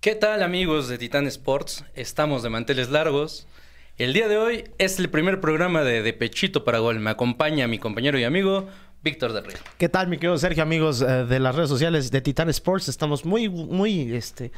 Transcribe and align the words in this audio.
¿Qué 0.00 0.14
tal 0.14 0.44
amigos 0.44 0.86
de 0.86 0.96
Titan 0.96 1.26
Sports? 1.26 1.84
Estamos 1.96 2.44
de 2.44 2.50
manteles 2.50 2.88
largos. 2.88 3.48
El 3.96 4.12
día 4.12 4.28
de 4.28 4.38
hoy 4.38 4.64
es 4.78 5.00
el 5.00 5.10
primer 5.10 5.40
programa 5.40 5.82
de, 5.82 6.02
de 6.02 6.12
Pechito 6.12 6.62
para 6.62 6.78
Gol. 6.78 7.00
Me 7.00 7.10
acompaña 7.10 7.66
mi 7.66 7.80
compañero 7.80 8.16
y 8.16 8.22
amigo 8.22 8.68
Víctor 9.02 9.32
del 9.32 9.44
Río. 9.44 9.58
¿Qué 9.78 9.88
tal, 9.88 10.08
mi 10.08 10.16
querido 10.16 10.36
Sergio, 10.38 10.62
amigos 10.62 11.02
eh, 11.02 11.24
de 11.24 11.38
las 11.38 11.54
redes 11.54 11.68
sociales 11.68 12.10
de 12.10 12.20
Titan 12.20 12.48
Sports? 12.48 12.88
Estamos 12.88 13.24
muy, 13.24 13.48
muy, 13.48 14.14
este, 14.14 14.50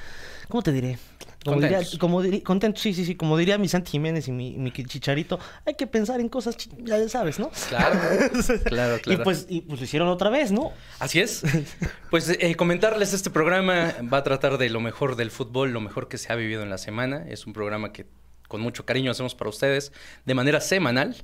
¿cómo 0.49 0.63
te 0.63 0.73
diré? 0.73 0.99
Como 1.45 1.57
Contentos. 1.57 1.87
diría, 1.87 1.99
como 1.99 2.23
diría, 2.23 2.45
contentos, 2.45 2.83
sí, 2.83 2.93
sí, 2.93 3.05
sí, 3.05 3.15
como 3.15 3.37
diría 3.37 3.57
mi 3.57 3.69
Santi 3.69 3.93
Jiménez 3.93 4.29
y 4.29 4.33
mi, 4.33 4.57
mi 4.59 4.73
Chicharito, 4.73 5.39
hay 5.65 5.75
que 5.75 5.87
pensar 5.87 6.21
en 6.21 6.29
cosas, 6.29 6.57
ya 6.79 7.09
sabes, 7.09 7.39
¿no? 7.39 7.51
Claro, 7.69 7.99
claro, 8.65 8.99
claro. 9.01 9.01
Y 9.07 9.17
pues, 9.25 9.47
y 9.49 9.61
pues 9.63 9.81
lo 9.81 9.85
hicieron 9.85 10.09
otra 10.09 10.29
vez, 10.29 10.53
¿no? 10.53 10.73
Así 10.99 11.21
es. 11.21 11.43
Pues 12.11 12.29
eh, 12.29 12.55
comentarles 12.57 13.13
este 13.15 13.31
programa 13.31 13.95
va 14.13 14.19
a 14.19 14.23
tratar 14.23 14.59
de 14.59 14.69
lo 14.69 14.81
mejor 14.81 15.17
del 15.17 15.31
fútbol, 15.31 15.71
lo 15.71 15.81
mejor 15.81 16.09
que 16.09 16.19
se 16.19 16.33
ha 16.33 16.37
vivido 16.37 16.63
en 16.63 16.71
la 16.71 16.79
semana. 16.79 17.25
Es 17.29 17.47
un 17.47 17.53
programa 17.53 17.93
que 17.93 18.07
con 18.49 18.61
mucho 18.61 18.85
cariño 18.85 19.11
hacemos 19.11 19.35
para 19.35 19.49
ustedes 19.49 19.93
de 20.27 20.35
manera 20.35 20.61
semanal. 20.61 21.17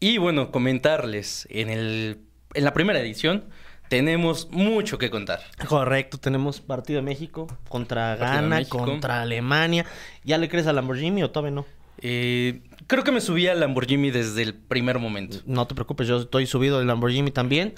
Y 0.00 0.18
bueno, 0.18 0.50
comentarles 0.50 1.46
en 1.50 1.70
el 1.70 2.18
en 2.54 2.64
la 2.64 2.72
primera 2.72 2.98
edición 3.00 3.44
tenemos 3.88 4.48
mucho 4.50 4.96
que 4.98 5.10
contar. 5.10 5.40
Correcto, 5.68 6.18
tenemos 6.18 6.60
partido 6.60 6.98
de 7.00 7.02
México 7.04 7.46
contra 7.68 8.16
Partido 8.18 8.40
Ghana, 8.42 8.56
México. 8.56 8.78
contra 8.78 9.22
Alemania. 9.22 9.84
¿Ya 10.24 10.38
le 10.38 10.48
crees 10.48 10.66
a 10.66 10.72
Lamborghini 10.72 11.22
o 11.22 11.30
todavía 11.30 11.54
no? 11.54 11.66
Eh, 12.00 12.62
creo 12.86 13.04
que 13.04 13.12
me 13.12 13.20
subí 13.20 13.46
al 13.46 13.60
Lamborghini 13.60 14.10
desde 14.10 14.42
el 14.42 14.54
primer 14.54 14.98
momento. 14.98 15.38
No 15.46 15.66
te 15.66 15.74
preocupes, 15.74 16.08
yo 16.08 16.18
estoy 16.22 16.46
subido 16.46 16.78
del 16.78 16.86
Lamborghini 16.88 17.30
también. 17.30 17.74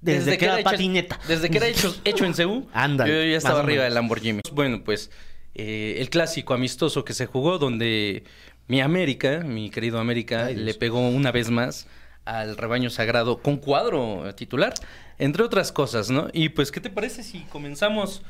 Desde, 0.00 0.38
que 0.38 0.44
era 0.44 0.54
hecho- 0.60 0.64
patineta. 0.70 1.18
Desde 1.26 1.50
que 1.50 1.56
era 1.58 1.66
hecho, 1.66 1.94
hecho 2.04 2.24
en 2.24 2.34
Ceú. 2.34 2.68
Ándale, 2.72 3.12
Yo 3.12 3.30
ya 3.30 3.36
estaba 3.36 3.60
arriba 3.60 3.84
del 3.84 3.94
Lamborghini. 3.94 4.40
Bueno, 4.52 4.82
pues 4.84 5.10
eh, 5.54 5.96
el 5.98 6.10
clásico 6.10 6.54
amistoso 6.54 7.04
que 7.04 7.12
se 7.12 7.26
jugó 7.26 7.58
donde 7.58 8.24
mi 8.68 8.80
América, 8.80 9.40
mi 9.44 9.70
querido 9.70 9.98
América, 9.98 10.46
Ay, 10.46 10.56
le 10.56 10.74
pegó 10.74 11.06
una 11.08 11.32
vez 11.32 11.50
más 11.50 11.86
al 12.24 12.56
rebaño 12.56 12.90
sagrado 12.90 13.38
con 13.38 13.56
cuadro 13.58 14.34
titular, 14.34 14.72
entre 15.18 15.42
otras 15.42 15.72
cosas, 15.72 16.10
¿no? 16.10 16.28
Y 16.32 16.50
pues, 16.50 16.70
¿qué 16.72 16.80
te 16.80 16.90
parece 16.90 17.22
si 17.22 17.40
comenzamos 17.44 18.22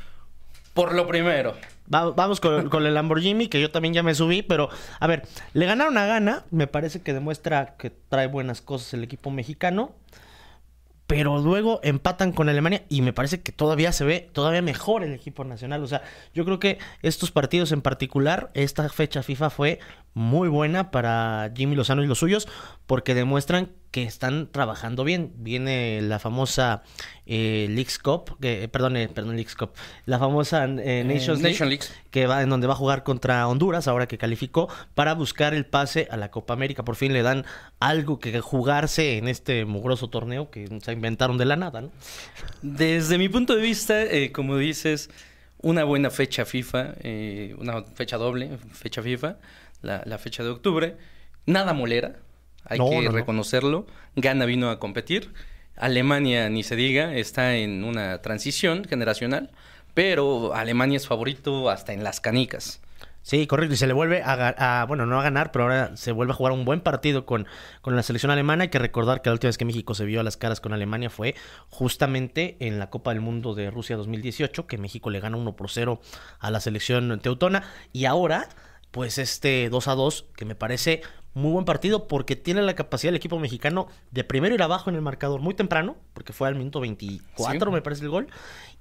por 0.73 0.95
lo 0.95 1.07
primero? 1.07 1.55
Va- 1.93 2.11
vamos 2.11 2.41
con, 2.41 2.69
con 2.69 2.85
el 2.87 2.95
Lamborghini, 2.95 3.47
que 3.49 3.61
yo 3.61 3.71
también 3.71 3.95
ya 3.95 4.03
me 4.03 4.15
subí, 4.15 4.43
pero 4.43 4.69
a 4.99 5.07
ver, 5.07 5.23
le 5.53 5.67
ganaron 5.67 5.97
a 5.99 6.07
Ghana, 6.07 6.45
me 6.51 6.67
parece 6.67 7.03
que 7.03 7.13
demuestra 7.13 7.77
que 7.79 7.91
trae 7.91 8.27
buenas 8.27 8.61
cosas 8.61 8.93
el 8.95 9.05
equipo 9.05 9.31
mexicano, 9.31 9.93
pero 11.07 11.39
luego 11.39 11.81
empatan 11.83 12.33
con 12.33 12.49
Alemania 12.49 12.83
y 12.89 13.03
me 13.03 13.13
parece 13.13 13.43
que 13.43 13.53
todavía 13.53 13.93
se 13.93 14.05
ve 14.05 14.31
todavía 14.33 14.63
mejor 14.63 15.05
el 15.05 15.13
equipo 15.13 15.45
nacional. 15.45 15.83
O 15.83 15.87
sea, 15.87 16.03
yo 16.33 16.47
creo 16.47 16.59
que 16.59 16.79
estos 17.03 17.31
partidos 17.31 17.73
en 17.73 17.83
particular, 17.83 18.51
esta 18.55 18.89
fecha 18.89 19.23
FIFA 19.23 19.51
fue 19.51 19.81
muy 20.15 20.49
buena 20.49 20.91
para 20.91 21.53
Jimmy 21.55 21.77
Lozano 21.77 22.03
y 22.03 22.07
los 22.07 22.19
suyos, 22.19 22.49
porque 22.87 23.15
demuestran 23.15 23.71
que 23.91 24.03
están 24.03 24.49
trabajando 24.51 25.05
bien. 25.05 25.33
Viene 25.37 26.01
la 26.03 26.19
famosa 26.19 26.83
eh, 27.27 27.67
Leagues 27.71 27.99
Cup, 27.99 28.37
que, 28.41 28.65
eh, 28.65 28.69
perdón, 28.69 28.97
eh, 28.97 29.09
perdón, 29.09 29.37
Leagues 29.37 29.55
Cup, 29.55 29.71
la 30.07 30.19
famosa 30.19 30.65
eh, 30.65 31.05
Nations 31.05 31.41
League, 31.43 31.59
Nation 31.61 31.79
que 32.11 32.27
va 32.27 32.43
en 32.43 32.51
donde 32.51 32.67
va 32.67 32.73
a 32.73 32.77
jugar 32.77 33.05
contra 33.05 33.47
Honduras, 33.47 33.87
ahora 33.87 34.09
que 34.09 34.19
calificó, 34.19 34.69
para 34.95 35.15
buscar 35.15 35.55
el 35.55 35.67
pase 35.67 36.09
a 36.11 36.17
la 36.17 36.31
Copa 36.31 36.55
América. 36.55 36.85
Por 36.85 36.97
fin 36.97 37.13
le 37.13 37.23
dan 37.23 37.45
algo 37.79 38.19
que 38.19 38.41
jugarse 38.41 39.19
en 39.19 39.29
este 39.29 39.65
mugroso 39.65 40.09
torneo 40.09 40.51
que 40.51 40.69
se 40.83 40.93
inventaron 40.93 41.39
de 41.39 41.45
la 41.45 41.57
nada, 41.57 41.81
¿no? 41.81 41.93
Desde 42.63 43.19
mi 43.19 43.29
punto 43.29 43.55
de 43.55 43.63
vista, 43.63 44.03
eh, 44.03 44.33
como 44.33 44.57
dices, 44.57 45.11
una 45.65 45.85
buena 45.85 46.11
fecha 46.11 46.45
FIFA, 46.45 46.95
eh, 47.01 47.55
una 47.59 47.83
fecha 47.83 48.17
doble, 48.17 48.59
fecha 48.73 49.03
FIFA, 49.03 49.37
la, 49.85 50.03
la 50.05 50.19
fecha 50.19 50.43
de 50.43 50.51
octubre, 50.51 50.97
nada 51.47 51.73
molera, 51.73 52.17
hay 52.65 52.79
No, 52.79 52.89
que 52.91 52.97
no, 52.97 53.03
no. 53.03 53.11
reconocerlo. 53.13 53.87
Ghana 54.17 54.45
vino 54.47 54.71
a 54.71 54.79
competir, 54.81 55.33
Alemania, 55.77 56.49
ni 56.49 56.63
se 56.63 56.77
diga, 56.77 57.15
está 57.15 57.55
en 57.57 57.85
una 57.85 58.23
transición 58.23 58.85
generacional, 58.85 59.51
pero 59.93 60.55
Alemania 60.55 60.97
es 60.97 61.07
favorito 61.07 61.69
hasta 61.71 61.93
en 61.93 62.03
las 62.05 62.21
canicas. 62.21 62.81
Sí, 63.23 63.47
correcto. 63.47 63.73
Y 63.73 63.79
se 63.79 63.87
le 63.87 63.95
vuelve 63.95 64.23
a- 64.23 64.85
bueno, 64.87 65.07
no 65.07 65.19
a 65.19 65.23
ganar, 65.23 65.51
pero 65.51 65.65
ahora 65.65 65.97
se 65.97 66.13
vuelve 66.13 66.33
a 66.35 66.37
jugar 66.37 66.53
un 66.53 66.67
buen 66.67 66.81
partido 66.83 67.25
con, 67.25 67.47
con 67.81 67.97
la 67.97 68.03
selección 68.03 68.31
alemana. 68.31 68.65
Hay 68.65 68.69
que 68.69 68.79
recordar 68.79 69.23
que 69.23 69.31
la 69.31 69.33
última 69.33 69.49
vez 69.49 69.57
que 69.57 69.65
México 69.65 69.95
se 69.95 70.05
vio 70.05 70.21
a 70.21 70.23
las 70.23 70.37
caras 70.37 70.61
con 70.61 70.75
Alemania 70.75 71.09
fue 71.09 71.35
justamente 71.71 72.57
en 72.61 72.79
la 72.79 72.91
Copa 72.91 73.13
del 73.13 73.21
Mundo 73.23 73.55
de 73.55 73.71
Rusia 73.71 73.97
2018, 73.97 74.67
que 74.67 74.77
México 74.77 75.09
le 75.09 75.21
gana 75.21 75.39
1 75.39 75.57
por 75.57 75.71
0 75.71 76.01
a 76.39 76.51
la 76.51 76.61
selección 76.61 77.19
teutona. 77.21 77.63
Y 77.95 78.05
ahora, 78.05 78.47
pues 78.95 79.19
este 79.19 79.69
2 79.71 79.89
a 79.89 79.97
2, 79.97 80.27
que 80.37 80.45
me 80.45 80.55
parece 80.55 81.03
muy 81.35 81.51
buen 81.51 81.65
partido 81.65 82.07
porque 82.07 82.37
tiene 82.37 82.63
la 82.63 82.77
capacidad 82.77 83.09
el 83.09 83.17
equipo 83.17 83.41
mexicano 83.41 83.89
de 84.13 84.23
primero 84.23 84.55
ir 84.55 84.63
abajo 84.63 84.89
en 84.89 84.95
el 84.95 85.03
marcador 85.03 85.41
muy 85.41 85.53
temprano, 85.55 85.97
porque 86.13 86.33
fue 86.33 86.47
al 86.47 86.55
minuto 86.55 86.79
24, 86.79 87.71
Sí. 87.71 87.75
me 87.75 87.83
parece 87.83 88.05
el 88.05 88.11
gol, 88.11 88.29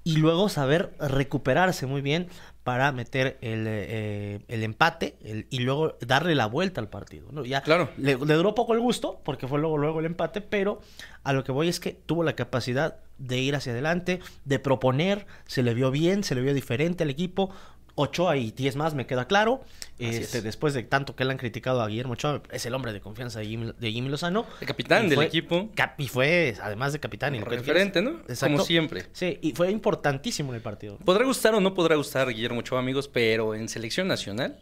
y 0.04 0.18
luego 0.18 0.50
saber 0.50 0.94
recuperarse 1.00 1.88
muy 1.88 2.02
bien 2.02 2.28
para 2.64 2.92
meter 2.92 3.40
el, 3.42 3.66
eh, 3.68 4.42
el 4.50 4.62
empate 4.64 5.16
el- 5.24 5.48
y 5.50 5.60
luego 5.60 5.98
darle 6.06 6.36
la 6.36 6.46
vuelta 6.46 6.80
al 6.80 6.90
partido. 6.90 7.30
¿no? 7.32 7.44
Ya 7.44 7.62
Claro. 7.62 7.90
le, 7.98 8.18
le 8.24 8.34
duró 8.36 8.54
poco 8.54 8.76
el 8.76 8.82
gusto, 8.82 9.20
porque 9.26 9.48
fue 9.48 9.58
luego, 9.58 9.80
luego 9.80 10.00
el 10.00 10.06
empate, 10.06 10.42
pero 10.42 10.80
a 11.24 11.34
lo 11.34 11.44
que 11.44 11.52
voy 11.52 11.70
es 11.70 11.80
que 11.80 11.94
tuvo 12.06 12.24
la 12.24 12.34
capacidad 12.36 12.98
de 13.18 13.40
ir 13.40 13.56
hacia 13.56 13.72
adelante, 13.72 14.20
de 14.46 14.60
proponer, 14.60 15.26
se 15.48 15.64
le 15.64 15.74
vio 15.74 15.90
bien, 15.90 16.24
se 16.24 16.36
le 16.36 16.42
vio 16.42 16.54
diferente 16.54 17.04
al 17.04 17.10
equipo. 17.10 17.50
Ochoa 17.96 18.38
y 18.38 18.52
10 18.52 18.76
más, 18.76 18.96
me 18.96 19.06
queda 19.06 19.28
claro. 19.28 19.62
Este, 20.00 20.40
es. 20.40 20.44
Después 20.44 20.74
de 20.74 20.82
tanto 20.84 21.16
que 21.16 21.26
le 21.26 21.32
han 21.32 21.38
criticado 21.38 21.82
a 21.82 21.88
Guillermo 21.88 22.14
Ochoa, 22.14 22.42
es 22.52 22.66
el 22.66 22.74
hombre 22.74 22.92
de 22.92 23.02
confianza 23.02 23.40
de 23.40 23.46
Jimmy, 23.46 23.72
de 23.80 23.92
Jimmy 23.92 24.10
Lozano. 24.10 24.46
El 24.62 24.68
capitán 24.68 25.06
Y 25.06 25.10
del 25.10 25.16
fue 25.18 25.26
equipo. 25.26 25.70
cap- 25.76 26.00
y 26.00 26.08
fue, 26.08 26.56
además 26.62 26.92
de 26.94 27.00
capitán, 27.00 27.36
y 27.36 27.40
lo 27.40 27.46
que 27.46 27.58
Referente. 27.58 28.02
¿no? 28.02 28.20
Exacto. 28.28 28.54
Como 28.56 28.64
siempre. 28.66 29.06
Sí, 29.14 29.38
y 29.42 29.52
fue 29.52 29.70
importantísimo 29.72 30.50
en 30.52 30.56
el 30.56 30.62
partido. 30.62 30.98
Podrá 31.06 31.24
gustar 31.26 31.54
o 31.54 31.62
no 31.62 31.74
podrá 31.76 31.96
gustar 31.96 32.28
Guillermo 32.30 32.62
Ochoa, 32.62 32.80
amigos, 32.80 33.08
pero 33.08 33.54
en 33.54 33.70
selección 33.70 34.08
nacional 34.08 34.58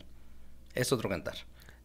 es 0.75 0.91
otro 0.91 1.07
cantar. 1.09 1.35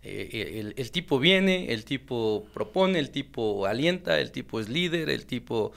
Eh, 0.03 0.59
el, 0.61 0.75
el 0.77 0.91
tipo 0.91 1.19
viene, 1.19 1.73
el 1.73 1.85
tipo 1.85 2.47
propone, 2.55 2.99
el 2.99 3.11
tipo 3.11 3.67
alienta, 3.67 4.19
el 4.21 4.31
tipo 4.33 4.59
es 4.61 4.69
líder, 4.69 5.11
el 5.11 5.27
tipo... 5.27 5.73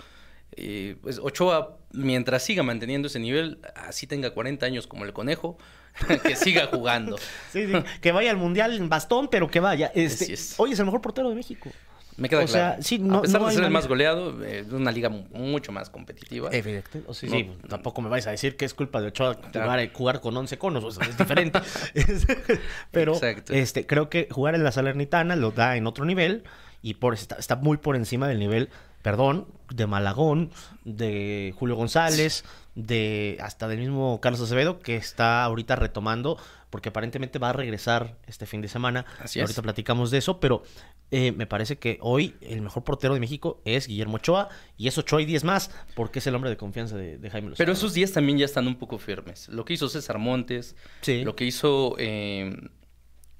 eh, 0.55 0.95
pues 1.01 1.19
Ochoa, 1.19 1.77
mientras 1.91 2.43
siga 2.43 2.63
manteniendo 2.63 3.07
ese 3.07 3.19
nivel, 3.19 3.59
así 3.75 4.07
tenga 4.07 4.31
40 4.31 4.65
años 4.65 4.87
como 4.87 5.05
el 5.05 5.13
conejo, 5.13 5.57
que 6.23 6.35
siga 6.35 6.67
jugando. 6.67 7.17
Sí, 7.51 7.65
sí, 7.67 7.73
que 8.01 8.11
vaya 8.11 8.31
al 8.31 8.37
mundial 8.37 8.75
en 8.75 8.89
bastón, 8.89 9.27
pero 9.29 9.49
que 9.49 9.59
vaya. 9.59 9.91
Este, 9.95 10.33
es. 10.33 10.55
Hoy 10.57 10.71
es 10.73 10.79
el 10.79 10.85
mejor 10.85 11.01
portero 11.01 11.29
de 11.29 11.35
México. 11.35 11.69
Me 12.17 12.27
queda 12.27 12.41
O 12.43 12.47
sea, 12.47 12.77
sí, 12.81 12.99
no- 12.99 13.19
A 13.19 13.21
pesar 13.21 13.39
no 13.39 13.47
de 13.47 13.53
ser 13.53 13.63
el 13.63 13.69
más 13.71 13.87
goleado, 13.87 14.43
eh, 14.43 14.63
de 14.63 14.75
una 14.75 14.91
liga 14.91 15.07
mu- 15.07 15.23
mucho 15.31 15.71
más 15.71 15.89
competitiva. 15.89 16.49
Evidente. 16.51 17.01
O 17.07 17.13
sea, 17.13 17.29
No. 17.29 17.35
sí, 17.37 17.49
tampoco 17.69 18.01
me 18.01 18.09
vais 18.09 18.27
a 18.27 18.31
decir 18.31 18.57
que 18.57 18.66
es 18.66 18.73
culpa 18.73 18.99
de 18.99 19.07
Ochoa 19.07 19.39
Claro. 19.39 19.67
jugar, 19.69 19.93
jugar 19.93 20.19
con 20.21 20.35
11 20.35 20.57
conos, 20.57 20.83
o 20.83 20.91
sea, 20.91 21.07
es 21.07 21.17
diferente. 21.17 21.59
Es- 21.93 22.27
Pero 22.91 23.13
Exacto. 23.13 23.53
este, 23.53 23.85
creo 23.87 24.09
que 24.09 24.27
jugar 24.29 24.55
en 24.55 24.66
la 24.66 24.73
Salernitana 24.73 25.37
lo 25.37 25.51
da 25.51 25.77
en 25.77 25.87
otro 25.87 26.03
nivel 26.03 26.43
y 26.81 26.95
por 26.95 27.13
está, 27.13 27.35
está 27.35 27.55
muy 27.55 27.77
por 27.77 27.95
encima 27.95 28.27
del 28.27 28.39
nivel, 28.39 28.69
perdón, 29.01 29.47
de 29.73 29.87
Malagón, 29.87 30.51
de 30.83 31.53
Julio 31.57 31.75
González, 31.75 32.43
de 32.75 33.37
hasta 33.41 33.67
del 33.67 33.79
mismo 33.79 34.19
Carlos 34.21 34.41
Acevedo 34.41 34.79
que 34.79 34.95
está 34.95 35.43
ahorita 35.43 35.75
retomando 35.75 36.37
porque 36.69 36.89
aparentemente 36.89 37.39
va 37.39 37.49
a 37.49 37.53
regresar 37.53 38.17
este 38.27 38.45
fin 38.45 38.61
de 38.61 38.67
semana. 38.67 39.05
Así 39.19 39.39
ahorita 39.39 39.59
es. 39.61 39.63
platicamos 39.63 40.11
de 40.11 40.19
eso, 40.19 40.39
pero 40.39 40.61
eh, 41.09 41.31
me 41.31 41.47
parece 41.47 41.77
que 41.79 41.97
hoy 42.01 42.35
el 42.41 42.61
mejor 42.61 42.83
portero 42.83 43.15
de 43.15 43.19
México 43.19 43.59
es 43.65 43.87
Guillermo 43.87 44.17
Ochoa 44.17 44.49
y 44.77 44.87
es 44.87 44.95
Ochoa 44.97 45.21
y 45.21 45.25
10 45.25 45.43
más 45.45 45.71
porque 45.95 46.19
es 46.19 46.27
el 46.27 46.35
hombre 46.35 46.51
de 46.51 46.57
confianza 46.57 46.95
de, 46.95 47.17
de 47.17 47.29
Jaime 47.31 47.49
Lozano. 47.49 47.57
Pero 47.57 47.73
esos 47.73 47.93
días 47.95 48.11
también 48.11 48.37
ya 48.37 48.45
están 48.45 48.67
un 48.67 48.75
poco 48.75 48.99
firmes. 48.99 49.49
Lo 49.49 49.66
que 49.66 49.73
hizo 49.73 49.89
César 49.89 50.19
Montes, 50.19 50.75
Sí. 51.01 51.23
lo 51.23 51.35
que 51.35 51.45
hizo... 51.45 51.95
eh, 51.97 52.55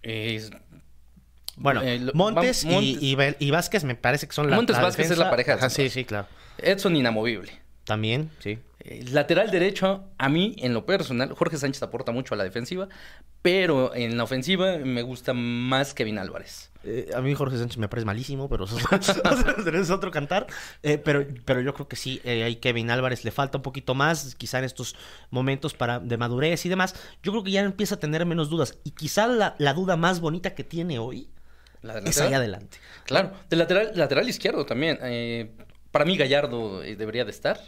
eh, 0.02 0.50
Bueno, 1.58 1.82
Eh, 1.82 2.00
lo- 2.00 2.14
Montes, 2.14 2.66
va- 2.66 2.72
Montes- 2.72 2.98
Y, 3.02 3.18
y 3.46 3.52
Vázquez 3.52 3.84
me 3.84 3.96
parece 3.96 4.28
que 4.28 4.34
son 4.34 4.50
la 4.50 4.56
Montes 4.56 4.80
Vázquez 4.80 5.12
es 5.12 5.18
la 5.18 5.30
pareja 5.30 5.54
Ajá, 5.56 5.70
sí, 5.70 5.90
sí, 5.90 6.06
claro. 6.06 6.28
Edson 6.58 6.96
inamovible. 6.96 7.52
También, 7.86 8.30
sí. 8.40 8.60
Eh, 8.82 9.04
lateral 9.12 9.50
derecho, 9.52 10.06
a 10.18 10.30
mí, 10.30 10.56
en 10.60 10.74
lo 10.74 10.86
personal, 10.86 11.34
Jorge 11.34 11.58
Sánchez 11.58 11.82
aporta 11.84 12.12
mucho 12.12 12.34
a 12.34 12.38
la 12.38 12.44
defensiva, 12.44 12.88
pero 13.42 13.94
en 13.96 14.16
la 14.18 14.24
ofensiva 14.24 14.78
me 14.78 15.02
gusta 15.02 15.34
más 15.34 15.94
Kevin 15.94 16.18
Álvarez. 16.18 16.72
Eh, 16.84 17.10
a 17.14 17.20
mí 17.20 17.34
Jorge 17.34 17.58
Sánchez 17.58 17.78
me 17.78 17.90
parece 17.90 18.06
malísimo, 18.06 18.48
pero 18.48 18.66
eso 18.66 18.78
es, 18.92 19.68
es 19.74 19.90
otro 19.90 20.12
cantar. 20.12 20.48
Eh, 20.84 20.98
pero, 20.98 21.26
pero 21.46 21.60
yo 21.62 21.74
creo 21.74 21.88
que 21.90 21.96
sí, 21.98 22.22
eh, 22.24 22.44
ahí 22.44 22.56
Kevin 22.58 22.90
Álvarez 22.92 23.26
le 23.26 23.32
falta 23.32 23.58
un 23.58 23.64
poquito 23.64 23.96
más, 23.96 24.36
quizá 24.36 24.60
en 24.60 24.66
estos 24.66 24.96
momentos 25.30 25.74
para, 25.74 26.00
de 26.00 26.18
madurez 26.18 26.66
y 26.66 26.70
demás. 26.70 26.96
Yo 27.24 27.32
creo 27.34 27.44
que 27.44 27.52
ya 27.52 27.62
empieza 27.62 27.96
a 27.96 28.00
tener 28.00 28.26
menos 28.26 28.50
dudas. 28.50 28.78
Y 28.86 28.92
quizá 28.92 29.28
la, 29.28 29.56
la 29.58 29.74
duda 29.74 29.98
más 29.98 30.22
bonita 30.22 30.54
que 30.56 30.64
tiene 30.64 31.00
hoy 31.00 31.28
Es 32.06 32.20
allá 32.20 32.38
adelante. 32.38 32.78
Claro, 33.06 33.32
de 33.50 33.56
lateral, 33.56 33.92
lateral 33.96 34.28
izquierdo 34.30 34.66
también. 34.66 35.00
eh, 35.02 35.52
para 35.92 36.06
mí 36.06 36.18
Gallardo 36.18 36.84
eh, 36.84 36.96
debería 36.96 37.26
de 37.26 37.32
estar. 37.32 37.60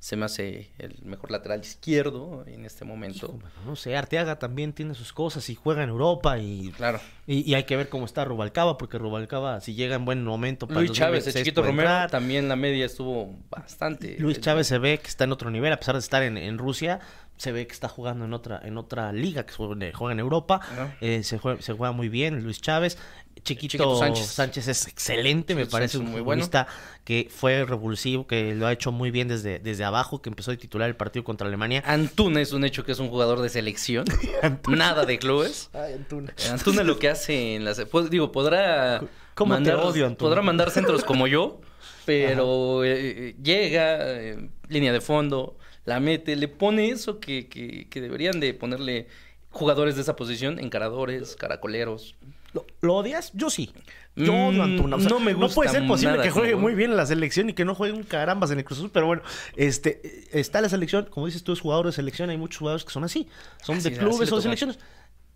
se 0.00 0.14
me 0.16 0.26
hace 0.26 0.70
el 0.78 0.96
mejor 1.04 1.32
lateral 1.32 1.60
izquierdo 1.60 2.44
en 2.46 2.64
este 2.64 2.84
momento. 2.84 3.38
no 3.66 3.74
sé, 3.74 3.96
Arteaga 3.96 4.38
también 4.38 4.72
tiene 4.72 4.94
sus 4.94 5.12
cosas 5.12 5.48
y 5.50 5.56
juega 5.56 5.82
en 5.82 5.88
Europa 5.88 6.38
y 6.38 6.70
claro. 6.76 7.00
Y, 7.26 7.52
hay 7.54 7.64
que 7.64 7.76
ver 7.76 7.88
cómo 7.88 8.06
está 8.06 8.24
Rubalcaba, 8.24 8.78
porque 8.78 8.96
Rubalcaba 8.96 9.60
si 9.60 9.74
llega 9.74 9.96
en 9.96 10.04
buen 10.04 10.22
momento 10.22 10.68
para 10.68 10.80
Luis 10.80 10.92
Chávez, 10.92 11.26
el 11.26 11.34
chiquito 11.34 11.62
Romero, 11.62 12.06
también 12.10 12.48
la 12.48 12.56
media 12.56 12.86
estuvo 12.86 13.36
bastante. 13.50 14.16
Luis 14.20 14.40
Chávez 14.40 14.68
se 14.68 14.78
ve 14.78 14.98
que 14.98 15.08
está 15.08 15.24
en 15.24 15.32
otro 15.32 15.50
nivel, 15.50 15.72
a 15.72 15.78
pesar 15.78 15.96
de 15.96 16.00
estar 16.00 16.22
en, 16.22 16.36
en 16.36 16.58
Rusia, 16.58 17.00
se 17.36 17.52
ve 17.52 17.66
que 17.66 17.72
está 17.72 17.88
jugando 17.88 18.24
en 18.24 18.34
otra 18.34 18.60
en 18.62 18.78
otra 18.78 19.12
liga 19.12 19.46
que 19.46 19.52
juega 19.52 20.12
en 20.12 20.20
Europa, 20.20 20.60
eh, 21.00 21.22
se, 21.24 21.38
juega, 21.38 21.60
se 21.60 21.72
juega 21.72 21.92
muy 21.92 22.08
bien 22.08 22.42
Luis 22.42 22.60
Chávez. 22.60 22.98
Chiquito, 23.42 23.98
Sánchez. 23.98 24.68
es 24.68 24.86
excelente, 24.86 25.54
me 25.54 25.66
parece 25.66 25.98
un 25.98 26.06
muy 26.06 26.20
futbolista 26.20 26.66
que 27.04 27.28
fue 27.30 27.64
revulsivo, 27.64 28.26
que 28.26 28.54
lo 28.54 28.66
ha 28.66 28.72
hecho 28.72 28.92
muy 28.92 29.10
bien 29.10 29.28
desde, 29.28 29.58
desde 29.58 29.84
abajo, 29.84 30.20
que 30.20 30.28
empezó 30.28 30.50
a 30.50 30.56
titular 30.56 30.88
el 30.88 30.96
partido 30.96 31.24
contra 31.24 31.46
Alemania. 31.46 31.82
Antuna 31.86 32.40
es 32.40 32.52
un 32.52 32.64
hecho 32.64 32.84
que 32.84 32.92
es 32.92 32.98
un 32.98 33.08
jugador 33.08 33.40
de 33.40 33.48
selección, 33.48 34.04
nada 34.68 35.06
de 35.06 35.18
clubes. 35.18 35.70
Ay, 35.72 35.94
Antuna. 35.94 36.34
Antuna 36.50 36.82
lo 36.82 36.98
que 36.98 37.08
hace 37.08 37.56
en 37.56 37.64
las... 37.64 37.80
Digo, 38.10 38.32
podrá... 38.32 39.02
mandar, 39.46 39.80
Podrá 40.16 40.42
mandar 40.42 40.70
centros 40.70 41.04
como 41.04 41.26
yo, 41.26 41.60
pero 42.04 42.84
eh, 42.84 43.36
llega, 43.42 43.98
eh, 44.00 44.48
línea 44.68 44.92
de 44.92 45.00
fondo, 45.00 45.56
la 45.84 46.00
mete, 46.00 46.36
le 46.36 46.48
pone 46.48 46.90
eso 46.90 47.20
que, 47.20 47.48
que, 47.48 47.88
que 47.88 48.00
deberían 48.00 48.40
de 48.40 48.52
ponerle 48.54 49.08
jugadores 49.50 49.96
de 49.96 50.02
esa 50.02 50.16
posición, 50.16 50.58
encaradores, 50.58 51.36
caracoleros. 51.36 52.14
¿Lo, 52.52 52.94
odias? 52.94 53.32
Yo 53.34 53.50
sí. 53.50 53.72
Yo 54.16 54.34
odio 54.34 54.62
a 54.64 54.66
mm, 54.66 54.76
no 54.76 55.20
me 55.20 55.32
gusta. 55.32 55.48
No 55.48 55.54
puede 55.54 55.70
ser 55.70 55.86
posible 55.86 56.20
que 56.22 56.30
juegue 56.30 56.56
muy 56.56 56.74
bien 56.74 56.90
en 56.90 56.96
la 56.96 57.06
selección 57.06 57.50
y 57.50 57.52
que 57.52 57.64
no 57.64 57.74
juegue 57.74 57.94
un 57.94 58.02
carambas 58.02 58.50
en 58.50 58.58
el 58.58 58.64
Cruz 58.64 58.78
Azul. 58.78 58.90
Pero 58.92 59.06
bueno, 59.06 59.22
este, 59.56 60.28
está 60.38 60.60
la 60.60 60.68
selección. 60.68 61.06
Como 61.10 61.26
dices 61.26 61.44
tú, 61.44 61.52
es 61.52 61.60
jugador 61.60 61.86
de 61.86 61.92
selección. 61.92 62.30
Hay 62.30 62.36
muchos 62.36 62.58
jugadores 62.58 62.84
que 62.84 62.90
son 62.90 63.04
así. 63.04 63.28
Son 63.62 63.80
de 63.80 63.96
clubes 63.96 64.32
o 64.32 64.36
de 64.36 64.42
selecciones. 64.42 64.78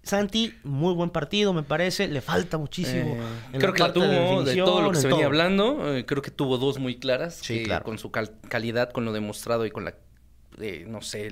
Santi, 0.03 0.53
muy 0.64 0.94
buen 0.94 1.11
partido, 1.11 1.53
me 1.53 1.62
parece. 1.62 2.09
Le 2.09 2.20
falta 2.20 2.59
muchísimo. 2.59 3.17
Eh, 3.53 3.58
creo 3.58 3.73
que 3.73 3.82
la 3.82 3.93
tuvo 3.93 4.43
de, 4.43 4.56
todo 4.56 4.82
lo 4.82 4.91
que 4.91 4.99
se 4.99 5.06
venía 5.06 5.26
hablando. 5.26 5.94
Eh, 5.94 6.05
creo 6.05 6.23
que 6.23 6.32
tuvo 6.32 6.58
dos 6.58 6.79
muy 6.79 6.99
claras. 6.99 7.38
Sí, 7.41 7.62
claro. 7.62 7.85
Con 7.85 7.99
su 7.99 8.11
calidad, 8.11 8.91
con 8.91 9.05
lo 9.05 9.12
demostrado 9.12 9.65
y 9.65 9.70
con 9.70 9.85
la, 9.85 9.94
eh, 10.61 10.85
no 10.88 11.03
sé, 11.03 11.31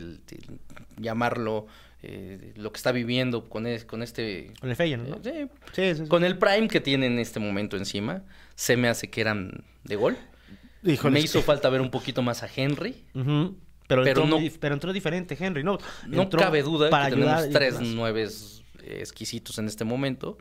llamarlo 0.99 1.67
eh, 2.03 2.53
lo 2.57 2.73
que 2.73 2.77
está 2.79 2.93
viviendo 2.93 3.49
con, 3.49 3.67
con 3.87 4.03
este... 4.03 4.53
Con 4.61 4.71
el 4.71 4.77
Feyenoord, 4.77 5.09
¿no? 5.09 5.21
sí, 5.23 5.49
sí, 5.73 5.95
sí, 5.95 6.09
Con 6.09 6.25
el 6.25 6.39
Prime 6.39 6.69
que 6.69 6.81
tiene 6.81 7.07
en 7.07 7.19
este 7.19 7.41
momento 7.41 7.77
encima, 7.77 8.23
se 8.55 8.77
me 8.77 8.89
hace 8.89 9.11
que 9.11 9.21
eran 9.21 9.65
de 9.85 9.97
gol. 9.97 10.17
me 10.83 11.21
hizo 11.21 11.43
falta 11.43 11.69
ver 11.69 11.81
un 11.81 11.91
poquito 11.91 12.23
más 12.23 12.43
a 12.43 12.49
Henry. 12.55 13.05
pero, 13.13 13.55
pero, 13.87 14.07
entró, 14.07 14.27
no, 14.27 14.39
pero 14.61 14.75
entró 14.75 14.93
diferente 14.93 15.37
Henry, 15.39 15.63
¿no? 15.63 15.79
No 16.07 16.31
cabe 16.31 16.63
duda 16.63 16.89
que 16.89 17.11
tenemos 17.11 17.51
tres 17.51 17.81
nueves 17.81 18.63
exquisitos 18.83 19.59
en 19.59 19.67
este 19.67 19.85
momento. 19.85 20.39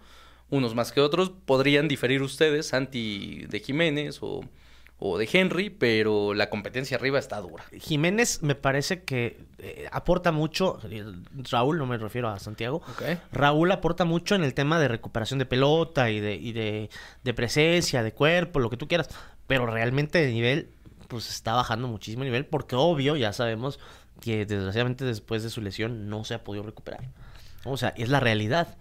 Unos 0.49 0.73
más 0.73 0.91
que 0.91 1.01
otros. 1.01 1.31
Podrían 1.45 1.87
diferir 1.87 2.21
ustedes, 2.21 2.67
Santi 2.67 3.45
de 3.49 3.59
Jiménez 3.59 4.19
o 4.21 4.41
o 4.99 5.17
de 5.17 5.29
Henry, 5.31 5.69
pero 5.69 6.33
la 6.33 6.49
competencia 6.49 6.97
arriba 6.97 7.19
está 7.19 7.39
dura. 7.39 7.63
Jiménez 7.71 8.43
me 8.43 8.55
parece 8.55 9.03
que 9.03 9.45
eh, 9.57 9.87
aporta 9.91 10.31
mucho, 10.31 10.79
Raúl, 11.49 11.77
no 11.77 11.85
me 11.85 11.97
refiero 11.97 12.27
a 12.27 12.37
Santiago, 12.39 12.81
Raúl 13.31 13.71
aporta 13.71 14.03
mucho 14.05 14.35
en 14.35 14.43
el 14.43 14.53
tema 14.53 14.79
de 14.79 14.89
recuperación 14.89 15.39
de 15.39 15.45
pelota 15.45 16.09
y 16.09 16.19
de, 16.19 16.35
y 16.35 16.51
de, 16.51 16.89
de 17.23 17.33
presencia, 17.33 18.03
de 18.03 18.13
cuerpo, 18.13 18.59
lo 18.59 18.69
que 18.69 18.77
tú 18.77 18.87
quieras, 18.87 19.09
pero 19.47 19.65
realmente 19.65 20.19
de 20.19 20.31
nivel, 20.31 20.69
pues 21.07 21.29
está 21.29 21.53
bajando 21.53 21.87
muchísimo 21.87 22.25
nivel, 22.25 22.45
porque 22.45 22.75
obvio, 22.75 23.15
ya 23.15 23.31
sabemos 23.31 23.79
que 24.19 24.45
desgraciadamente 24.45 25.05
después 25.05 25.43
de 25.43 25.49
su 25.49 25.61
lesión 25.61 26.09
no 26.09 26.25
se 26.25 26.33
ha 26.33 26.43
podido 26.43 26.63
recuperar. 26.63 27.09
O 27.63 27.77
sea, 27.77 27.93
es 27.95 28.09
la 28.09 28.19
realidad 28.19 28.77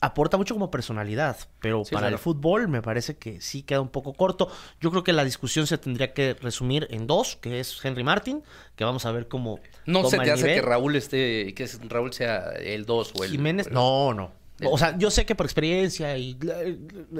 aporta 0.00 0.36
mucho 0.36 0.54
como 0.54 0.70
personalidad, 0.70 1.36
pero 1.60 1.82
para 1.90 2.08
el 2.08 2.18
fútbol 2.18 2.68
me 2.68 2.82
parece 2.82 3.16
que 3.16 3.40
sí 3.40 3.62
queda 3.62 3.80
un 3.80 3.88
poco 3.88 4.12
corto. 4.14 4.50
Yo 4.80 4.90
creo 4.90 5.04
que 5.04 5.12
la 5.12 5.24
discusión 5.24 5.66
se 5.66 5.78
tendría 5.78 6.12
que 6.12 6.34
resumir 6.34 6.86
en 6.90 7.06
dos, 7.06 7.36
que 7.36 7.60
es 7.60 7.84
Henry 7.84 8.04
Martin, 8.04 8.42
que 8.76 8.84
vamos 8.84 9.06
a 9.06 9.12
ver 9.12 9.28
cómo 9.28 9.60
No 9.86 10.08
se 10.08 10.18
te 10.18 10.30
hace 10.30 10.54
que 10.54 10.62
Raúl 10.62 10.96
esté 10.96 11.54
que 11.54 11.68
Raúl 11.88 12.12
sea 12.12 12.52
el 12.52 12.86
dos 12.86 13.12
o 13.18 13.24
el 13.24 13.30
Jiménez, 13.30 13.70
no, 13.70 14.14
no. 14.14 14.32
O 14.64 14.78
sea, 14.78 14.96
yo 14.98 15.10
sé 15.10 15.24
que 15.24 15.34
por 15.34 15.46
experiencia 15.46 16.16
y 16.16 16.36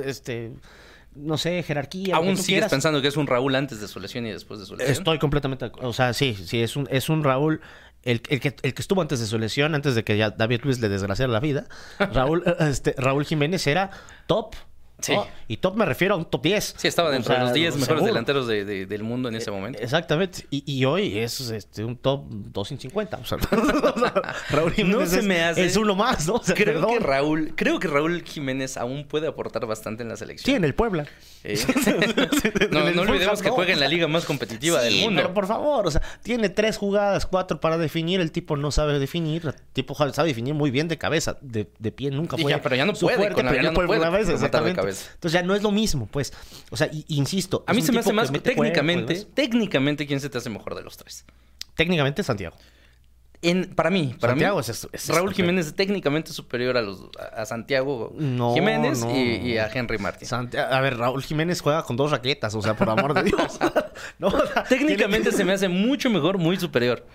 este 0.04 0.52
no 1.14 1.36
sé, 1.36 1.62
jerarquía. 1.62 2.16
¿Aún 2.16 2.36
sigues 2.36 2.66
pensando 2.66 3.02
que 3.02 3.08
es 3.08 3.16
un 3.16 3.26
Raúl 3.26 3.54
antes 3.54 3.80
de 3.80 3.88
su 3.88 3.98
lesión 3.98 4.26
y 4.26 4.30
después 4.30 4.60
de 4.60 4.66
su 4.66 4.76
lesión? 4.76 4.92
Estoy 4.92 5.18
completamente, 5.18 5.70
o 5.80 5.92
sea, 5.92 6.12
sí, 6.12 6.34
sí, 6.34 6.62
es 6.62 6.76
un, 6.76 6.86
es 6.90 7.08
un 7.08 7.24
Raúl 7.24 7.60
el, 8.08 8.22
que, 8.22 8.56
el 8.62 8.74
que 8.74 8.82
estuvo 8.82 9.02
antes 9.02 9.20
de 9.20 9.26
su 9.26 9.38
lesión, 9.38 9.74
antes 9.74 9.94
de 9.94 10.02
que 10.02 10.16
ya 10.16 10.30
David 10.30 10.62
Luis 10.64 10.80
le 10.80 10.88
desgraciara 10.88 11.30
la 11.30 11.40
vida, 11.40 11.66
Raúl, 11.98 12.42
este, 12.60 12.94
Raúl 12.96 13.24
Jiménez 13.24 13.66
era 13.66 13.90
top 14.26 14.54
Sí. 15.00 15.14
Y 15.46 15.58
top 15.58 15.76
me 15.76 15.84
refiero 15.84 16.14
a 16.14 16.16
un 16.18 16.24
top 16.24 16.42
10. 16.42 16.74
Sí, 16.76 16.88
estaba 16.88 17.10
dentro 17.10 17.34
de 17.34 17.40
los 17.40 17.52
10 17.52 17.76
mejores 17.76 18.04
delanteros 18.04 18.46
de, 18.46 18.86
del 18.86 19.02
mundo 19.02 19.28
en 19.28 19.36
ese 19.36 19.50
momento. 19.50 19.78
Exactamente. 19.80 20.46
Y, 20.50 20.64
y 20.66 20.84
hoy 20.84 21.18
es 21.18 21.40
este, 21.50 21.84
un 21.84 21.96
top 21.96 22.24
250. 22.28 23.18
O 23.18 23.24
sea, 23.24 23.38
Raúl 24.50 24.72
Jiménez 24.72 24.98
no 24.98 25.06
se 25.06 25.22
me 25.22 25.44
hace... 25.44 25.64
es 25.64 25.76
uno 25.76 25.94
más, 25.94 26.26
¿no? 26.26 26.40
creo, 26.40 26.86
que 26.86 26.98
Raúl, 26.98 27.52
creo 27.54 27.78
que 27.78 27.88
Raúl 27.88 28.22
Jiménez 28.22 28.76
aún 28.76 29.06
puede 29.06 29.28
aportar 29.28 29.66
bastante 29.66 30.02
en 30.02 30.08
la 30.08 30.16
selección. 30.16 30.52
Sí, 30.52 30.56
en 30.56 30.64
el 30.64 30.74
Puebla. 30.74 31.06
Eh, 31.44 31.58
no, 32.70 32.90
no 32.90 33.02
olvidemos 33.02 33.40
que 33.40 33.50
juega 33.50 33.72
en 33.72 33.80
la 33.80 33.88
liga 33.88 34.08
más 34.08 34.24
competitiva 34.24 34.82
del 34.82 34.96
mundo. 34.96 35.22
Pero 35.22 35.34
por 35.34 35.46
favor, 35.46 35.86
o 35.86 35.90
sea, 35.90 36.02
tiene 36.22 36.48
tres 36.48 36.76
jugadas, 36.76 37.26
cuatro 37.26 37.60
para 37.60 37.78
definir. 37.78 38.20
El 38.20 38.32
tipo 38.32 38.56
no 38.56 38.72
sabe 38.72 38.98
definir. 38.98 39.46
El 39.46 39.54
tipo 39.72 39.94
sabe 39.94 40.28
definir 40.28 40.54
muy 40.54 40.70
bien 40.70 40.88
de 40.88 40.98
cabeza. 40.98 41.38
De, 41.40 41.68
de 41.78 41.92
pie 41.92 42.10
nunca 42.10 42.36
pero 42.62 42.76
ya 42.76 42.84
no 42.84 42.92
puede. 42.92 43.32
con 43.32 43.46
la, 43.46 43.54
ya 43.54 43.62
no 43.62 43.72
puede, 43.72 43.88
con 43.88 44.00
la 44.00 44.20
exactamente. 44.20 44.87
Entonces 44.88 45.32
ya 45.32 45.42
no 45.42 45.54
es 45.54 45.62
lo 45.62 45.70
mismo, 45.70 46.06
pues. 46.06 46.32
O 46.70 46.76
sea, 46.76 46.90
insisto. 47.08 47.64
A 47.66 47.72
mí 47.72 47.82
se 47.82 47.92
me 47.92 48.00
hace 48.00 48.12
más 48.12 48.32
técnicamente, 48.32 49.24
técnicamente, 49.34 50.06
¿quién 50.06 50.20
se 50.20 50.28
te 50.28 50.38
hace 50.38 50.50
mejor 50.50 50.74
de 50.74 50.82
los 50.82 50.96
tres? 50.96 51.24
Técnicamente 51.74 52.22
Santiago. 52.22 52.56
En, 53.40 53.72
para 53.72 53.88
mí, 53.88 54.16
para 54.18 54.34
mí, 54.34 54.42
Raúl 54.42 55.32
Jiménez 55.32 55.68
es 55.68 55.74
técnicamente 55.74 56.32
superior 56.32 56.76
a 56.76 56.82
los 56.82 57.04
a 57.32 57.46
Santiago 57.46 58.12
Jiménez 58.52 59.04
y, 59.04 59.58
a 59.58 59.70
Henry 59.72 59.98
Martín. 59.98 60.28
a 60.32 60.80
ver, 60.80 60.96
Raúl 60.96 61.22
Jiménez 61.22 61.60
juega 61.60 61.84
con 61.84 61.96
dos 61.96 62.10
raquetas, 62.10 62.56
o 62.56 62.62
sea, 62.62 62.74
por 62.74 62.90
amor 62.90 63.14
de 63.14 63.22
Dios. 63.22 63.60
técnicamente 64.68 65.30
se 65.30 65.44
me 65.44 65.52
hace 65.52 65.68
mucho 65.68 66.10
mejor, 66.10 66.38
muy 66.38 66.56
superior. 66.56 67.06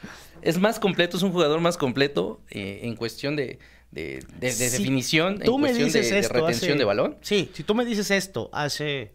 Es 0.41 0.57
más 0.57 0.79
completo, 0.79 1.17
es 1.17 1.23
un 1.23 1.33
jugador 1.33 1.59
más 1.59 1.77
completo 1.77 2.39
eh, 2.49 2.81
en 2.83 2.95
cuestión 2.95 3.35
de, 3.35 3.59
de, 3.93 4.25
definición, 4.39 5.39
en 5.41 5.51
cuestión 5.51 5.91
de, 5.91 6.27
retención 6.27 6.77
de 6.77 6.83
balón. 6.83 7.17
Sí, 7.21 7.51
si 7.53 7.63
tú 7.63 7.75
me 7.75 7.85
dices 7.85 8.11
esto 8.11 8.49
hace 8.51 9.13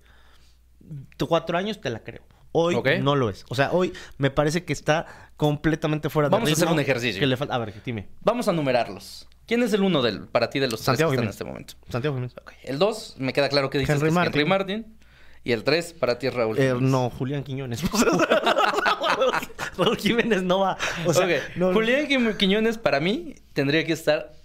cuatro 1.29 1.59
años, 1.59 1.81
te 1.81 1.91
la 1.91 2.01
creo. 2.01 2.23
Hoy 2.53 2.77
no 3.03 3.15
lo 3.15 3.29
es. 3.31 3.45
O 3.49 3.55
sea, 3.55 3.73
hoy 3.73 3.93
me 4.17 4.31
parece 4.31 4.65
que 4.65 4.73
está 4.73 5.31
completamente 5.37 6.09
fuera 6.09 6.29
de 6.29 6.33
Vamos 6.33 6.49
a 6.51 6.53
hacer 6.53 6.69
un 6.69 6.81
ejercicio. 6.81 7.23
A 7.51 7.59
ver, 7.59 7.75
dime. 7.85 8.09
Vamos 8.23 8.49
a 8.49 8.53
numerarlos. 8.53 9.29
¿Quién 9.47 9.63
es 9.63 9.73
el 9.73 9.83
uno 9.83 10.03
del, 10.03 10.29
para 10.29 10.51
ti 10.51 10.59
de 10.59 10.69
los 10.69 10.81
Santiago 10.81 11.11
tres 11.11 11.21
que 11.21 11.25
están 11.25 11.25
en 11.25 11.31
este 11.31 11.45
momento? 11.45 11.75
Santiago 11.89 12.17
Jiménez. 12.17 12.35
El 12.65 12.79
dos, 12.79 13.15
me 13.19 13.33
queda 13.33 13.49
claro 13.49 13.71
que 13.71 13.79
dices 13.79 13.97
Henry, 13.97 14.11
Martin. 14.11 14.41
Henry 14.41 14.49
Martin. 14.49 14.99
Y 15.45 15.53
el 15.53 15.65
tres, 15.65 15.95
para 15.95 16.19
ti 16.19 16.27
es 16.27 16.35
Raúl 16.35 16.59
eh, 16.59 16.75
no, 16.79 17.09
Julián 17.09 17.45
Quiñones. 17.45 17.83
Raúl 19.79 19.97
Jiménez 19.97 20.43
no 20.43 20.61
va. 20.61 20.77
O 21.07 21.15
sea, 21.15 21.27
Julián 21.57 22.37
Quiñones 22.37 22.77
para 22.77 23.01
mí 23.01 23.37
tendría 23.55 23.87
que 23.87 23.95
estar 23.95 24.38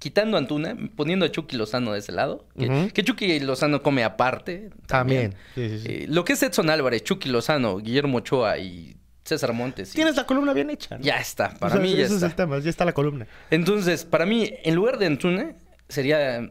quitando 0.00 0.36
a 0.36 0.40
Antuna, 0.40 0.76
poniendo 0.96 1.26
a 1.26 1.30
Chucky 1.30 1.56
Lozano 1.56 1.92
de 1.92 2.00
ese 2.00 2.10
lado, 2.10 2.46
que, 2.58 3.04
Chucky 3.04 3.38
Lozano 3.38 3.82
come 3.82 4.02
aparte. 4.02 4.70
También. 4.86 5.34
Eh, 5.54 6.06
lo 6.08 6.24
que 6.24 6.32
es 6.32 6.42
Edson 6.42 6.70
Álvarez, 6.70 7.04
Chucky 7.04 7.28
Lozano, 7.28 7.76
Guillermo 7.76 8.18
Ochoa 8.18 8.58
y 8.58 8.96
César 9.24 9.52
Montes. 9.52 9.92
Tienes 9.92 10.16
la 10.16 10.24
columna 10.24 10.54
bien 10.54 10.70
hecha. 10.70 10.98
Ya 11.00 11.18
está, 11.18 11.50
para 11.50 11.76
mí 11.76 11.94
ya 11.94 12.06
ese 12.06 12.16
es 12.16 12.22
el 12.22 12.34
tema, 12.34 12.58
ya 12.58 12.70
está 12.70 12.86
la 12.86 12.94
columna. 12.94 13.26
Entonces, 13.50 14.06
para 14.06 14.24
mí, 14.24 14.50
en 14.64 14.74
lugar 14.74 14.98
de 14.98 15.06
Antuna, 15.06 15.54
sería 15.88 16.50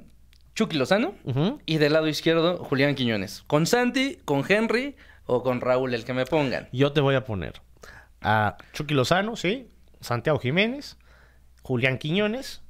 Chucky 0.53 0.77
Lozano 0.77 1.15
y 1.65 1.77
del 1.77 1.93
lado 1.93 2.07
izquierdo 2.07 2.63
Julián 2.63 2.93
Quiñones. 2.93 3.43
Con 3.47 3.65
Santi, 3.65 4.19
con 4.25 4.45
Henry 4.47 4.95
o 5.25 5.41
con 5.41 5.59
Raúl, 5.59 5.95
el 5.95 6.05
que 6.05 6.13
me 6.13 6.25
pongan. 6.25 6.69
Yo 6.71 6.91
te 6.91 7.01
voy 7.01 7.15
a 7.15 7.25
poner 7.25 7.61
a 8.21 8.57
Chucky 8.73 8.93
Lozano, 8.93 9.35
sí, 9.35 9.71
Santiago 10.01 10.37
Jiménez, 10.37 10.97
Julián 11.63 11.97
Quiñones 11.97 12.61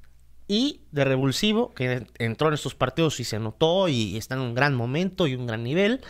y 0.49 0.81
de 0.91 1.05
revulsivo, 1.05 1.73
que 1.75 2.07
entró 2.17 2.47
en 2.47 2.55
estos 2.55 2.73
partidos 2.73 3.19
y 3.19 3.23
se 3.23 3.35
anotó 3.35 3.87
y 3.87 4.17
está 4.17 4.33
en 4.33 4.41
un 4.41 4.55
gran 4.55 4.75
momento 4.75 5.27
y 5.27 5.35
un 5.35 5.45
gran 5.45 5.63
nivel, 5.63 6.01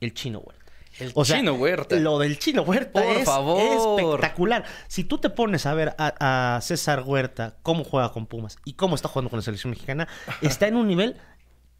el 0.00 0.14
Chino 0.14 0.38
Huerta. 0.38 0.64
El 1.00 1.12
Chino 1.12 1.54
Huerta. 1.54 1.96
Lo 1.96 2.20
del 2.20 2.38
Chino 2.38 2.62
Huerta 2.62 3.02
Por 3.02 3.16
es 3.16 3.24
favor. 3.24 3.98
espectacular. 4.00 4.64
Si 4.86 5.02
tú 5.02 5.18
te 5.18 5.28
pones 5.28 5.66
a 5.66 5.74
ver 5.74 5.96
a, 5.98 6.60
César 6.62 7.02
Huerta 7.04 7.56
cómo 7.62 7.82
juega 7.82 8.12
con 8.12 8.26
Pumas 8.26 8.58
y 8.64 8.74
cómo 8.74 8.94
está 8.94 9.08
jugando 9.08 9.28
con 9.28 9.38
la 9.38 9.42
selección 9.42 9.72
mexicana, 9.72 10.06
está 10.40 10.68
en 10.68 10.76
un 10.76 10.86
nivel 10.86 11.16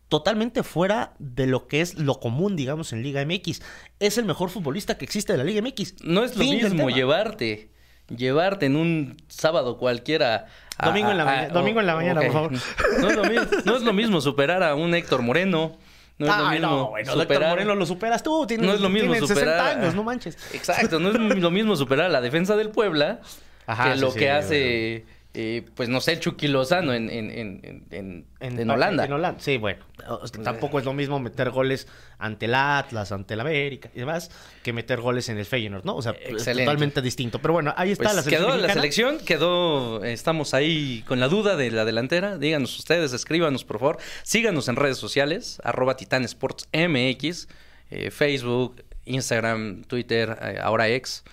totalmente 0.09 0.65
fuera 0.65 1.15
de 1.21 1.47
lo 1.47 1.69
que 1.69 1.81
es 1.81 1.95
lo 1.95 2.19
común, 2.19 2.57
digamos, 2.57 2.93
en 2.93 3.05
Liga 3.05 3.25
MX. 3.25 3.63
Es 4.01 4.19
el 4.19 4.25
mejor 4.25 4.51
futbolista 4.51 4.99
que 4.99 5.05
existe 5.05 5.33
de 5.33 5.39
la 5.39 5.45
Liga 5.45 5.63
MX. 5.63 6.03
No 6.03 6.25
es 6.25 6.37
lo 6.37 6.43
Fin 6.43 6.61
mismo 6.61 6.91
llevarte, 6.91 7.71
llevarte 8.09 8.67
en 8.67 8.77
un 8.77 9.17
sábado 9.29 9.77
cualquiera. 9.79 10.47
a- 10.79 10.87
Domingo 10.87 11.11
en 11.11 11.19
la 11.19 11.25
mañana- 11.25 11.49
domingo 11.49 11.81
en 11.81 11.87
la 11.87 11.95
mañana, 11.97 12.21
por 12.23 12.33
favor. 12.33 12.53
No 13.01 13.09
es, 13.11 13.17
lo 13.17 13.25
mismo, 13.25 13.47
no 13.65 13.77
es 13.77 13.83
lo 13.83 13.93
mismo 13.93 14.21
superar 14.21 14.63
a 14.63 14.75
un 14.75 14.95
Héctor 14.95 15.23
Moreno. 15.23 15.77
No 16.19 16.27
es 16.27 16.37
lo 16.39 16.49
mismo 16.51 16.67
no, 16.69 16.89
bueno, 16.91 17.11
Héctor 17.13 17.23
superar- 17.27 17.49
Moreno 17.51 17.75
lo 17.75 17.87
superas 17.87 18.23
tú. 18.23 18.47
Tienes, 18.47 18.67
no 18.67 18.73
es 18.75 18.81
lo 18.81 18.89
mismo 18.89 19.13
tienes 19.13 19.29
superar 19.29 19.59
60 19.59 19.67
a- 19.67 19.81
años, 19.83 19.95
no 19.95 20.03
manches. 20.05 20.37
Exacto, 20.55 20.99
no 21.01 21.09
es 21.11 21.15
lo 21.41 21.51
mismo 21.51 21.75
superar 21.77 22.07
a 22.07 22.09
la 22.09 22.21
defensa 22.21 22.55
del 22.57 22.71
Puebla 22.71 23.21
Ajá, 23.67 23.93
que 23.95 23.97
lo 24.01 24.11
sí, 24.11 24.19
que 24.19 24.25
sí, 24.27 24.29
hace, 24.31 25.07
eh, 25.37 25.65
pues 25.75 25.89
no 25.89 26.01
sé, 26.01 26.13
el 26.13 26.21
Chucky 26.21 26.47
Lozano 26.47 26.95
en, 26.95 27.11
en, 27.11 27.29
en, 27.31 27.85
en, 27.91 28.27
en 28.39 28.71
Holanda. 28.71 29.05
En 29.05 29.13
Holanda, 29.13 29.41
sí, 29.41 29.57
bueno. 29.57 29.85
sea, 30.29 30.43
Tampoco 30.45 30.79
es 30.79 30.85
lo 30.85 30.93
mismo 30.93 31.19
meter 31.19 31.51
goles 31.51 31.89
ante 32.19 32.47
el 32.47 32.55
Atlas, 32.55 33.11
ante 33.11 33.35
el 33.35 33.41
América 33.41 33.91
y 33.95 33.99
demás, 33.99 34.31
que 34.63 34.73
meter 34.73 35.01
goles 35.01 35.29
en 35.29 35.39
el 35.39 35.45
Feyenoord, 35.45 35.85
¿no? 35.85 35.97
O 35.97 36.03
sea, 36.03 36.13
es 36.13 36.31
Excelente. 36.35 36.67
totalmente 36.67 37.03
distinto. 37.03 37.41
Pero 37.41 37.53
bueno, 37.53 37.75
ahí 37.77 37.91
está 37.91 38.05
Pues 38.05 38.15
la 38.15 38.23
selección 38.23 38.47
quedó 38.53 38.57
la 38.67 38.73
selección, 38.73 39.19
quedó, 39.19 40.05
estamos 40.05 40.55
ahí 40.55 41.03
con 41.09 41.19
la 41.19 41.27
duda 41.27 41.57
de 41.57 41.73
la 41.73 41.85
delantera. 41.85 42.39
Díganos 42.39 42.79
ustedes, 42.79 43.13
escríbanos 43.13 43.65
por 43.65 43.81
favor. 43.81 43.99
Síganos 44.23 44.69
en 44.69 44.77
redes 44.77 44.99
sociales, 44.99 45.61
arroba 45.65 45.97
Titán 45.97 46.25
Sports 46.25 46.69
MX, 46.73 47.49
eh, 47.91 48.13
Facebook, 48.13 48.85
Instagram, 49.05 49.83
Twitter, 49.83 50.39
eh, 50.41 50.59
ahora 50.63 50.89
X 50.91 51.25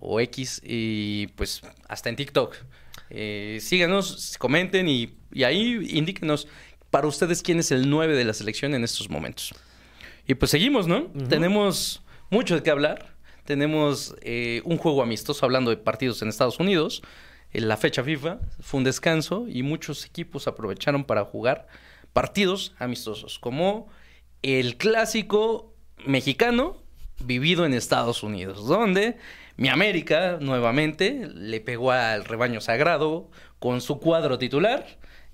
o 0.00 0.18
X 0.18 0.60
y 0.64 1.28
pues 1.28 1.62
hasta 1.88 2.08
en 2.08 2.16
TikTok. 2.16 2.56
Eh, 3.16 3.58
síganos, 3.60 4.36
comenten 4.38 4.88
y, 4.88 5.14
y 5.32 5.44
ahí 5.44 5.86
indíquenos 5.90 6.48
para 6.90 7.06
ustedes 7.06 7.42
quién 7.42 7.60
es 7.60 7.70
el 7.70 7.88
9 7.88 8.16
de 8.16 8.24
la 8.24 8.34
selección 8.34 8.74
en 8.74 8.82
estos 8.82 9.08
momentos. 9.08 9.54
Y 10.26 10.34
pues 10.34 10.50
seguimos, 10.50 10.86
¿no? 10.86 11.06
Tenemos 11.28 12.02
mucho 12.30 12.54
de 12.54 12.62
qué 12.62 12.70
hablar. 12.70 13.14
Tenemos 13.44 14.14
eh, 14.22 14.62
un 14.64 14.78
juego 14.78 15.02
amistoso 15.02 15.44
hablando 15.44 15.70
de 15.70 15.76
partidos 15.76 16.22
en 16.22 16.28
Estados 16.28 16.58
Unidos. 16.58 17.02
En 17.52 17.68
la 17.68 17.76
fecha 17.76 18.02
FIFA 18.02 18.40
fue 18.60 18.78
un 18.78 18.84
descanso 18.84 19.46
y 19.48 19.62
muchos 19.62 20.06
equipos 20.06 20.48
aprovecharon 20.48 21.04
para 21.04 21.24
jugar 21.24 21.68
partidos 22.12 22.74
amistosos, 22.78 23.38
como 23.38 23.88
el 24.42 24.76
clásico 24.76 25.74
mexicano 26.06 26.82
vivido 27.20 27.66
en 27.66 27.74
Estados 27.74 28.22
Unidos, 28.22 28.66
donde 28.66 29.18
mi 29.56 29.68
América 29.68 30.38
nuevamente 30.40 31.28
le 31.34 31.60
pegó 31.60 31.92
al 31.92 32.24
rebaño 32.24 32.60
sagrado 32.60 33.30
con 33.58 33.80
su 33.80 33.98
cuadro 33.98 34.38
titular. 34.38 34.84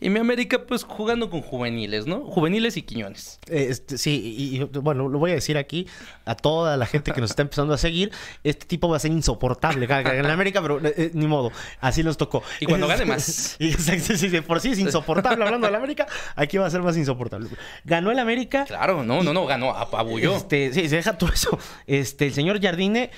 Y 0.03 0.09
mi 0.09 0.19
América, 0.19 0.65
pues 0.67 0.83
jugando 0.83 1.29
con 1.29 1.43
juveniles, 1.43 2.07
¿no? 2.07 2.21
Juveniles 2.25 2.79
y 2.79 2.83
quiñones. 2.83 3.39
Eh, 3.49 3.67
este, 3.69 3.99
sí, 3.99 4.35
y, 4.39 4.57
y, 4.57 4.65
bueno, 4.65 5.09
lo 5.09 5.19
voy 5.19 5.33
a 5.33 5.35
decir 5.35 5.59
aquí 5.59 5.87
a 6.25 6.35
toda 6.35 6.79
la 6.79 6.87
gente 6.87 7.13
que 7.13 7.21
nos 7.21 7.31
está 7.31 7.43
empezando 7.43 7.75
a 7.75 7.79
seguir. 7.79 8.11
Este 8.43 8.65
tipo 8.65 8.89
va 8.89 8.97
a 8.97 9.01
ser 9.01 9.11
insoportable 9.11 9.87
cada 9.87 10.03
que 10.03 10.09
gane 10.09 10.21
en 10.21 10.27
América, 10.27 10.63
pero 10.63 10.81
eh, 10.83 11.11
ni 11.13 11.27
modo, 11.27 11.53
así 11.81 12.03
nos 12.03 12.17
tocó. 12.17 12.43
Y 12.61 12.67
cuando 12.67 12.89
gane 12.89 13.05
más. 13.07 13.57
Exacto, 13.59 14.17
sí, 14.17 14.29
de 14.29 14.41
por 14.41 14.61
sí 14.61 14.71
es 14.71 14.79
insoportable 14.79 15.45
hablando 15.45 15.67
de 15.67 15.73
la 15.73 15.79
América, 15.79 16.07
aquí 16.35 16.57
va 16.57 16.67
a 16.67 16.71
ser 16.71 16.81
más 16.81 16.97
insoportable. 16.97 17.51
Ganó 17.85 18.11
el 18.11 18.19
América. 18.19 18.65
Claro, 18.65 19.05
no, 19.05 19.23
no, 19.23 19.35
no, 19.35 19.45
ganó, 19.45 19.77
apabulló. 19.77 20.35
Este, 20.35 20.73
sí, 20.73 20.89
se 20.89 20.97
deja 20.97 21.19
todo 21.19 21.31
eso. 21.31 21.59
Este, 21.87 22.27
el 22.27 22.33
señor 22.33 22.63
Jardine, 22.63 23.11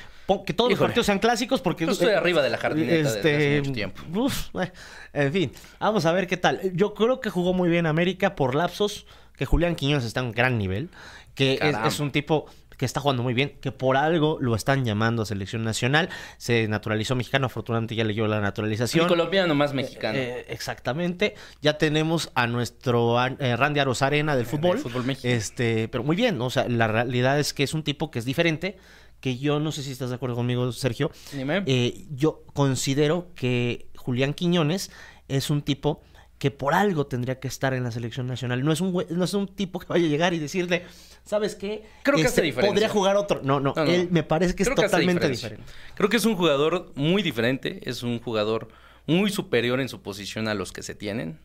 que 0.47 0.55
todos 0.55 0.71
los 0.71 0.79
partidos 0.79 1.07
sean 1.07 1.19
clásicos 1.19 1.61
porque... 1.61 1.85
Yo 1.85 1.93
estoy 1.93 2.11
arriba 2.11 2.43
de 2.43 2.51
la 2.51 2.59
jardineta 2.59 3.13
desde 3.13 3.37
hace 3.37 3.59
mucho 3.61 3.73
tiempo. 3.73 4.03
uf, 4.15 4.49
eh, 4.57 4.73
en 5.13 5.33
fin, 5.33 5.53
vamos 5.79 6.07
a 6.07 6.13
ver 6.13 6.27
qué 6.27 6.37
tal. 6.37 6.61
Yo 6.75 6.95
creo 6.95 7.21
que 7.21 7.31
jugó 7.31 7.53
muy 7.53 7.69
bien 7.69 7.87
América 7.87 8.35
por 8.35 8.55
lapsos, 8.55 9.07
que 9.37 9.45
Julián 9.47 9.75
Quiñones 9.75 10.05
está 10.05 10.21
en 10.21 10.27
un 10.27 10.33
gran 10.33 10.59
nivel, 10.59 10.91
que 11.35 11.59
es, 11.85 12.01
un 12.01 12.11
tipo 12.11 12.47
que 12.77 12.87
está 12.87 13.01
jugando 13.01 13.23
muy 13.23 13.35
bien, 13.35 13.59
que 13.61 13.73
por 13.73 13.97
algo 13.97 14.39
lo 14.41 14.55
están 14.55 14.85
llamando 14.85 15.23
a 15.23 15.27
selección 15.27 15.63
nacional. 15.65 16.09
Se 16.37 16.67
naturalizó 16.69 17.15
mexicano, 17.15 17.47
afortunadamente 17.47 17.95
ya 17.95 18.05
leyó 18.05 18.27
la 18.27 18.41
naturalización. 18.41 19.05
Mi 19.05 19.09
colombiano 19.09 19.55
más 19.55 19.73
mexicano. 19.73 20.19
Eh, 20.19 20.47
exactamente. 20.49 21.35
Ya 21.61 21.79
tenemos 21.79 22.31
a 22.35 22.47
nuestro 22.47 23.25
eh, 23.25 23.57
Randy 23.57 23.81
Arozarena 23.81 24.37
del 24.37 24.47
fútbol. 24.47 24.79
fútbol 24.79 25.05
México. 25.05 25.29
Este, 25.29 25.89
pero 25.89 26.03
muy 26.05 26.17
bien, 26.17 26.39
¿no? 26.39 26.47
o 26.47 26.51
sea, 26.51 26.69
la 26.69 26.89
realidad 26.89 27.39
es 27.39 27.55
que 27.55 27.63
es 27.63 27.73
un 27.73 27.85
tipo 27.85 28.11
que 28.11 28.19
es 28.19 28.25
diferente, 28.25 28.77
que 29.23 29.39
yo 29.39 29.59
no 29.61 29.73
sé 29.73 29.83
si 29.83 29.93
estás 29.93 30.11
de 30.11 30.17
acuerdo 30.17 30.37
conmigo, 30.37 30.71
Sergio. 30.73 31.11
Dime. 31.33 31.63
Eh, 31.67 32.05
yo 32.11 32.45
considero 32.53 33.29
que 33.35 33.87
Julián 33.97 34.35
Quiñones 34.35 34.91
es 35.29 35.49
un 35.49 35.63
tipo 35.63 36.03
que 36.39 36.51
por 36.51 36.75
algo 36.75 37.07
tendría 37.07 37.39
que 37.39 37.47
estar 37.47 37.73
en 37.73 37.85
la 37.85 37.93
selección 37.93 38.27
nacional. 38.27 38.65
No 38.65 38.73
es 38.73 38.81
un 38.81 38.93
no 39.11 39.25
es 39.25 39.33
un 39.33 39.47
tipo 39.47 39.79
que 39.79 39.87
vaya 39.87 40.05
a 40.07 40.09
llegar 40.09 40.35
y 40.35 40.41
decirle, 40.41 40.83
¿sabes 41.25 41.55
qué? 41.55 41.85
Creo 42.03 42.17
que 42.17 42.23
hace 42.23 42.29
Este, 42.31 42.43
diferencia. 42.43 42.73
Podría 42.73 42.89
jugar 42.89 43.17
otro. 43.17 43.41
No, 43.45 43.61
no, 43.61 43.73
No, 43.77 43.85
no. 43.85 43.91
él 43.91 44.09
me 44.11 44.25
parece 44.25 44.57
que 44.57 44.65
Creo 44.65 44.75
es 44.75 44.81
hace 44.81 44.89
totalmente 44.91 45.29
diferente. 45.29 45.65
Creo 45.95 46.09
que 46.11 46.17
es 46.17 46.25
un 46.25 46.35
jugador 46.35 46.91
muy 46.97 47.23
diferente, 47.23 47.79
es 47.89 48.03
un 48.03 48.19
jugador 48.21 48.69
muy 49.07 49.31
superior 49.31 49.81
en 49.81 49.89
su 49.89 50.03
posición 50.03 50.49
a 50.49 50.55
los 50.55 50.73
que 50.73 50.83
se 50.83 50.97
tienen. 50.97 51.39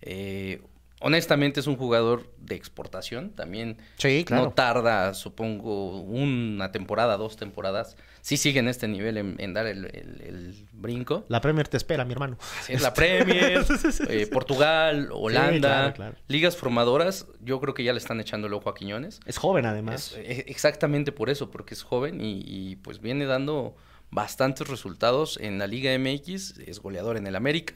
Eh, 0.00 0.62
honestamente 1.00 1.60
es 1.60 1.66
un 1.66 1.76
jugador 1.76 2.32
de 2.38 2.54
exportación, 2.54 3.30
también 3.30 3.78
Sí, 3.96 4.24
claro. 4.24 4.44
no 4.46 4.50
tarda, 4.52 5.14
supongo, 5.14 6.00
una 6.02 6.72
temporada, 6.72 7.16
dos 7.16 7.36
temporadas. 7.36 7.96
Sí 8.20 8.36
sigue 8.36 8.58
en 8.60 8.68
este 8.68 8.88
nivel 8.88 9.16
en, 9.16 9.36
en 9.38 9.54
dar 9.54 9.66
el, 9.66 9.84
el- 9.86 10.20
el 10.22 10.66
brinco. 10.72 11.24
La 11.28 11.40
Premier 11.40 11.68
te 11.68 11.76
espera, 11.76 12.04
mi 12.04 12.12
hermano. 12.12 12.36
Sí, 12.62 12.72
es 12.74 12.82
la 12.82 12.92
Premier, 12.94 13.64
eh, 14.08 14.26
Portugal, 14.26 15.08
Holanda, 15.12 15.60
claro, 15.60 15.94
claro. 15.94 16.16
ligas 16.28 16.56
formadoras, 16.56 17.26
yo 17.40 17.60
creo 17.60 17.74
que 17.74 17.84
ya 17.84 17.92
le 17.92 17.98
están 17.98 18.20
echando 18.20 18.46
el 18.48 18.54
ojo 18.54 18.68
a 18.68 18.74
Quiñones. 18.74 19.20
Es 19.26 19.38
joven 19.38 19.66
además. 19.66 20.12
Es- 20.18 20.38
e- 20.38 20.44
exactamente 20.48 21.12
por 21.12 21.30
eso, 21.30 21.50
porque 21.50 21.74
es 21.74 21.82
joven 21.82 22.20
y, 22.20 22.42
y, 22.44 22.76
pues 22.76 23.00
viene 23.00 23.24
dando 23.26 23.76
bastantes 24.10 24.66
resultados 24.68 25.38
en 25.40 25.58
la 25.58 25.66
Liga 25.66 25.96
MX, 25.98 26.58
es 26.58 26.80
goleador 26.80 27.16
en 27.16 27.26
el 27.26 27.36
América. 27.36 27.74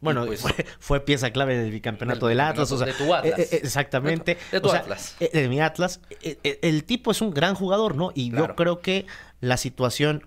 Bueno, 0.00 0.26
pues, 0.26 0.40
fue, 0.40 0.52
fue 0.78 1.00
pieza 1.00 1.30
clave 1.30 1.56
del 1.56 1.70
bicampeonato 1.70 2.26
Del 2.26 2.40
Atlas. 2.40 2.70
O 2.70 2.76
sea, 2.78 2.86
de 2.86 2.92
tu 2.92 3.12
Atlas. 3.14 3.38
eh, 3.38 3.48
eh, 3.52 3.60
exactamente. 3.62 4.34
De 4.34 4.40
tu- 4.40 4.50
de 4.52 4.60
tu 4.60 4.68
O 4.68 4.70
sea, 4.70 4.80
Atlas. 4.80 5.16
eh, 5.20 5.30
de 5.32 5.48
mi 5.48 5.60
Atlas. 5.60 6.00
El 6.42 6.84
tipo 6.84 7.10
es 7.10 7.20
un 7.20 7.30
gran 7.32 7.54
jugador, 7.54 7.94
¿no? 7.96 8.12
Y 8.14 8.30
Claro. 8.30 8.48
yo 8.48 8.56
creo 8.56 8.80
que 8.80 9.06
la 9.40 9.56
situación 9.56 10.24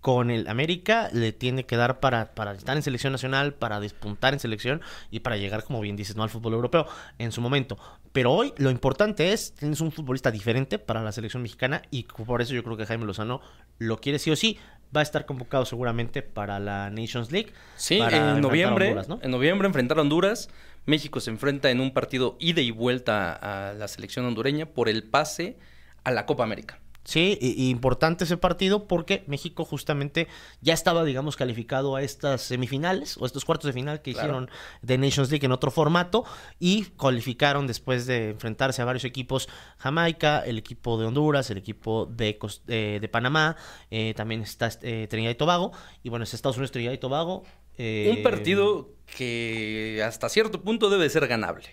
con 0.00 0.32
el 0.32 0.48
América 0.48 1.10
le 1.12 1.32
tiene 1.32 1.64
que 1.64 1.76
dar 1.76 2.00
para, 2.00 2.34
para 2.34 2.52
estar 2.54 2.76
en 2.76 2.82
selección 2.82 3.12
nacional, 3.12 3.54
para 3.54 3.78
despuntar 3.78 4.32
en 4.32 4.40
selección 4.40 4.80
y 5.12 5.20
para 5.20 5.36
llegar, 5.36 5.62
como 5.62 5.80
bien 5.80 5.94
dices, 5.94 6.16
¿no? 6.16 6.24
al 6.24 6.28
fútbol 6.30 6.54
europeo 6.54 6.86
en 7.18 7.30
su 7.30 7.40
momento. 7.40 7.78
Pero 8.12 8.32
hoy 8.32 8.52
lo 8.56 8.70
importante 8.70 9.32
es, 9.32 9.52
tienes 9.54 9.80
un 9.80 9.92
futbolista 9.92 10.32
diferente 10.32 10.80
para 10.80 11.04
la 11.04 11.12
selección 11.12 11.40
mexicana 11.44 11.82
y 11.92 12.02
por 12.02 12.42
eso 12.42 12.52
yo 12.52 12.64
creo 12.64 12.76
que 12.76 12.84
Jaime 12.84 13.04
Lozano 13.04 13.40
lo 13.78 13.98
quiere 14.00 14.18
sí 14.18 14.32
o 14.32 14.36
sí. 14.36 14.58
Va 14.94 15.00
a 15.00 15.02
estar 15.02 15.24
convocado 15.24 15.64
seguramente 15.64 16.22
para 16.22 16.58
la 16.58 16.90
Nations 16.90 17.32
League. 17.32 17.52
Sí, 17.76 17.98
en 17.98 18.40
noviembre, 18.40 18.88
Honduras, 18.88 19.08
¿no? 19.08 19.18
en 19.22 19.30
noviembre 19.30 19.66
enfrentar 19.66 19.98
a 19.98 20.02
Honduras. 20.02 20.50
México 20.84 21.20
se 21.20 21.30
enfrenta 21.30 21.70
en 21.70 21.80
un 21.80 21.92
partido 21.92 22.36
ida 22.40 22.60
y 22.60 22.70
vuelta 22.70 23.32
a 23.32 23.72
la 23.72 23.88
selección 23.88 24.26
hondureña 24.26 24.66
por 24.66 24.88
el 24.88 25.04
pase 25.04 25.56
a 26.04 26.10
la 26.10 26.26
Copa 26.26 26.42
América. 26.44 26.81
Sí, 27.04 27.36
y, 27.40 27.64
y 27.64 27.70
importante 27.70 28.24
ese 28.24 28.36
partido 28.36 28.86
porque 28.86 29.24
México 29.26 29.64
justamente 29.64 30.28
ya 30.60 30.72
estaba, 30.72 31.04
digamos, 31.04 31.34
calificado 31.36 31.96
a 31.96 32.02
estas 32.02 32.42
semifinales 32.42 33.16
o 33.18 33.26
estos 33.26 33.44
cuartos 33.44 33.66
de 33.66 33.72
final 33.72 34.02
que 34.02 34.12
Claro. 34.12 34.26
hicieron 34.28 34.50
de 34.82 34.98
Nations 34.98 35.30
League 35.30 35.44
en 35.44 35.50
otro 35.50 35.70
formato 35.72 36.24
y 36.60 36.84
cualificaron 36.96 37.66
después 37.66 38.06
de 38.06 38.30
enfrentarse 38.30 38.82
a 38.82 38.84
varios 38.84 39.04
equipos, 39.04 39.48
Jamaica, 39.78 40.44
el 40.46 40.58
equipo 40.58 40.96
de 40.96 41.06
Honduras, 41.06 41.50
el 41.50 41.58
equipo 41.58 42.06
de, 42.06 42.38
eh, 42.68 42.98
de 43.00 43.08
Panamá, 43.08 43.56
eh, 43.90 44.14
también 44.14 44.42
está 44.42 44.70
eh, 44.82 45.06
Trinidad 45.10 45.32
y 45.32 45.34
Tobago 45.34 45.72
y 46.04 46.08
bueno, 46.08 46.22
es 46.22 46.34
Estados 46.34 46.56
Unidos, 46.56 46.70
Trinidad 46.70 46.92
y 46.92 46.98
Tobago. 46.98 47.42
eh, 47.78 48.14
Un 48.16 48.22
partido 48.22 48.90
que 49.16 50.02
hasta 50.06 50.28
cierto 50.28 50.62
punto 50.62 50.88
debe 50.90 51.08
ser 51.10 51.26
ganable. 51.26 51.66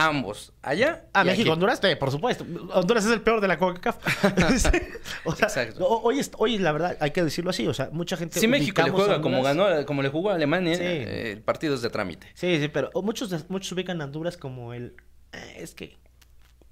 Ambos, 0.00 0.52
allá. 0.62 1.06
Ah, 1.12 1.24
México, 1.24 1.42
aquí. 1.42 1.50
Honduras, 1.50 1.80
eh, 1.82 1.96
por 1.96 2.12
supuesto. 2.12 2.46
Honduras 2.72 3.04
es 3.04 3.10
el 3.10 3.20
peor 3.20 3.40
de 3.40 3.48
la 3.48 3.58
CONCACAF. 3.58 3.96
o 5.24 5.34
sea, 5.34 5.48
Exacto. 5.48 5.84
ho- 5.84 6.02
hoy, 6.02 6.20
es- 6.20 6.30
hoy, 6.38 6.56
la 6.58 6.70
verdad, 6.70 6.96
hay 7.00 7.10
que 7.10 7.24
decirlo 7.24 7.50
así. 7.50 7.66
O 7.66 7.74
sea, 7.74 7.90
mucha 7.92 8.16
gente. 8.16 8.38
Si 8.38 8.46
México 8.46 8.80
le 8.82 8.90
juega 8.90 9.20
como 9.20 9.42
ganó, 9.42 9.64
como 9.86 10.02
le 10.02 10.08
jugó 10.08 10.30
a 10.30 10.34
Alemania, 10.36 10.76
Sí. 10.76 10.82
eh, 10.84 11.32
el 11.32 11.42
partido 11.42 11.74
es 11.74 11.82
de 11.82 11.90
trámite. 11.90 12.28
Sí, 12.34 12.60
sí, 12.60 12.68
pero 12.68 12.90
muchos, 13.02 13.50
muchos 13.50 13.72
ubican 13.72 14.00
a 14.00 14.04
Honduras 14.04 14.36
como 14.36 14.72
el. 14.72 14.94
eh, 15.32 15.56
es 15.58 15.74
que. 15.74 15.96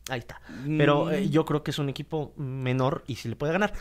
Ahí 0.09 0.21
está. 0.21 0.41
Pero 0.79 1.11
eh, 1.11 1.23
Mm. 1.23 1.31
yo 1.31 1.45
creo 1.45 1.65
que 1.65 1.73
es 1.73 1.81
un 1.81 1.89
equipo 1.89 2.33
menor 2.37 3.03
y 3.09 3.17
si 3.17 3.29
le 3.29 3.35
puede 3.35 3.53
ganar. 3.53 3.73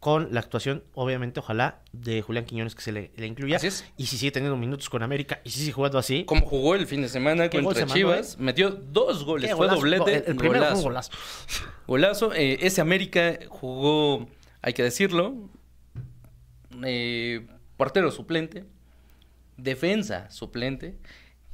Con 0.00 0.28
la 0.32 0.38
actuación, 0.38 0.84
obviamente, 0.94 1.40
ojalá, 1.40 1.82
de 1.92 2.22
Julián 2.22 2.44
Quiñones 2.44 2.76
que 2.76 2.82
se 2.82 2.92
le, 2.92 3.10
le 3.16 3.26
incluya. 3.26 3.56
Así 3.56 3.66
es. 3.66 3.84
Y 3.96 4.06
si 4.06 4.16
sigue 4.16 4.30
teniendo 4.30 4.56
minutos 4.56 4.88
con 4.88 5.02
América 5.02 5.40
y 5.44 5.50
si 5.50 5.58
sigue 5.60 5.72
jugando 5.72 5.98
así. 5.98 6.24
Como 6.24 6.46
jugó 6.46 6.76
el 6.76 6.86
fin 6.86 7.02
de 7.02 7.08
semana 7.08 7.50
contra 7.50 7.74
se 7.74 7.80
mandó, 7.80 7.94
Chivas, 7.94 8.38
metió 8.38 8.70
dos 8.70 9.24
goles, 9.24 9.52
fue 9.56 9.66
doblete, 9.66 10.14
El, 10.18 10.24
el 10.28 10.36
primero 10.36 10.64
fue 10.66 10.76
un 10.76 10.82
golazo. 10.84 11.10
golazo. 11.88 12.32
Eh, 12.34 12.58
ese 12.62 12.80
América 12.80 13.40
jugó, 13.48 14.28
hay 14.62 14.72
que 14.72 14.84
decirlo, 14.84 15.34
eh, 16.84 17.46
portero 17.76 18.10
suplente, 18.10 18.64
defensa 19.56 20.30
suplente. 20.30 20.96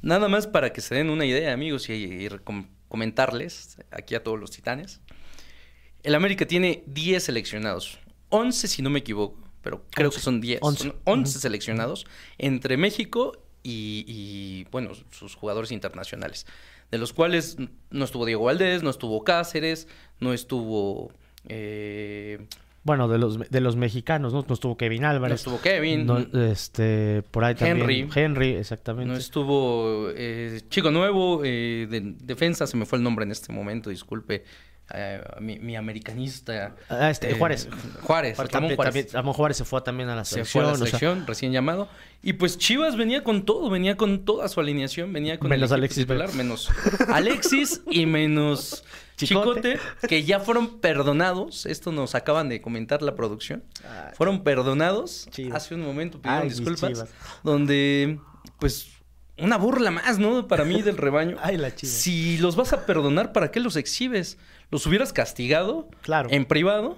Nada 0.01 0.27
más 0.27 0.45
para 0.45 0.71
que 0.71 0.81
se 0.81 0.93
den 0.95 1.09
una 1.09 1.25
idea, 1.25 1.51
amigos, 1.53 1.89
y, 1.89 1.93
y 1.93 2.29
com- 2.43 2.67
comentarles 2.89 3.77
aquí 3.91 4.13
a 4.15 4.23
todos 4.23 4.39
los 4.39 4.51
titanes. 4.51 5.01
El 6.03 6.13
América 6.13 6.45
tiene 6.45 6.83
10 6.85 7.23
seleccionados, 7.23 7.97
11 8.35 8.67
si 8.67 8.81
no 8.81 8.89
me 8.89 8.99
equivoco, 8.99 9.39
pero 9.61 9.83
creo 9.91 10.11
que 10.11 10.19
son 10.19 10.41
10. 10.41 10.59
11. 10.61 10.83
Son 10.83 10.95
11 11.05 11.39
seleccionados 11.39 12.05
entre 12.37 12.77
México 12.77 13.37
y, 13.63 14.05
y, 14.07 14.67
bueno, 14.71 14.91
sus 15.11 15.35
jugadores 15.35 15.71
internacionales. 15.71 16.45
De 16.91 16.97
los 16.99 17.13
cuales 17.13 17.57
no 17.89 18.05
estuvo 18.05 18.25
Diego 18.25 18.43
Valdés, 18.45 18.83
no 18.83 18.91
estuvo 18.91 19.23
Cáceres, 19.23 19.87
no 20.19 20.33
estuvo... 20.33 21.11
eh, 21.47 22.45
Bueno, 22.83 23.07
de 23.07 23.17
los, 23.17 23.39
de 23.49 23.61
los 23.61 23.75
mexicanos, 23.75 24.33
¿no? 24.33 24.45
No 24.47 24.53
estuvo 24.53 24.77
Kevin 24.77 25.01
no 25.01 25.09
Álvarez. 25.09 25.39
estuvo 25.39 25.59
Kevin, 25.59 26.05
No, 26.05 26.19
este, 26.19 27.23
por 27.31 27.43
ahí 27.43 27.55
también. 27.55 27.81
Henry. 27.81 28.09
Henry, 28.13 28.49
exactamente. 28.55 29.11
No 29.11 29.17
estuvo 29.17 30.09
eh, 30.15 30.61
Chico 30.69 30.91
Nuevo, 30.91 31.41
eh, 31.43 31.87
de 31.89 32.01
defensa, 32.21 32.67
se 32.67 32.77
me 32.77 32.85
fue 32.85 32.99
el 32.99 33.03
nombre 33.03 33.25
en 33.25 33.31
este 33.31 33.51
momento, 33.51 33.89
disculpe. 33.89 34.43
Eh, 34.93 35.21
mi, 35.39 35.57
mi 35.59 35.75
americanista. 35.75 36.75
Ah, 36.89 37.09
este, 37.09 37.31
eh, 37.31 37.35
Juárez. 37.37 37.67
Juárez, 38.01 38.35
Juárez, 38.35 38.51
también, 38.51 38.75
Juárez. 38.75 38.93
también- 38.93 39.13
Ramón 39.13 39.33
Juárez 39.33 39.57
se 39.57 39.65
fue 39.65 39.81
también 39.81 40.09
a 40.09 40.15
la 40.15 40.25
Se 40.25 40.35
selección. 40.35 40.51
fue 40.51 40.61
a 40.61 40.65
la 40.67 40.73
o 40.73 40.77
sea, 40.77 40.85
selección, 40.99 41.27
recién 41.27 41.51
llamado. 41.51 41.87
Y 42.21 42.33
pues 42.33 42.57
Chivas 42.57 42.95
venía 42.95 43.23
con 43.23 43.45
todo, 43.45 43.69
venía 43.69 43.97
con 43.97 44.25
toda 44.25 44.47
su 44.47 44.59
alineación, 44.59 45.13
venía 45.13 45.37
con 45.39 45.49
Menos 45.49 45.71
Alexis 45.71 46.03
titular, 46.05 46.33
menos 46.33 46.69
Alexis 47.07 47.81
y 47.89 48.05
menos 48.05 48.83
Chicote. 49.15 49.73
Chicote. 49.75 50.07
que 50.07 50.23
ya 50.23 50.39
fueron 50.39 50.79
perdonados. 50.79 51.65
Esto 51.65 51.91
nos 51.91 52.15
acaban 52.15 52.49
de 52.49 52.61
comentar 52.61 53.01
la 53.01 53.15
producción. 53.15 53.63
Ay. 53.83 54.13
Fueron 54.15 54.43
perdonados 54.43 55.27
Chivas. 55.31 55.63
hace 55.63 55.75
un 55.75 55.81
momento, 55.81 56.19
pidieron 56.21 56.43
Ay, 56.43 56.49
disculpas. 56.49 57.05
Donde, 57.43 58.19
pues, 58.59 58.87
una 59.37 59.57
burla 59.57 59.91
más, 59.91 60.17
¿no? 60.19 60.47
Para 60.47 60.65
mí 60.65 60.81
del 60.81 60.97
rebaño. 60.97 61.37
Ay, 61.41 61.57
la 61.57 61.73
Chivas. 61.75 61.93
Si 61.95 62.37
los 62.39 62.55
vas 62.55 62.73
a 62.73 62.85
perdonar, 62.85 63.31
¿para 63.33 63.51
qué 63.51 63.59
los 63.59 63.75
exhibes? 63.75 64.37
¿Los 64.71 64.85
hubieras 64.87 65.13
castigado? 65.13 65.87
Claro. 66.01 66.29
En 66.31 66.45
privado. 66.45 66.97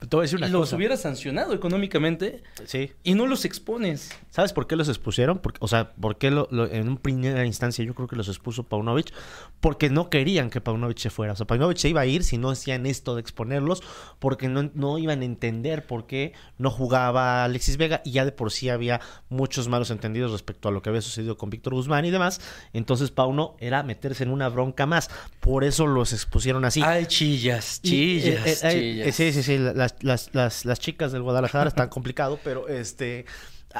Te 0.00 0.06
voy 0.16 0.20
a 0.20 0.22
decir 0.22 0.38
una 0.38 0.46
y 0.46 0.50
los 0.50 0.60
cosa. 0.60 0.76
hubieras 0.76 1.00
sancionado 1.00 1.52
económicamente. 1.54 2.44
Sí. 2.66 2.92
Y 3.02 3.14
no 3.14 3.26
los 3.26 3.44
expones. 3.44 4.10
¿Sabes 4.30 4.52
por 4.52 4.68
qué 4.68 4.76
los 4.76 4.88
expusieron? 4.88 5.38
Porque, 5.38 5.58
o 5.60 5.66
sea, 5.66 5.90
¿por 5.92 6.18
qué 6.18 6.30
lo, 6.30 6.46
lo- 6.52 6.66
en 6.70 6.88
una 6.88 7.00
primera 7.00 7.44
instancia 7.44 7.84
yo 7.84 7.94
creo 7.94 8.06
que 8.06 8.14
los 8.14 8.28
expuso 8.28 8.62
Paunovic? 8.62 9.12
Porque 9.60 9.90
no 9.90 10.08
querían 10.08 10.50
que 10.50 10.60
Paunovic 10.60 10.98
se 10.98 11.10
fuera. 11.10 11.32
O 11.32 11.36
sea, 11.36 11.46
Paunovic 11.48 11.78
se 11.78 11.88
iba 11.88 12.00
a 12.00 12.06
ir 12.06 12.22
si 12.22 12.38
no 12.38 12.50
hacían 12.50 12.86
esto 12.86 13.16
de 13.16 13.20
exponerlos, 13.22 13.82
porque 14.20 14.48
no, 14.48 14.70
no 14.74 14.98
iban 14.98 15.22
a 15.22 15.24
entender 15.24 15.84
por 15.84 16.06
qué 16.06 16.32
no 16.58 16.70
jugaba 16.70 17.42
Alexis 17.42 17.76
Vega 17.76 18.00
y 18.04 18.12
ya 18.12 18.24
de 18.24 18.30
por 18.30 18.52
sí 18.52 18.68
había 18.68 19.00
muchos 19.30 19.66
malos 19.66 19.90
entendidos 19.90 20.30
respecto 20.30 20.68
a 20.68 20.70
lo 20.72 20.80
que 20.80 20.90
había 20.90 21.02
sucedido 21.02 21.36
con 21.36 21.50
Víctor 21.50 21.74
Guzmán 21.74 22.04
y 22.04 22.12
demás. 22.12 22.40
Entonces 22.72 23.10
Pauno 23.10 23.56
era 23.58 23.82
meterse 23.82 24.22
en 24.22 24.30
una 24.30 24.48
bronca 24.48 24.86
más. 24.86 25.10
Por 25.40 25.64
eso 25.64 25.88
los 25.88 26.12
expusieron 26.12 26.64
así. 26.64 26.82
Ay, 26.84 27.06
chillas, 27.06 27.80
Y, 27.82 27.88
chillas, 27.88 28.46
eh, 28.46 28.50
eh, 28.52 28.58
eh, 28.62 28.72
chillas. 28.80 29.14
sí, 29.16 29.32
sí, 29.32 29.42
sí. 29.42 29.58
Las, 30.00 30.02
las, 30.02 30.34
las, 30.34 30.64
las 30.64 30.80
chicas 30.80 31.12
del 31.12 31.22
Guadalajara 31.22 31.68
están 31.68 31.88
complicado, 31.90 32.38
pero 32.42 32.68
este. 32.68 33.24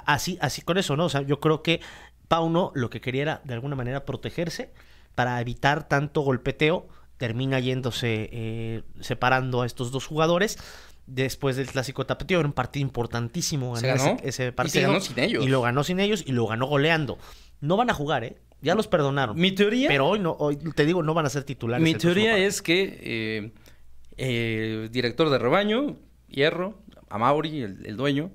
Así, 0.05 0.39
así 0.41 0.63
con 0.63 0.77
eso, 0.79 0.97
¿no? 0.97 1.07
O 1.07 1.09
sea, 1.09 1.23
yo 1.23 1.41
creo 1.41 1.63
que 1.63 1.81
Pauno 2.29 2.73
lo 2.75 2.91
que 2.91 3.01
quería 3.01 3.23
era 3.23 3.41
de 3.45 3.55
alguna 3.55 3.75
manera 3.75 4.05
protegerse 4.05 4.73
para 5.15 5.41
evitar 5.41 5.89
tanto 5.89 6.21
golpeteo. 6.21 6.87
Termina 7.17 7.59
yéndose 7.59 8.29
eh, 8.31 8.83
separando 9.01 9.63
a 9.63 9.67
estos 9.67 9.91
dos 9.91 10.07
jugadores. 10.07 10.59
Después 11.07 11.57
del 11.57 11.67
clásico 11.69 12.05
tapeteo, 12.05 12.39
era 12.41 12.47
un 12.47 12.53
partido 12.53 12.83
importantísimo 12.83 13.77
ese, 13.79 13.91
ese 13.95 14.19
Y 14.25 14.33
se 14.33 14.53
partido. 14.53 14.89
ganó 14.89 15.01
sin 15.01 15.19
ellos. 15.19 15.43
Y 15.45 15.49
lo 15.49 15.63
ganó 15.63 15.83
sin 15.83 16.01
ellos 16.01 16.23
y 16.27 16.33
lo 16.33 16.47
ganó 16.47 16.67
goleando. 16.67 17.19
No 17.61 17.77
van 17.79 17.89
a 17.91 17.95
jugar, 17.95 18.25
¿eh? 18.25 18.37
Ya 18.61 18.75
los 18.75 18.89
perdonaron. 18.89 19.37
Mi 19.41 19.53
teoría, 19.53 19.89
Pero 19.89 20.07
hoy 20.07 20.19
no, 20.19 20.33
hoy 20.39 20.57
te 20.57 20.85
digo, 20.85 21.03
no 21.03 21.15
van 21.15 21.25
a 21.25 21.31
ser 21.31 21.45
titulares. 21.45 21.83
mi 21.83 21.95
teoría 21.95 22.33
partido. 22.33 22.49
es 22.49 22.61
que 22.63 22.99
eh, 23.03 23.53
eh, 24.19 24.89
director 24.91 25.31
de 25.31 25.39
rebaño, 25.39 25.97
Hierro, 26.29 26.79
Amauri, 27.09 27.63
el, 27.63 27.87
el 27.87 27.97
dueño, 27.97 28.31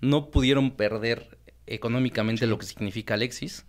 no 0.00 0.30
pudieron 0.30 0.70
perder 0.72 1.36
económicamente 1.66 2.46
lo 2.46 2.58
que 2.58 2.66
significa 2.66 3.14
Alexis, 3.14 3.66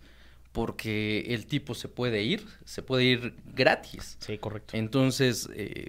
porque 0.52 1.34
el 1.34 1.46
tipo 1.46 1.74
se 1.74 1.88
puede 1.88 2.22
ir, 2.22 2.46
se 2.64 2.82
puede 2.82 3.04
ir 3.04 3.34
gratis. 3.54 4.16
Sí, 4.20 4.38
correcto. 4.38 4.76
Entonces, 4.76 5.48
eh, 5.54 5.88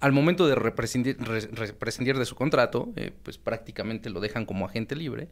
al 0.00 0.12
momento 0.12 0.46
de 0.46 0.54
represcindir, 0.54 1.16
re- 1.18 1.48
represcindir 1.52 2.16
de 2.18 2.24
su 2.24 2.36
contrato, 2.36 2.92
eh, 2.96 3.10
pues 3.22 3.38
prácticamente 3.38 4.10
lo 4.10 4.20
dejan 4.20 4.46
como 4.46 4.66
agente 4.66 4.94
libre. 4.94 5.28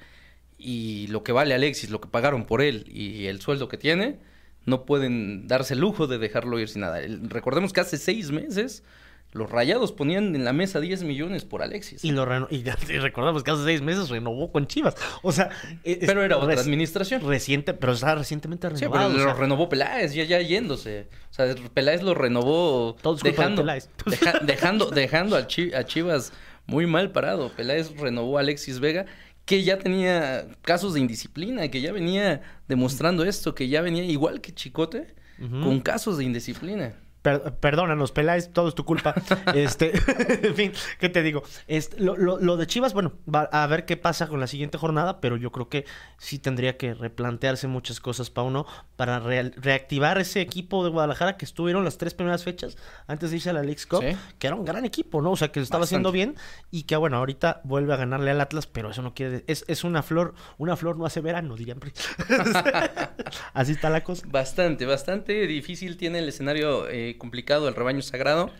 Y 0.58 1.06
lo 1.08 1.22
que 1.22 1.32
vale 1.32 1.54
Alexis, 1.54 1.90
lo 1.90 2.00
que 2.00 2.08
pagaron 2.08 2.44
por 2.44 2.62
él 2.62 2.84
y 2.88 3.26
el 3.26 3.40
sueldo 3.40 3.68
que 3.68 3.78
tiene, 3.78 4.18
no 4.64 4.84
pueden 4.84 5.46
darse 5.48 5.74
el 5.74 5.80
lujo 5.80 6.06
de 6.06 6.18
dejarlo 6.18 6.58
ir 6.58 6.68
sin 6.68 6.80
nada. 6.82 7.00
El- 7.00 7.30
recordemos 7.30 7.72
que 7.72 7.80
hace 7.80 7.98
seis 7.98 8.30
meses 8.30 8.82
los 9.32 9.50
rayados 9.50 9.92
ponían 9.92 10.36
en 10.36 10.44
la 10.44 10.52
mesa 10.52 10.78
10 10.78 11.04
millones 11.04 11.44
por 11.44 11.62
Alexis. 11.62 12.04
Y, 12.04 12.12
lo 12.12 12.24
reno- 12.26 12.48
y, 12.50 12.62
recordamos 12.98 13.42
que 13.42 13.50
hace 13.50 13.64
seis 13.64 13.80
meses 13.80 14.10
renovó 14.10 14.52
con 14.52 14.66
Chivas. 14.66 14.94
O 15.22 15.32
sea, 15.32 15.48
es- 15.84 15.98
pero 16.00 16.22
era 16.22 16.36
otra 16.36 16.60
administración. 16.60 17.22
Reciente, 17.26 17.72
pero 17.74 17.92
está 17.94 18.14
recientemente 18.14 18.68
Sí, 18.68 18.84
renovado. 18.84 19.10
pero 19.12 19.22
o 19.22 19.26
lo 19.28 19.34
renovó 19.34 19.68
Peláez, 19.70 20.12
ya, 20.12 20.24
ya 20.24 20.40
yéndose. 20.40 21.08
O 21.30 21.34
sea, 21.34 21.54
Peláez 21.72 22.02
lo 22.02 22.12
renovó 22.14 22.94
de 23.02 23.30
dejando, 23.30 23.64
deja- 24.06 24.38
dejando, 24.42 24.90
dejando 24.90 25.36
a, 25.36 25.46
Chi- 25.46 25.72
a 25.74 25.84
Chivas 25.84 26.32
muy 26.66 26.86
mal 26.86 27.10
parado. 27.10 27.50
Peláez 27.56 27.96
renovó 27.96 28.36
a 28.36 28.42
Alexis 28.42 28.80
Vega, 28.80 29.06
que 29.46 29.62
ya 29.64 29.78
tenía 29.78 30.46
casos 30.60 30.94
de 30.94 31.00
indisciplina, 31.00 31.66
que 31.68 31.80
ya 31.80 31.90
venía 31.92 32.42
demostrando 32.68 33.24
esto, 33.24 33.54
que 33.54 33.66
ya 33.68 33.80
venía 33.80 34.04
igual 34.04 34.40
que 34.40 34.52
Chicote, 34.54 35.14
con 35.40 35.80
casos 35.80 36.18
de 36.18 36.24
indisciplina. 36.24 36.94
Per- 37.22 37.54
perdónanos, 37.60 38.10
Peláez, 38.12 38.52
todo 38.52 38.68
es 38.68 38.74
tu 38.74 38.84
culpa. 38.84 39.14
este, 39.54 39.92
en 40.48 40.54
fin, 40.54 40.72
¿qué 40.98 41.08
te 41.08 41.22
digo? 41.22 41.42
Este, 41.68 42.00
lo, 42.00 42.16
lo- 42.16 42.38
lo 42.38 42.56
de 42.56 42.66
Chivas, 42.66 42.92
bueno, 42.94 43.12
va 43.32 43.42
a 43.52 43.66
ver 43.68 43.84
qué 43.86 43.96
pasa 43.96 44.26
con 44.26 44.40
la 44.40 44.46
siguiente 44.48 44.76
jornada, 44.78 45.20
pero 45.20 45.36
yo 45.36 45.52
creo 45.52 45.68
que 45.68 45.84
sí 46.18 46.38
tendría 46.40 46.76
que 46.76 46.94
replantearse 46.94 47.68
muchas 47.68 48.00
cosas, 48.00 48.30
Pauno, 48.30 48.66
para 48.96 49.20
reactivar 49.20 50.18
ese 50.18 50.40
equipo 50.40 50.82
de 50.84 50.90
Guadalajara 50.90 51.36
que 51.36 51.44
estuvieron 51.44 51.84
las 51.84 51.96
tres 51.98 52.12
primeras 52.14 52.42
fechas 52.44 52.76
antes 53.06 53.30
de 53.30 53.36
irse 53.36 53.50
a 53.50 53.52
la 53.52 53.62
Leagues 53.62 53.86
Cup, 53.86 54.02
Sí. 54.02 54.16
que 54.38 54.46
era 54.48 54.56
un 54.56 54.64
gran 54.64 54.84
equipo, 54.84 55.22
¿no? 55.22 55.30
O 55.32 55.36
sea, 55.36 55.48
que 55.52 55.60
lo 55.60 55.64
estaba 55.64 55.84
haciendo 55.84 56.10
bien 56.12 56.34
y 56.72 56.82
que, 56.84 56.96
bueno, 56.96 57.18
ahorita 57.18 57.60
vuelve 57.64 57.94
a 57.94 57.96
ganarle 57.96 58.32
al 58.32 58.40
Atlas, 58.40 58.66
pero 58.66 58.90
eso 58.90 59.02
no 59.02 59.14
quiere... 59.14 59.44
Es, 59.46 59.64
es 59.68 59.84
una 59.84 60.02
flor, 60.02 60.34
una 60.58 60.76
flor 60.76 60.96
no 60.98 61.06
hace 61.06 61.20
verano, 61.20 61.54
dirían. 61.56 61.78
Así 63.54 63.72
está 63.72 63.90
la 63.90 64.02
cosa. 64.04 64.26
Bastante, 64.28 64.86
bastante 64.86 65.46
difícil 65.46 65.96
tiene 65.96 66.18
el 66.18 66.28
escenario 66.28 66.88
eh, 66.88 67.11
complicado 67.18 67.68
el 67.68 67.74
rebaño 67.74 68.02
sagrado. 68.02 68.50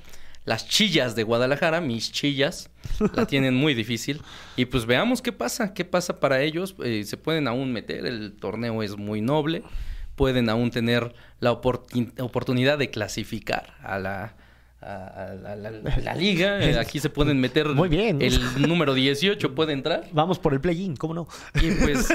Las 0.45 0.69
chillas 0.69 1.15
de 1.15 1.23
Guadalajara, 1.23 1.81
mis 1.81 2.11
chillas, 2.11 2.69
la 3.15 3.27
tienen 3.27 3.55
muy 3.55 3.75
difícil. 3.75 4.21
Y 4.57 4.65
pues 4.65 4.87
veamos 4.87 5.23
qué 5.23 5.31
pasa, 5.31 5.73
qué 5.73 5.85
pasa 5.85 6.19
para 6.19 6.43
ellos. 6.43 6.75
Eh, 6.83 7.05
se 7.05 7.17
pueden 7.17 7.47
aún 7.47 7.73
meter, 7.73 8.07
el 8.07 8.35
torneo 8.41 8.83
es 8.83 8.97
muy 8.97 9.21
noble. 9.21 9.63
Pueden 10.17 10.49
aún 10.49 10.71
tener 10.73 11.15
la 11.39 11.53
oportun- 11.53 12.13
oportunidad 12.21 12.77
de 12.77 12.91
clasificar 12.91 13.75
a 13.85 14.01
la, 14.01 14.35
a, 14.81 15.07
a 15.07 15.55
la, 15.57 16.15
liga. 16.17 16.59
Aquí 16.81 16.99
se 16.99 17.09
pueden 17.09 17.41
meter. 17.41 17.69
Muy 17.69 17.89
bien. 17.89 18.21
El 18.21 18.41
número 18.67 18.95
18 18.95 19.55
puede 19.55 19.73
entrar. 19.73 20.09
Vamos 20.13 20.41
por 20.41 20.55
el 20.55 20.61
play-in, 20.61 20.97
¿cómo 20.97 21.15
no? 21.15 21.29
Y 21.63 21.71
pues 21.71 22.09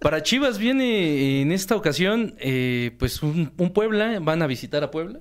para 0.00 0.22
Chivas 0.22 0.58
viene 0.58 1.40
en 1.42 1.50
esta 1.50 1.74
ocasión 1.74 2.36
eh, 2.38 2.92
pues 2.98 3.24
un, 3.24 3.52
un 3.58 3.72
Puebla, 3.72 4.18
van 4.20 4.40
a 4.40 4.46
visitar 4.46 4.84
a 4.84 4.90
Puebla. 4.92 5.18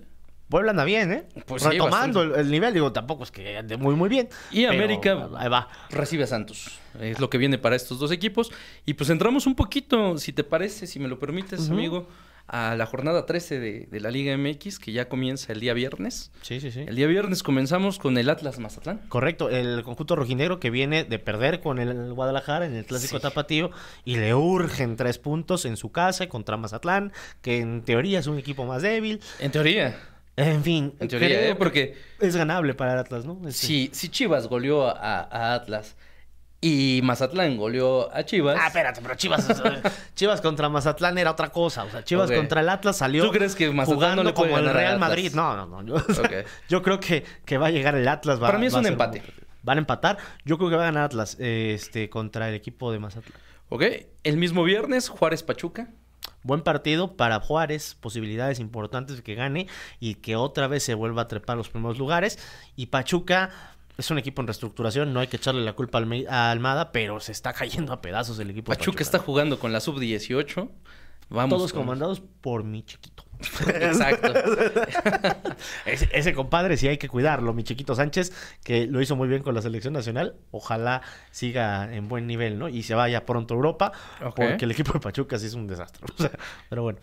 Puebla 0.50 0.72
anda 0.72 0.84
bien, 0.84 1.12
¿eh? 1.12 1.24
Pues 1.46 1.64
sí, 1.64 1.70
Retomando 1.70 2.22
el, 2.22 2.28
bastante. 2.30 2.46
el 2.48 2.52
nivel, 2.52 2.74
digo, 2.74 2.92
tampoco 2.92 3.24
es 3.24 3.32
que 3.32 3.58
ande 3.58 3.78
muy, 3.78 3.96
muy 3.96 4.10
bien. 4.10 4.30
Y 4.52 4.66
América 4.66 5.30
Ahí 5.38 5.50
va. 5.50 5.68
recibe 5.90 6.24
a 6.26 6.28
Santos. 6.28 6.80
Es 7.00 7.20
lo 7.20 7.30
que 7.30 7.38
viene 7.40 7.58
para 7.58 7.76
estos 7.76 7.98
dos 8.00 8.12
equipos. 8.12 8.52
Y 8.86 8.94
pues 8.94 9.10
entramos 9.10 9.48
un 9.48 9.56
poquito, 9.56 10.18
si 10.18 10.32
te 10.34 10.44
parece, 10.44 10.86
si 10.86 11.00
me 11.00 11.08
lo 11.08 11.18
permites, 11.18 11.70
amigo, 11.72 12.08
a 12.46 12.76
la 12.76 12.86
jornada 12.86 13.26
13 13.26 13.60
de, 13.60 13.88
de 13.90 14.00
la 14.02 14.12
Liga 14.12 14.38
MX, 14.38 14.78
que 14.78 14.92
ya 14.92 15.08
comienza 15.10 15.54
el 15.54 15.60
día 15.62 15.74
viernes. 15.74 16.30
Sí, 16.44 16.60
sí, 16.60 16.72
sí. 16.72 16.82
El 16.86 16.98
día 16.98 17.08
viernes 17.08 17.42
comenzamos 17.42 17.98
con 17.98 18.16
el 18.18 18.30
Atlas 18.30 18.60
Mazatlán. 18.60 19.00
Correcto, 19.08 19.50
el 19.50 19.82
conjunto 19.84 20.16
rojinegro 20.16 20.60
que 20.60 20.70
viene 20.70 21.04
de 21.06 21.18
perder 21.20 21.62
con 21.62 21.80
el 21.80 22.14
Guadalajara 22.14 22.66
en 22.68 22.76
el 22.76 22.86
clásico 22.86 23.16
Sí. 23.18 23.22
tapatío 23.24 23.72
y 24.06 24.18
le 24.18 24.36
urgen 24.36 24.98
tres 24.98 25.18
puntos 25.18 25.66
en 25.66 25.78
su 25.78 25.92
casa 25.92 26.28
contra 26.28 26.58
Mazatlán, 26.58 27.12
que 27.42 27.60
en 27.60 27.82
teoría 27.82 28.20
es 28.20 28.28
un 28.28 28.38
equipo 28.38 28.66
más 28.66 28.82
débil. 28.84 29.20
En 29.40 29.52
teoría. 29.52 29.98
En 30.36 30.64
fin, 30.64 30.94
En 31.00 31.08
teoría, 31.08 31.28
creo 31.30 31.42
¿eh? 31.42 31.48
que 31.50 31.56
Porque 31.56 31.98
es 32.20 32.36
ganable 32.36 32.74
para 32.74 32.94
el 32.94 33.00
Atlas, 33.00 33.26
¿no? 33.26 33.34
Este- 33.48 33.52
si, 33.54 33.90
si 33.94 34.10
Chivas 34.10 34.48
goleó 34.48 34.88
a, 34.88 35.22
a 35.22 35.54
Atlas 35.54 35.96
y 36.60 37.02
Mazatlán 37.04 37.58
goleó 37.58 38.12
a 38.16 38.24
Chivas... 38.24 38.58
Ah, 38.60 38.68
espérate, 38.68 39.02
pero 39.02 39.16
Chivas, 39.16 39.46
Chivas 40.16 40.42
contra 40.42 40.70
Mazatlán 40.70 41.18
era 41.18 41.32
otra 41.32 41.50
cosa. 41.50 41.84
O 41.84 41.90
sea, 41.92 42.04
Chivas 42.04 42.32
contra 42.32 42.62
el 42.62 42.70
Atlas 42.70 42.98
salió 42.98 43.26
¿Tú 43.26 43.32
crees 43.32 43.54
que 43.54 43.70
Mazatlán 43.70 43.96
jugando 43.96 44.24
no 44.24 44.30
le 44.30 44.34
puede 44.34 44.50
como 44.50 44.60
el 44.60 44.66
ganar 44.66 44.82
Real? 44.82 45.00
Madrid. 45.00 45.32
No, 45.36 45.56
no, 45.68 45.84
no. 45.84 46.04
Yo, 46.70 46.82
creo 46.82 47.00
que, 47.00 47.24
que 47.46 47.58
va 47.58 47.68
a 47.68 47.72
llegar 47.72 47.96
el 47.96 48.08
Atlas. 48.08 48.42
va- 48.42 48.48
Para 48.48 48.58
mí 48.58 48.66
es 48.68 48.74
va 48.76 48.80
un 48.80 48.86
empate. 48.88 49.22
Van 49.62 49.78
a 49.78 49.82
empatar. 49.82 50.18
Yo 50.46 50.58
creo 50.58 50.70
que 50.70 50.76
va 50.78 50.84
a 50.84 50.86
ganar 50.86 51.04
Atlas 51.04 51.38
este, 51.40 52.10
contra 52.10 52.50
el 52.50 52.56
equipo 52.56 52.92
de 52.92 53.00
Mazatlán. 53.00 53.38
Ok, 53.70 53.84
el 54.24 54.38
mismo 54.38 54.64
viernes, 54.64 55.10
Juárez 55.10 55.44
Pachuca. 55.44 55.90
Buen 56.44 56.62
partido 56.62 57.16
para 57.16 57.40
Juárez, 57.40 57.96
posibilidades 58.00 58.60
importantes 58.60 59.18
de 59.18 59.24
que 59.24 59.36
gane 59.36 59.68
y 60.00 60.16
que 60.16 60.36
otra 60.36 60.68
vez 60.68 60.84
se 60.84 60.94
vuelva 60.94 61.24
a 61.24 61.28
trepar 61.28 61.58
los 61.58 61.70
primeros 61.70 61.98
lugares. 61.98 62.38
Y 62.76 62.88
Pachuca 62.88 63.50
es 63.98 64.10
un 64.12 64.18
equipo 64.18 64.42
en 64.42 64.48
reestructuración, 64.48 65.14
no 65.14 65.20
hay 65.20 65.28
que 65.28 65.38
echarle 65.38 65.64
la 65.64 65.74
culpa 65.74 66.02
a 66.30 66.52
Almada, 66.52 66.92
pero 66.92 67.20
se 67.20 67.32
está 67.32 67.54
cayendo 67.54 67.94
a 67.94 68.02
pedazos 68.02 68.40
el 68.40 68.50
equipo. 68.50 68.72
Pachuca, 68.72 68.86
Pachuca. 68.86 69.04
está 69.04 69.20
jugando 69.20 69.60
con 69.60 69.72
la 69.72 69.80
sub-18. 69.80 70.70
Vamos 71.34 71.58
Todos 71.58 71.74
comandados 71.74 72.22
por 72.22 72.64
mi 72.64 72.84
chiquito. 72.84 73.26
Exacto. 73.68 74.32
ese, 75.86 76.34
compadre 76.34 76.78
sí 76.78 76.88
hay 76.88 76.98
que 76.98 77.10
cuidarlo, 77.10 77.54
mi 77.54 77.64
chiquito 77.64 77.96
Sánchez, 77.96 78.32
que 78.64 78.86
lo 78.86 79.02
hizo 79.02 79.16
muy 79.16 79.28
bien 79.28 79.42
con 79.42 79.56
la 79.56 79.62
selección 79.64 79.94
nacional. 79.94 80.36
Ojalá 80.52 81.02
siga 81.32 81.92
en 81.92 82.08
buen 82.08 82.28
nivel, 82.28 82.60
¿no? 82.60 82.70
Y 82.70 82.84
se 82.84 82.94
vaya 82.94 83.26
pronto 83.26 83.56
a 83.56 83.58
Europa, 83.58 83.92
porque 84.36 84.66
el 84.66 84.72
equipo 84.72 84.94
de 84.94 85.00
Pachuca 85.00 85.40
sí 85.40 85.48
es 85.48 85.56
un 85.56 85.66
desastre. 85.66 86.06
pero 86.70 86.84
bueno. 86.84 87.00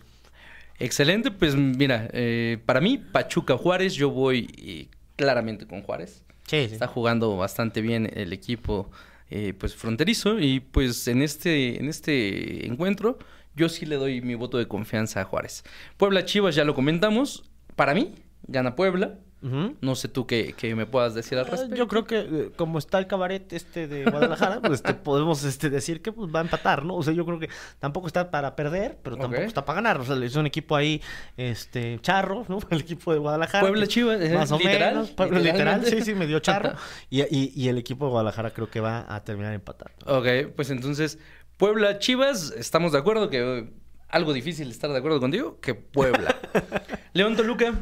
Excelente, 0.79 1.29
pues 1.29 1.55
mira, 1.55 2.09
eh, 2.13 2.57
para 2.65 2.79
mí, 2.79 2.97
Pachuca 2.97 3.57
Juárez, 3.57 3.93
yo 3.93 4.09
voy 4.09 4.49
eh, 4.57 4.87
claramente 5.17 5.67
con 5.67 5.81
Juárez. 5.81 6.23
Está 6.49 6.87
jugando 6.87 7.37
bastante 7.37 7.81
bien 7.81 8.09
el 8.13 8.33
equipo 8.33 8.89
eh, 9.29 9.53
pues 9.57 9.75
fronterizo 9.75 10.39
y 10.39 10.59
pues 10.59 11.07
en 11.07 11.21
este, 11.21 11.79
en 11.79 11.87
este 11.87 12.65
encuentro 12.65 13.17
yo 13.55 13.69
sí 13.69 13.85
le 13.85 13.97
doy 13.97 14.21
mi 14.21 14.35
voto 14.35 14.57
de 14.57 14.67
confianza 14.67 15.21
a 15.21 15.23
Juárez. 15.25 15.63
Puebla 15.97 16.25
Chivas 16.25 16.55
ya 16.55 16.63
lo 16.63 16.73
comentamos. 16.73 17.43
Para 17.75 17.93
mí, 17.93 18.15
gana 18.47 18.75
Puebla. 18.75 19.19
No 19.41 19.95
sé 19.95 20.07
tú 20.07 20.27
qué, 20.27 20.53
me 20.75 20.85
puedas 20.85 21.15
decir 21.15 21.35
al 21.39 21.45
ah, 21.45 21.49
respecto. 21.49 21.75
Yo 21.75 21.87
creo 21.87 22.05
que 22.05 22.19
eh, 22.19 22.51
como 22.55 22.77
está 22.77 22.99
el 22.99 23.07
cabaret 23.07 23.51
este 23.53 23.87
de 23.87 24.05
Guadalajara, 24.05 24.61
pues 24.61 24.73
este, 24.73 24.93
podemos 24.93 25.43
este, 25.43 25.71
decir 25.71 26.03
que 26.03 26.11
pues, 26.11 26.29
va 26.33 26.39
a 26.39 26.43
empatar, 26.43 26.85
¿no? 26.85 26.95
O 26.95 27.01
sea, 27.01 27.11
yo 27.11 27.25
creo 27.25 27.39
que 27.39 27.49
tampoco 27.79 28.05
está 28.05 28.29
para 28.29 28.55
perder, 28.55 28.99
pero 29.01 29.17
tampoco 29.17 29.41
está 29.41 29.65
para 29.65 29.77
ganar. 29.77 29.99
O 29.99 30.05
sea, 30.05 30.15
es 30.23 30.35
un 30.35 30.45
equipo 30.45 30.75
ahí 30.75 31.01
este 31.37 31.97
charro, 32.01 32.45
¿no? 32.49 32.59
El 32.69 32.81
equipo 32.81 33.13
de 33.13 33.19
Guadalajara. 33.19 33.61
Puebla 33.61 33.87
Chivas, 33.87 34.21
eh, 34.21 34.31
más 34.35 34.51
o 34.51 34.59
menos. 34.59 35.09
Puebla, 35.09 35.39
literal, 35.39 35.83
sí, 35.85 36.01
sí, 36.01 36.13
medio 36.13 36.39
charro. 36.39 36.73
y, 37.09 37.21
y, 37.21 37.51
y 37.55 37.67
el 37.67 37.79
equipo 37.79 38.05
de 38.05 38.11
Guadalajara 38.11 38.51
creo 38.51 38.69
que 38.69 38.79
va 38.79 39.11
a 39.11 39.23
terminar 39.23 39.53
empatando. 39.53 39.95
Ok, 40.05 40.53
pues 40.55 40.69
entonces 40.69 41.17
Puebla, 41.61 41.99
Chivas, 41.99 42.55
estamos 42.57 42.91
de 42.91 42.97
acuerdo 42.97 43.29
que 43.29 43.71
algo 44.09 44.33
difícil 44.33 44.71
estar 44.71 44.89
de 44.89 44.97
acuerdo 44.97 45.19
contigo, 45.19 45.59
que 45.61 45.75
Puebla. 45.75 46.35
León 47.13 47.35
Toluca. 47.35 47.75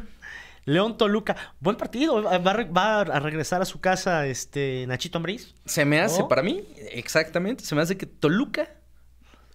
León 0.66 0.98
Toluca, 0.98 1.56
buen 1.62 1.78
partido. 1.78 2.22
Va, 2.22 3.00
a 3.00 3.20
regresar 3.22 3.62
a 3.62 3.66
su 3.66 3.80
casa 3.80 4.28
este 4.28 4.86
Nachito 4.86 5.18
Ambriz. 5.18 5.56
Se 5.64 5.86
me 5.86 6.02
hace, 6.02 6.26
para 6.26 6.44
mí, 6.44 6.66
exactamente, 6.92 7.64
se 7.64 7.74
me 7.74 7.82
hace 7.82 7.96
que 7.96 8.06
Toluca 8.06 8.70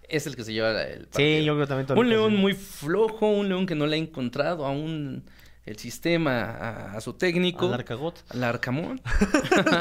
es 0.09 0.25
el 0.25 0.35
que 0.35 0.43
se 0.43 0.53
lleva 0.53 0.71
el 0.71 1.05
partido. 1.05 1.39
Sí, 1.41 1.45
yo 1.45 1.53
creo 1.53 1.67
también 1.67 1.85
Toluca. 1.85 2.01
Un 2.01 2.09
León 2.09 2.35
muy 2.35 2.53
flojo, 2.53 3.29
un 3.29 3.47
León 3.47 3.67
que 3.67 3.75
no 3.75 3.85
le 3.85 3.95
ha 3.95 3.99
encontrado 3.99 4.65
aún 4.65 5.23
el 5.65 5.77
sistema 5.77 6.91
a, 6.93 7.01
su 7.01 7.13
técnico. 7.13 7.65
Al 7.65 7.73
Arcagot. 7.73 8.23
Al 8.29 8.43
Arcamón. 8.43 9.01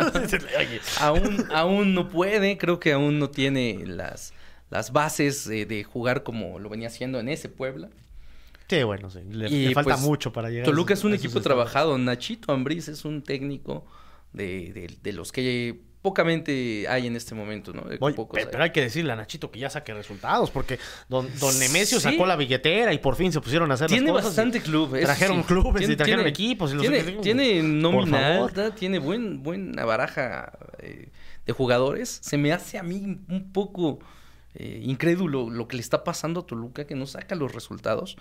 aún, 1.00 1.46
aún 1.52 1.94
no 1.94 2.08
puede, 2.08 2.56
creo 2.56 2.80
que 2.80 2.92
aún 2.92 3.18
no 3.18 3.30
tiene 3.30 3.84
las, 3.86 4.32
las 4.70 4.92
bases 4.92 5.46
de 5.46 5.84
jugar 5.84 6.22
como 6.22 6.58
lo 6.58 6.68
venía 6.68 6.88
haciendo 6.88 7.20
en 7.20 7.28
ese 7.28 7.48
Puebla. 7.48 7.90
Sí, 8.68 8.82
bueno, 8.82 9.10
sí. 9.10 9.20
Le, 9.28 9.74
falta 9.74 9.94
pues, 9.94 10.00
mucho 10.00 10.32
para 10.32 10.48
llegar. 10.48 10.64
Toluca 10.64 10.94
es 10.94 11.04
un 11.04 11.14
equipo 11.14 11.40
trabajado. 11.42 11.98
Nachito 11.98 12.52
Ambriz 12.52 12.88
es 12.88 13.04
un 13.04 13.22
técnico 13.22 13.84
de, 14.32 14.72
de, 14.72 14.96
de 15.02 15.12
los 15.12 15.32
que 15.32 15.82
pocamente 16.04 16.86
hay 16.86 17.06
en 17.06 17.16
este 17.16 17.34
momento, 17.34 17.72
¿no? 17.72 17.84
pero, 18.30 18.62
hay 18.62 18.72
que 18.72 18.82
decirle 18.82 19.10
a 19.14 19.16
Nachito 19.16 19.50
que 19.50 19.58
ya 19.58 19.70
saque 19.70 19.94
resultados, 19.94 20.50
porque 20.50 20.78
don, 21.08 21.26
don 21.40 21.58
Nemesio 21.58 21.98
sacó 21.98 22.26
la 22.26 22.36
billetera 22.36 22.92
y 22.92 22.98
por 22.98 23.16
fin 23.16 23.32
se 23.32 23.40
pusieron 23.40 23.70
a 23.70 23.74
hacer 23.74 23.88
tiene 23.88 24.12
las 24.12 24.16
cosas. 24.16 24.34
Tiene 24.34 24.50
bastante 24.50 24.70
club. 24.70 25.00
Trajeron 25.00 25.42
clubes 25.44 25.88
y 25.88 25.96
trajeron 25.96 26.26
equipos. 26.26 26.74
Y 26.74 26.76
tiene, 26.76 27.02
tiene 27.22 27.62
nómina 27.62 28.46
tiene 28.76 28.98
buen, 28.98 29.42
buena 29.42 29.86
baraja 29.86 30.52
eh, 30.80 31.08
de 31.46 31.52
jugadores. 31.54 32.18
Se 32.22 32.36
me 32.36 32.52
hace 32.52 32.76
a 32.76 32.82
mí 32.82 33.22
un 33.26 33.50
poco 33.54 34.00
eh, 34.52 34.82
incrédulo 34.84 35.48
lo 35.48 35.68
que 35.68 35.76
le 35.76 35.80
está 35.80 36.04
pasando 36.04 36.40
a 36.40 36.46
Toluca, 36.46 36.86
que 36.86 36.96
no 36.96 37.06
saca 37.06 37.34
los 37.34 37.54
resultados. 37.54 38.18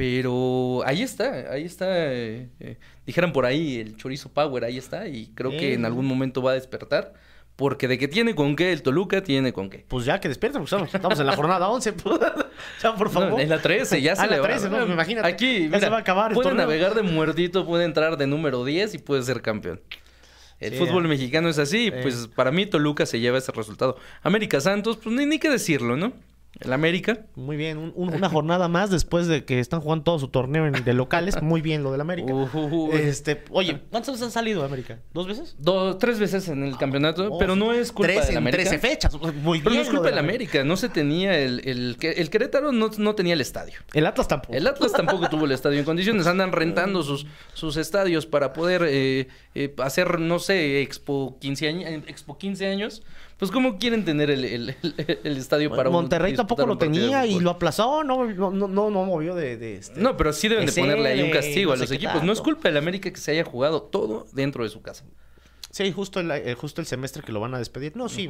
Pero 0.00 0.80
ahí 0.86 1.02
está, 1.02 1.52
ahí 1.52 1.66
está. 1.66 1.84
Eh, 2.10 2.48
eh, 2.58 2.78
dijeran 3.04 3.34
por 3.34 3.44
ahí 3.44 3.80
el 3.80 3.98
chorizo 3.98 4.30
power, 4.30 4.64
ahí 4.64 4.78
está. 4.78 5.06
Y 5.06 5.26
creo 5.34 5.50
que 5.50 5.74
en 5.74 5.84
algún 5.84 6.06
momento 6.06 6.40
va 6.40 6.52
a 6.52 6.54
despertar. 6.54 7.12
Porque 7.54 7.86
de 7.86 7.98
que 7.98 8.08
tiene 8.08 8.34
con 8.34 8.56
qué 8.56 8.72
el 8.72 8.80
Toluca, 8.80 9.22
tiene 9.22 9.52
con 9.52 9.68
qué. 9.68 9.84
Pues 9.86 10.06
ya 10.06 10.18
que 10.18 10.28
despierta, 10.28 10.58
pues 10.58 10.72
estamos, 10.72 11.20
en 11.20 11.26
la 11.26 11.36
jornada 11.36 11.68
11. 11.68 11.92
Pues, 12.02 12.18
ya, 12.82 12.94
por 12.94 13.10
favor. 13.10 13.38
en 13.40 13.50
la 13.50 13.60
13, 13.60 14.00
ya 14.00 14.16
se 14.16 14.26
le 14.26 14.38
la 14.38 14.42
13, 14.42 14.68
va. 14.68 14.78
No, 14.78 14.92
imagínate. 14.92 15.28
Aquí, 15.28 15.64
mira, 15.66 15.80
se 15.80 15.90
va 15.90 15.98
a 15.98 16.00
acabar 16.00 16.32
Puede 16.32 16.54
navegar 16.54 16.94
de 16.94 17.02
muertito, 17.02 17.66
puede 17.66 17.84
entrar 17.84 18.16
de 18.16 18.26
número 18.26 18.64
10 18.64 18.94
y 18.94 18.98
puede 18.98 19.22
ser 19.22 19.42
campeón. 19.42 19.82
El 20.60 20.74
fútbol 20.74 21.08
mexicano 21.08 21.50
es 21.50 21.58
así, 21.58 21.90
pues 21.90 22.28
para 22.34 22.50
mí 22.50 22.64
Toluca 22.64 23.04
se 23.04 23.20
lleva 23.20 23.36
ese 23.36 23.52
resultado. 23.52 23.98
América 24.22 24.60
Santos, 24.60 24.98
pues 25.02 25.14
ni, 25.14 25.26
ni 25.26 25.38
qué 25.38 25.50
decirlo, 25.50 25.96
¿no? 25.96 26.14
El 26.58 26.72
América. 26.72 27.26
Muy 27.36 27.56
bien, 27.56 27.92
una 27.94 28.28
jornada 28.28 28.68
más 28.68 28.90
después 28.90 29.26
de 29.28 29.44
que 29.44 29.60
están 29.60 29.80
jugando 29.80 30.04
todo 30.04 30.18
su 30.18 30.28
torneo 30.28 30.70
de 30.70 30.92
locales. 30.94 31.40
Muy 31.40 31.62
bien 31.62 31.82
lo 31.82 31.92
del 31.92 32.00
América. 32.00 32.34
este, 32.92 33.44
oye, 33.50 33.80
¿cuántas 33.90 34.14
veces 34.14 34.26
han 34.26 34.32
salido 34.32 34.60
de 34.60 34.66
América? 34.66 34.98
¿Dos 35.14 35.26
veces? 35.26 35.56
tres 35.98 36.18
veces 36.18 36.48
en 36.48 36.64
el 36.64 36.76
campeonato, 36.76 37.38
pero 37.38 37.56
no 37.56 37.72
es 37.72 37.92
culpa 37.92 38.24
del 38.24 38.36
América. 38.36 38.64
Trece 38.64 38.78
fechas, 38.78 39.14
muy 39.42 39.60
Pero 39.60 39.74
no 39.74 39.80
es 39.80 39.88
culpa 39.88 40.06
del 40.06 40.18
América. 40.18 40.64
no 40.64 40.76
se 40.76 40.88
tenía 40.88 41.38
el, 41.38 41.60
el, 41.64 41.96
el 42.00 42.30
Querétaro 42.30 42.72
no, 42.72 42.90
no, 42.98 43.14
tenía 43.14 43.34
el 43.34 43.40
estadio. 43.40 43.78
El 43.94 44.06
Atlas 44.06 44.28
tampoco. 44.28 44.52
El 44.52 44.66
Atlas 44.66 44.92
tampoco 44.92 45.28
tuvo 45.28 45.44
el 45.44 45.52
estadio 45.52 45.78
en 45.78 45.84
condiciones, 45.84 46.26
andan 46.26 46.52
rentando 46.52 47.02
sus, 47.02 47.26
sus 47.54 47.76
estadios 47.76 48.26
para 48.26 48.52
poder 48.52 48.82
eh, 48.86 49.28
eh, 49.54 49.74
hacer, 49.78 50.18
no 50.18 50.38
sé, 50.38 50.82
Expo 50.82 51.38
15 51.40 51.68
años, 51.68 52.02
Expo 52.06 52.36
15 52.36 52.66
años 52.66 53.02
pues 53.40 53.50
¿cómo 53.50 53.78
quieren 53.78 54.04
tener 54.04 54.30
el, 54.30 54.44
el, 54.44 54.76
el 55.24 55.36
estadio 55.36 55.74
para 55.74 55.88
Monterrey 55.90 56.34
tampoco 56.34 56.66
lo 56.66 56.78
tenía 56.78 57.26
y 57.26 57.40
lo 57.40 57.50
aplazó, 57.50 58.04
no, 58.04 58.26
no, 58.26 58.50
no, 58.50 58.68
no 58.68 59.04
movió 59.04 59.34
de, 59.34 59.76
este, 59.76 59.98
No, 60.00 60.16
pero 60.16 60.32
sí 60.32 60.46
deben 60.46 60.66
de 60.66 60.72
ponerle 60.72 61.08
ahí 61.08 61.22
un 61.22 61.30
castigo 61.30 61.72
a 61.72 61.76
los 61.76 61.90
equipos. 61.90 62.22
No 62.22 62.32
es 62.32 62.40
culpa 62.40 62.68
del 62.68 62.76
América 62.76 63.10
que 63.10 63.16
se 63.16 63.32
haya 63.32 63.44
jugado 63.44 63.82
todo 63.82 64.26
dentro 64.32 64.62
de 64.62 64.70
su 64.70 64.82
casa. 64.82 65.04
Sí, 65.70 65.92
justo 65.92 66.18
el, 66.18 66.30
eh, 66.32 66.54
justo 66.54 66.80
el 66.80 66.86
semestre 66.86 67.22
que 67.22 67.30
lo 67.30 67.38
van 67.38 67.54
a 67.54 67.58
despedir. 67.58 67.96
No, 67.96 68.08
sí. 68.08 68.28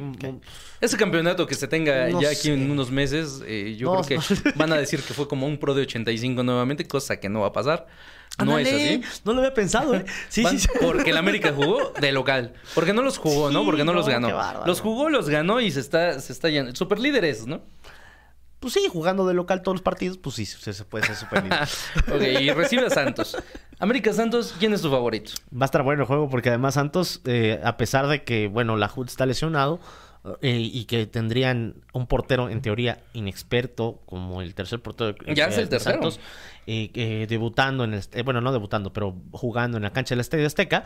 Ese 0.79 0.95
campeonato 0.95 1.47
que 1.47 1.55
se 1.55 1.67
tenga 1.67 2.09
ya 2.09 2.29
aquí 2.29 2.51
en 2.51 2.69
unos 2.69 2.91
meses, 2.91 3.41
eh, 3.47 3.75
yo 3.77 3.91
creo 3.93 4.19
que 4.19 4.51
van 4.55 4.71
a 4.71 4.77
decir 4.77 5.01
que 5.01 5.13
fue 5.13 5.27
como 5.27 5.47
un 5.47 5.57
pro 5.57 5.73
de 5.73 5.81
85 5.81 6.43
nuevamente, 6.43 6.87
cosa 6.87 7.19
que 7.19 7.29
no 7.29 7.41
va 7.41 7.47
a 7.47 7.53
pasar. 7.53 7.87
No 8.45 8.57
es 8.57 8.67
así. 8.71 9.01
No 9.25 9.33
lo 9.33 9.39
había 9.39 9.53
pensado, 9.53 9.95
¿eh? 9.95 10.05
Sí, 10.29 10.45
sí, 10.57 10.67
Porque 10.79 11.09
el 11.09 11.17
América 11.17 11.51
jugó 11.53 11.91
de 11.99 12.11
local. 12.11 12.53
Porque 12.75 12.93
no 12.93 13.01
los 13.01 13.17
jugó, 13.17 13.51
¿no? 13.51 13.65
Porque 13.65 13.83
no, 13.83 13.93
los 13.93 14.07
ganó. 14.07 14.29
Los 14.65 14.79
jugó, 14.79 15.09
los 15.09 15.27
ganó 15.27 15.59
y 15.59 15.71
se 15.71 15.79
está, 15.79 16.19
se 16.19 16.31
está 16.31 16.49
yendo. 16.49 16.75
Super 16.75 16.99
líderes, 16.99 17.47
¿no? 17.47 17.61
Pues 18.61 18.75
sí, 18.75 18.87
jugando 18.89 19.27
de 19.27 19.33
local 19.33 19.61
todos 19.61 19.75
los 19.75 19.81
partidos, 19.81 20.17
pues 20.17 20.35
sí, 20.35 20.45
se, 20.45 20.85
puede 20.85 21.05
ser 21.05 21.17
super 21.17 21.43
líder. 21.43 21.67
ok, 22.13 22.41
y 22.41 22.51
recibe 22.51 22.85
a 22.85 22.89
Santos. 22.89 23.35
América 23.79 24.13
Santos, 24.13 24.55
¿quién 24.57 24.71
es 24.71 24.81
tu 24.81 24.89
favorito? 24.89 25.33
Va 25.51 25.63
a 25.63 25.65
estar 25.65 25.83
bueno 25.83 26.03
el 26.03 26.07
juego 26.07 26.29
porque 26.29 26.49
además 26.49 26.75
Santos, 26.75 27.21
eh, 27.25 27.59
a 27.63 27.75
pesar 27.75 28.07
de 28.07 28.23
que, 28.23 28.47
bueno, 28.47 28.77
la 28.77 28.89
HUD 28.95 29.07
está 29.07 29.25
lesionado, 29.25 29.81
eh, 30.41 30.69
y 30.71 30.85
que 30.85 31.07
tendrían 31.07 31.81
un 31.93 32.05
portero 32.05 32.47
en 32.49 32.61
teoría 32.61 32.99
inexperto 33.13 34.03
como 34.05 34.43
el 34.43 34.53
tercer 34.53 34.79
portero 34.79 35.15
ya 35.33 35.47
es 35.47 35.57
el 35.57 35.67
tercero 35.67 35.95
Santos, 35.95 36.19
eh, 36.67 37.25
debutando 37.27 37.85
en 37.85 37.95
el, 37.95 38.03
eh, 38.11 38.21
bueno 38.21 38.39
no 38.39 38.51
debutando 38.51 38.93
pero 38.93 39.15
jugando 39.31 39.77
en 39.77 39.83
la 39.83 39.93
cancha 39.93 40.13
del 40.13 40.19
Estadio 40.19 40.45
Azteca 40.45 40.83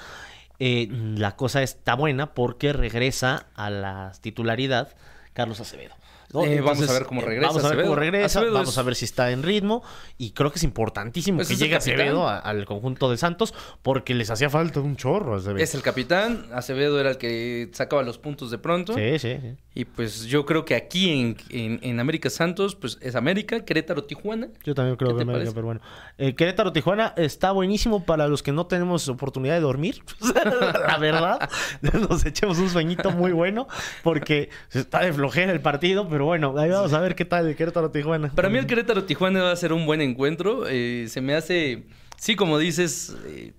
la 0.57 1.35
cosa 1.35 1.61
está 1.63 1.95
buena 1.95 2.33
porque 2.33 2.71
regresa 2.71 3.47
a 3.55 3.69
la 3.69 4.13
titularidad 4.21 4.95
Carlos 5.33 5.59
Acevedo 5.59 5.95
eh, 6.33 6.61
vamos 6.61 6.89
a 6.89 6.93
ver 6.93 7.05
cómo 7.05 7.21
regresa. 7.21 7.47
Vamos 7.47 7.63
a 7.65 7.69
ver 7.69 7.83
cómo 7.83 7.95
regresa. 7.95 8.41
vamos 8.43 8.77
a 8.77 8.83
ver 8.83 8.95
si 8.95 9.05
está 9.05 9.31
en 9.31 9.43
ritmo. 9.43 9.83
Y 10.17 10.31
creo 10.31 10.51
que 10.51 10.57
es 10.57 10.63
importantísimo 10.63 11.38
pues 11.38 11.47
que 11.47 11.55
llegue 11.55 11.75
Acevedo 11.75 12.27
al 12.27 12.65
conjunto 12.65 13.09
de 13.09 13.17
Santos 13.17 13.53
porque 13.81 14.13
les 14.13 14.29
hacía 14.29 14.49
falta 14.49 14.79
un 14.79 14.95
chorro. 14.95 15.35
Acevedo. 15.35 15.63
Es 15.63 15.75
el 15.75 15.81
capitán. 15.81 16.47
Acevedo 16.53 16.99
era 16.99 17.11
el 17.11 17.17
que 17.17 17.69
sacaba 17.73 18.03
los 18.03 18.17
puntos 18.17 18.51
de 18.51 18.57
pronto. 18.57 18.93
Sí, 18.93 19.19
sí. 19.19 19.38
Y 19.77 19.83
pues 19.83 20.23
yo 20.25 20.45
creo 20.45 20.63
que 20.63 20.73
aquí 20.73 21.11
en, 21.11 21.79
en, 21.81 21.99
América 21.99 22.29
Santos, 22.29 22.75
pues 22.75 22.97
es 23.01 23.13
América, 23.15 23.65
Querétaro, 23.65 24.05
Tijuana. 24.05 24.47
Yo 24.63 24.73
también 24.73 24.95
creo 24.95 25.13
que 25.17 25.23
América, 25.23 25.51
pero 25.53 25.65
bueno. 25.65 25.81
Eh, 26.17 26.33
Querétaro, 26.33 26.71
Tijuana 26.71 27.13
está 27.17 27.51
buenísimo 27.51 28.05
para 28.05 28.29
los 28.29 28.41
que 28.41 28.53
no 28.53 28.67
tenemos 28.67 29.09
oportunidad 29.09 29.55
de 29.55 29.59
dormir. 29.59 30.01
La 30.88 30.97
verdad. 30.97 31.49
Nos 32.09 32.25
echemos 32.25 32.57
un 32.59 32.69
sueñito 32.69 33.11
muy 33.11 33.33
bueno 33.33 33.67
porque 34.01 34.49
está 34.71 35.01
de 35.01 35.11
flojera 35.11 35.51
el 35.51 35.59
partido, 35.59 36.07
pero 36.15 36.23
bueno, 36.23 36.58
ahí 36.58 36.69
vamos 36.69 36.93
a 36.93 37.01
ver 37.01 37.13
qué 37.13 37.25
tal 37.25 37.45
el 37.45 37.58
Querétaro 37.58 37.91
Tijuana. 37.91 38.32
Para 38.34 38.47
mí 38.47 38.58
el 38.58 38.65
Querétaro 38.65 39.04
Tijuana 39.04 39.43
va 39.43 39.51
a 39.51 39.56
ser 39.58 39.73
un 39.73 39.86
buen 39.86 39.99
encuentro. 39.99 40.63
Eh, 40.65 41.08
se 41.10 41.19
me 41.19 41.36
hace, 41.36 41.88
sí, 42.15 42.38
como 42.38 42.58
dices, 42.58 43.17
eh, 43.25 43.51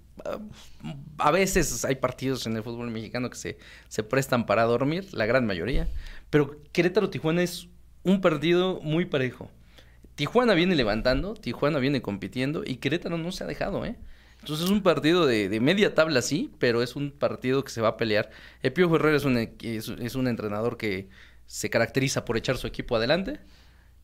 a 1.18 1.30
veces 1.30 1.84
hay 1.84 1.96
partidos 1.96 2.46
en 2.46 2.56
el 2.56 2.62
fútbol 2.62 2.90
mexicano 2.90 3.28
que 3.28 3.36
se, 3.36 3.58
se 3.88 4.02
prestan 4.02 4.46
para 4.46 4.62
dormir, 4.62 5.06
la 5.12 5.26
gran 5.26 5.44
mayoría. 5.44 5.86
Pero 6.30 6.56
Querétaro 6.72 7.10
Tijuana 7.10 7.42
es 7.42 7.68
un 8.04 8.22
partido 8.22 8.80
muy 8.80 9.04
parejo. 9.04 9.50
Tijuana 10.14 10.54
viene 10.54 10.76
levantando, 10.76 11.34
Tijuana 11.34 11.78
viene 11.78 12.00
compitiendo 12.00 12.62
y 12.64 12.76
Querétaro 12.76 13.18
no 13.18 13.32
se 13.32 13.44
ha 13.44 13.46
dejado, 13.46 13.84
¿eh? 13.84 13.96
Entonces 14.40 14.64
es 14.64 14.70
un 14.70 14.82
partido 14.82 15.26
de, 15.26 15.60
media 15.60 15.94
tabla, 15.94 16.22
sí, 16.22 16.50
pero 16.58 16.82
es 16.82 16.96
un 16.96 17.10
partido 17.10 17.62
que 17.64 17.70
se 17.70 17.82
va 17.82 17.88
a 17.88 17.96
pelear. 17.98 18.30
El 18.62 18.72
Piojo 18.72 18.96
Herrera 18.96 19.18
es 19.18 19.26
un, 19.26 19.36
es 19.36 20.14
un 20.14 20.26
entrenador 20.26 20.78
que 20.78 21.10
se 21.46 21.70
caracteriza 21.70 22.24
por 22.24 22.36
echar 22.36 22.56
su 22.56 22.66
equipo 22.66 22.96
adelante. 22.96 23.40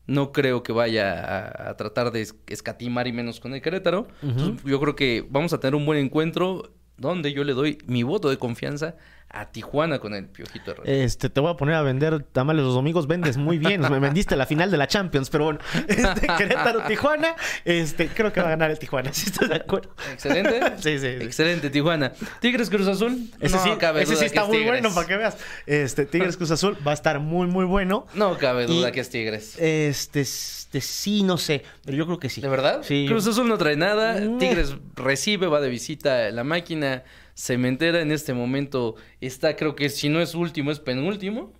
No 0.05 0.31
creo 0.33 0.63
que 0.63 0.73
vaya 0.73 1.13
a, 1.13 1.69
a 1.69 1.77
tratar 1.77 2.11
de 2.11 2.21
es- 2.21 2.35
escatimar 2.47 3.07
y 3.07 3.13
menos 3.13 3.39
con 3.39 3.53
el 3.53 3.61
Querétaro. 3.61 4.07
Entonces, 4.21 4.63
yo 4.65 4.79
creo 4.79 4.95
que 4.95 5.25
vamos 5.29 5.53
a 5.53 5.59
tener 5.59 5.75
un 5.75 5.85
buen 5.85 5.97
encuentro 5.99 6.73
donde 6.97 7.31
yo 7.33 7.43
le 7.43 7.53
doy 7.53 7.77
mi 7.87 8.03
voto 8.03 8.29
de 8.29 8.37
confianza 8.37 8.95
a 9.35 9.51
Tijuana 9.51 9.97
con 9.97 10.13
el 10.13 10.27
Piojito 10.27 10.71
Herrera. 10.71 10.91
Este, 10.91 11.27
te 11.27 11.41
voy 11.41 11.51
a 11.51 11.57
poner 11.57 11.73
a 11.73 11.81
vender 11.81 12.21
tamales 12.21 12.63
los 12.63 12.75
domingos, 12.75 13.07
vendes 13.07 13.35
muy 13.35 13.57
bien. 13.57 13.81
Me 13.81 13.97
vendiste 13.97 14.35
la 14.35 14.45
final 14.45 14.69
de 14.69 14.77
la 14.77 14.87
Champions, 14.87 15.31
pero 15.31 15.45
bueno, 15.45 15.59
este, 15.87 16.27
Querétaro, 16.37 16.83
Tijuana, 16.83 17.35
este, 17.65 18.09
creo 18.09 18.31
que 18.31 18.41
va 18.41 18.47
a 18.47 18.49
ganar 18.51 18.69
el 18.69 18.77
Tijuana, 18.77 19.11
si 19.13 19.25
estás 19.31 19.49
de 19.49 19.55
acuerdo. 19.55 19.89
Excelente. 20.13 20.61
Sí, 20.83 20.99
sí, 20.99 21.17
sí. 21.17 21.23
Excelente, 21.23 21.69
Tijuana. 21.71 22.13
Tigres 22.41 22.69
Cruz 22.69 22.87
Azul. 22.87 23.29
Ese 23.39 23.55
no 23.55 23.63
sí, 23.63 23.71
cabe 23.79 24.03
ese 24.03 24.11
duda 24.13 24.19
sí 24.19 24.21
que 24.23 24.27
está 24.27 24.41
es 24.43 24.47
muy 24.47 24.57
Tigres. 24.57 24.81
bueno 24.81 24.93
para 24.95 25.07
que 25.07 25.17
veas. 25.17 25.37
Este, 25.65 26.05
Tigres 26.05 26.37
Cruz 26.37 26.51
Azul 26.51 26.77
va 26.85 26.91
a 26.91 26.93
estar 26.93 27.19
muy, 27.19 27.47
muy 27.47 27.65
bueno. 27.65 28.05
No 28.13 28.37
cabe 28.37 28.67
duda 28.67 28.89
Y- 28.89 28.91
que 28.91 28.99
es 28.99 29.09
Tigres. 29.09 29.57
Este, 29.59 30.21
este, 30.21 30.79
sí, 30.81 31.23
no 31.23 31.37
sé, 31.37 31.63
pero 31.85 31.97
yo 31.97 32.05
creo 32.05 32.19
que 32.19 32.29
sí. 32.29 32.41
¿De 32.41 32.49
verdad? 32.49 32.81
Sí. 32.83 33.05
Cruz 33.07 33.25
Azul 33.27 33.47
no 33.47 33.57
trae 33.57 33.75
nada. 33.77 34.19
Tigres 34.37 34.75
recibe, 34.95 35.47
va 35.47 35.59
de 35.59 35.69
visita. 35.69 36.29
La 36.31 36.43
máquina 36.43 37.03
cementera 37.35 38.01
en 38.01 38.11
este 38.11 38.33
momento 38.33 38.95
está, 39.21 39.55
creo 39.55 39.75
que 39.75 39.89
si 39.89 40.09
no 40.09 40.21
es 40.21 40.35
último, 40.35 40.71
es 40.71 40.79
penúltimo. 40.79 41.53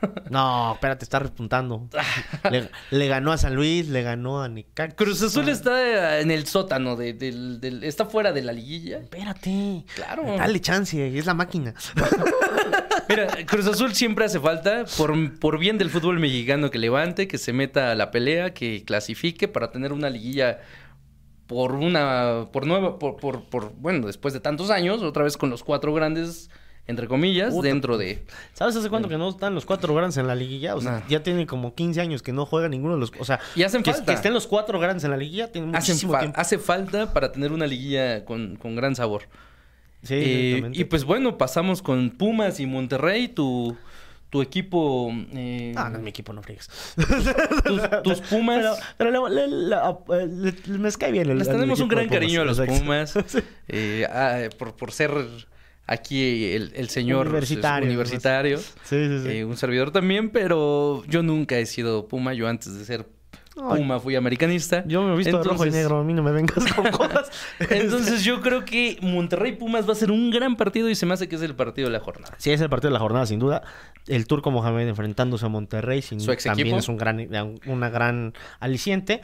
No, 0.30 0.74
espérate, 0.74 1.04
está 1.04 1.18
repuntando. 1.18 1.88
Le, 2.52 2.70
le 2.92 3.08
ganó 3.08 3.32
a 3.32 3.36
San 3.36 3.56
Luis, 3.56 3.88
le 3.88 4.02
ganó 4.02 4.40
a 4.42 4.48
Necaxa. 4.48 4.94
Cruz 4.94 5.20
Azul 5.22 5.48
está 5.48 6.20
en 6.20 6.30
el 6.30 6.46
sótano, 6.46 6.94
de- 6.94 7.80
está 7.82 8.06
fuera 8.06 8.30
de 8.30 8.42
la 8.42 8.52
liguilla. 8.52 8.98
Espérate. 8.98 9.84
Claro. 9.96 10.22
Dale 10.22 10.60
chance, 10.60 11.18
es 11.18 11.26
la 11.26 11.34
máquina. 11.34 11.74
Mira, 13.08 13.26
Cruz 13.46 13.66
Azul 13.66 13.92
siempre 13.94 14.24
hace 14.26 14.38
falta, 14.38 14.84
por, 14.96 15.38
por 15.40 15.58
bien 15.58 15.78
del 15.78 15.90
fútbol 15.90 16.20
mexicano, 16.20 16.70
que 16.70 16.78
levante, 16.78 17.26
que 17.26 17.38
se 17.38 17.52
meta 17.52 17.90
a 17.90 17.94
la 17.94 18.10
pelea, 18.12 18.54
que 18.54 18.84
clasifique 18.84 19.48
para 19.48 19.72
tener 19.72 19.92
una 19.92 20.10
liguilla 20.10 20.60
por 21.48 21.72
una, 21.72 22.46
por 22.52 22.66
nueva, 22.66 22.98
por, 23.00 23.16
por, 23.16 23.42
por, 23.42 23.72
bueno, 23.80 24.06
después 24.06 24.32
de 24.34 24.38
tantos 24.40 24.70
años, 24.70 25.02
otra 25.02 25.24
vez 25.24 25.36
con 25.36 25.50
los 25.50 25.64
cuatro 25.64 25.92
grandes, 25.94 26.50
entre 26.86 27.08
comillas, 27.08 27.52
Puta, 27.52 27.68
dentro 27.68 27.98
de... 27.98 28.24
¿Sabes 28.54 28.76
hace 28.76 28.88
cuánto 28.88 29.08
que 29.08 29.18
no 29.18 29.28
están 29.30 29.54
los 29.54 29.64
cuatro 29.66 29.94
grandes 29.94 30.16
en 30.18 30.26
la 30.26 30.34
liguilla? 30.34 30.74
O 30.76 30.80
sea, 30.80 31.02
ya 31.08 31.22
tiene 31.22 31.46
como 31.46 31.74
15 31.74 32.00
años 32.00 32.22
que 32.22 32.32
no 32.32 32.46
juega 32.46 32.68
ninguno 32.68 32.94
de 32.94 33.00
los... 33.00 33.12
O 33.18 33.24
sea, 33.24 33.40
Y 33.56 33.62
hacen 33.64 33.82
que, 33.82 33.92
falta. 33.92 34.06
que 34.06 34.12
estén 34.12 34.32
los 34.32 34.46
cuatro 34.46 34.78
grandes 34.78 35.04
en 35.04 35.10
la 35.10 35.16
liguilla 35.16 35.50
muchísimo 35.64 36.12
fa- 36.12 36.20
tiempo. 36.20 36.40
hace 36.40 36.58
falta 36.58 37.12
para 37.12 37.32
tener 37.32 37.50
una 37.52 37.66
liguilla 37.66 38.24
con, 38.24 38.56
con 38.56 38.76
gran 38.76 38.94
sabor. 38.94 39.22
Sí, 40.02 40.14
Eh, 40.16 40.70
y 40.72 40.84
pues 40.84 41.04
bueno, 41.04 41.36
pasamos 41.38 41.82
con 41.82 42.10
Pumas 42.10 42.60
y 42.60 42.66
Monterrey, 42.66 43.26
tu, 43.28 43.76
tu 44.30 44.42
equipo... 44.42 45.10
eh, 45.32 45.72
Ah, 45.76 45.88
no, 45.90 45.98
mi 46.00 46.10
equipo 46.10 46.32
no 46.32 46.42
friegues. 46.42 46.68
tus, 47.64 48.02
tus 48.02 48.20
Pumas... 48.22 48.58
Pero, 48.96 49.10
pero 49.12 49.28
le- 49.28 49.48
le- 49.48 50.52
le- 50.52 50.78
me 50.78 50.92
cae 50.92 51.12
bien 51.12 51.30
el 51.30 51.38
Les 51.38 51.48
el 51.48 51.54
tenemos 51.54 51.80
un 51.80 51.88
gran 51.88 52.08
cariño 52.08 52.42
a 52.42 52.44
los. 52.44 52.60
Pumas. 52.60 53.14
eh, 53.68 54.06
ah, 54.10 54.48
por, 54.58 54.74
por 54.76 54.92
ser 54.92 55.10
aquí 55.86 56.52
el, 56.52 56.72
el 56.74 56.88
señor 56.90 57.26
Universitario, 57.28 57.78
pues, 57.86 57.88
universitario. 57.88 58.58
Sí, 58.58 58.64
sí, 58.84 59.18
sí. 59.22 59.28
eh, 59.30 59.44
un 59.44 59.56
servidor 59.56 59.90
también, 59.90 60.30
pero 60.30 61.02
yo 61.06 61.22
nunca 61.22 61.58
he 61.58 61.66
sido 61.66 62.08
Puma. 62.08 62.34
Yo 62.34 62.48
antes 62.48 62.74
de 62.78 62.84
ser. 62.84 63.06
Puma 63.58 63.98
fui 64.00 64.14
americanista. 64.16 64.84
Yo 64.86 65.02
me 65.02 65.14
he 65.14 65.16
visto 65.16 65.38
de 65.38 65.44
rojo 65.44 65.64
y 65.64 65.68
Entonces- 65.68 65.74
negro, 65.74 65.98
a 65.98 66.04
mí 66.04 66.14
no 66.14 66.22
me 66.22 66.32
vengas 66.32 66.72
con 66.72 66.84
cosas. 66.90 67.30
Entonces 67.70 68.24
yo 68.24 68.40
creo 68.40 68.64
que 68.64 68.98
Monterrey 69.02 69.52
Pumas 69.56 69.88
va 69.88 69.92
a 69.92 69.96
ser 69.96 70.10
un 70.10 70.30
gran 70.30 70.56
partido 70.56 70.88
y 70.88 70.94
se 70.94 71.06
me 71.06 71.14
hace 71.14 71.28
que 71.28 71.36
es 71.36 71.42
el 71.42 71.54
partido 71.54 71.88
de 71.88 71.92
la 71.92 72.00
jornada. 72.00 72.34
Sí, 72.38 72.50
es 72.50 72.60
el 72.60 72.68
partido 72.70 72.88
de 72.90 72.94
la 72.94 73.00
jornada, 73.00 73.26
sin 73.26 73.38
duda. 73.38 73.62
El 74.06 74.26
Turco 74.26 74.50
Mohamed 74.50 74.88
enfrentándose 74.88 75.44
a 75.46 75.48
Monterrey, 75.48 76.02
sin 76.02 76.20
Su 76.20 76.32
ex 76.32 76.44
también 76.44 76.74
es 76.76 76.88
un 76.88 76.96
gran, 76.96 77.26
una 77.66 77.90
gran 77.90 78.32
aliciente. 78.60 79.20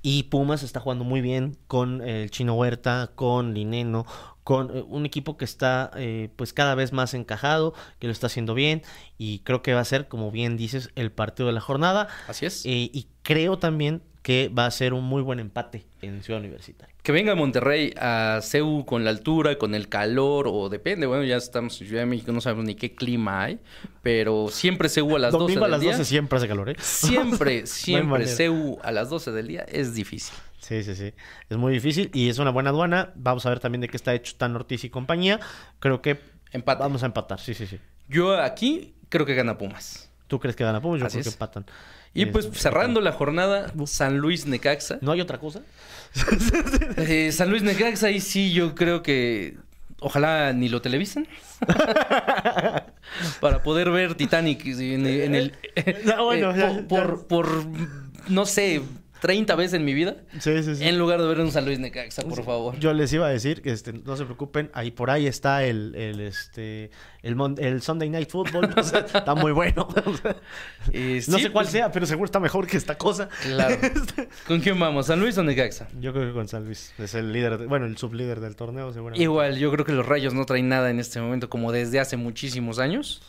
Y 0.00 0.24
Pumas 0.24 0.62
está 0.62 0.78
jugando 0.78 1.02
muy 1.04 1.20
bien 1.20 1.56
con 1.66 2.02
el 2.02 2.30
Chino 2.30 2.54
Huerta, 2.54 3.10
con 3.16 3.52
Lineno, 3.52 4.06
con 4.48 4.74
eh, 4.74 4.82
un 4.88 5.04
equipo 5.04 5.36
que 5.36 5.44
está 5.44 5.90
eh, 5.94 6.30
pues 6.36 6.54
cada 6.54 6.74
vez 6.74 6.94
más 6.94 7.12
encajado, 7.12 7.74
que 7.98 8.06
lo 8.06 8.14
está 8.14 8.28
haciendo 8.28 8.54
bien. 8.54 8.80
Y 9.18 9.40
creo 9.40 9.60
que 9.60 9.74
va 9.74 9.80
a 9.80 9.84
ser, 9.84 10.08
como 10.08 10.30
bien 10.30 10.56
dices, 10.56 10.88
el 10.94 11.12
partido 11.12 11.48
de 11.48 11.52
la 11.52 11.60
jornada. 11.60 12.08
Así 12.28 12.46
es. 12.46 12.64
Eh, 12.64 12.88
y 12.90 13.08
creo 13.22 13.58
también 13.58 14.00
que 14.22 14.48
va 14.48 14.64
a 14.64 14.70
ser 14.70 14.94
un 14.94 15.04
muy 15.04 15.20
buen 15.20 15.38
empate 15.38 15.84
en 16.00 16.22
Ciudad 16.22 16.40
Universitaria. 16.40 16.94
Que 17.02 17.12
venga 17.12 17.34
Monterrey 17.34 17.92
a 18.00 18.40
CEU 18.42 18.86
con 18.86 19.04
la 19.04 19.10
altura, 19.10 19.58
con 19.58 19.74
el 19.74 19.90
calor, 19.90 20.48
o 20.48 20.70
depende, 20.70 21.06
bueno, 21.06 21.24
ya 21.24 21.36
estamos 21.36 21.78
en 21.82 21.86
Ciudad 21.86 22.02
de 22.02 22.06
México, 22.06 22.32
no 22.32 22.40
sabemos 22.40 22.64
ni 22.64 22.74
qué 22.74 22.94
clima 22.94 23.42
hay, 23.42 23.58
pero 24.02 24.48
siempre 24.48 24.88
CEU 24.88 25.14
a 25.16 25.18
las 25.18 25.32
12 25.32 25.42
Domingo 25.42 25.64
a 25.64 25.66
del 25.66 25.72
las 25.72 25.80
día. 25.82 25.92
12 25.92 26.04
siempre 26.06 26.38
hace 26.38 26.48
calor, 26.48 26.70
¿eh? 26.70 26.76
Siempre, 26.80 27.66
siempre. 27.66 28.26
CEU 28.26 28.78
a 28.82 28.92
las 28.92 29.10
12 29.10 29.30
del 29.32 29.48
día 29.48 29.66
es 29.68 29.94
difícil. 29.94 30.34
Sí, 30.58 30.82
sí, 30.82 30.94
sí. 30.94 31.12
Es 31.48 31.56
muy 31.56 31.72
difícil 31.72 32.10
y 32.12 32.28
es 32.28 32.38
una 32.38 32.50
buena 32.50 32.70
aduana. 32.70 33.12
Vamos 33.14 33.46
a 33.46 33.50
ver 33.50 33.60
también 33.60 33.80
de 33.80 33.88
qué 33.88 33.96
está 33.96 34.14
hecho 34.14 34.34
Tan 34.36 34.54
Ortiz 34.56 34.84
y 34.84 34.90
compañía. 34.90 35.40
Creo 35.80 36.02
que 36.02 36.20
Empate. 36.52 36.82
vamos 36.82 37.02
a 37.02 37.06
empatar. 37.06 37.40
Sí, 37.40 37.54
sí, 37.54 37.66
sí. 37.66 37.78
Yo 38.08 38.40
aquí 38.40 38.94
creo 39.08 39.26
que 39.26 39.34
gana 39.34 39.58
Pumas. 39.58 40.10
¿Tú 40.26 40.38
crees 40.38 40.56
que 40.56 40.64
gana 40.64 40.80
Pumas? 40.80 41.00
Yo 41.00 41.06
Así 41.06 41.18
creo 41.18 41.24
que 41.24 41.30
empatan. 41.30 41.66
Y 42.14 42.26
pues 42.26 42.48
cerrando 42.52 43.00
la 43.00 43.12
jornada, 43.12 43.72
San 43.86 44.18
Luis 44.18 44.46
Necaxa. 44.46 44.98
¿No 45.00 45.12
hay 45.12 45.20
otra 45.20 45.38
cosa? 45.38 45.60
Eh, 46.96 47.30
San 47.32 47.50
Luis 47.50 47.62
Necaxa, 47.62 48.08
ahí 48.08 48.20
sí 48.20 48.52
yo 48.52 48.74
creo 48.74 49.02
que 49.02 49.56
ojalá 50.00 50.52
ni 50.52 50.68
lo 50.68 50.82
televisen. 50.82 51.28
Para 53.40 53.62
poder 53.62 53.90
ver 53.90 54.14
Titanic 54.14 54.64
en, 54.66 55.06
en 55.06 55.34
el... 55.34 55.52
No, 56.04 56.24
bueno, 56.24 56.54
eh, 56.54 56.84
por, 56.88 57.26
por, 57.26 57.48
no 58.28 58.46
sé, 58.46 58.82
30 59.20 59.54
veces 59.56 59.74
en 59.74 59.84
mi 59.84 59.94
vida. 59.94 60.16
Sí, 60.38 60.62
sí, 60.62 60.76
sí. 60.76 60.84
En 60.86 60.98
lugar 60.98 61.20
de 61.20 61.26
ver 61.28 61.40
un 61.40 61.50
San 61.50 61.64
Luis 61.64 61.78
Necaxa, 61.78 62.22
por 62.22 62.44
favor. 62.44 62.78
Yo 62.78 62.92
les 62.92 63.12
iba 63.12 63.26
a 63.26 63.30
decir 63.30 63.62
que 63.62 63.70
este, 63.72 63.92
no 63.92 64.16
se 64.16 64.24
preocupen, 64.24 64.70
ahí 64.74 64.90
por 64.90 65.10
ahí 65.10 65.26
está 65.26 65.64
el, 65.64 65.94
el 65.94 66.20
este 66.20 66.90
el, 67.22 67.34
Mon- 67.36 67.56
el 67.58 67.82
Sunday 67.82 68.08
Night 68.10 68.30
Football, 68.30 68.72
o 68.76 68.82
sea, 68.82 69.00
está 69.00 69.34
muy 69.34 69.52
bueno. 69.52 69.88
Eh, 70.92 71.22
no 71.28 71.36
sí, 71.36 71.42
sé 71.44 71.50
cuál 71.50 71.64
pues, 71.66 71.72
sea, 71.72 71.92
pero 71.92 72.06
seguro 72.06 72.24
está 72.26 72.40
mejor 72.40 72.66
que 72.66 72.76
esta 72.76 72.96
cosa. 72.96 73.28
Claro. 73.42 73.76
¿Con 74.46 74.60
quién 74.60 74.78
vamos? 74.78 75.06
¿San 75.06 75.20
Luis 75.20 75.36
o 75.36 75.42
Necaxa? 75.42 75.88
Yo 76.00 76.12
creo 76.12 76.28
que 76.28 76.32
con 76.32 76.48
San 76.48 76.64
Luis 76.64 76.92
es 76.98 77.14
el 77.14 77.32
líder, 77.32 77.58
de- 77.58 77.66
bueno, 77.66 77.86
el 77.86 77.96
sublíder 77.98 78.40
del 78.40 78.56
torneo, 78.56 78.92
seguramente. 78.92 79.22
Igual, 79.22 79.58
yo 79.58 79.70
creo 79.70 79.84
que 79.84 79.92
los 79.92 80.06
Rayos 80.06 80.32
no 80.34 80.46
traen 80.46 80.68
nada 80.68 80.90
en 80.90 80.98
este 80.98 81.20
momento 81.20 81.48
como 81.50 81.72
desde 81.72 82.00
hace 82.00 82.16
muchísimos 82.16 82.78
años. 82.78 83.20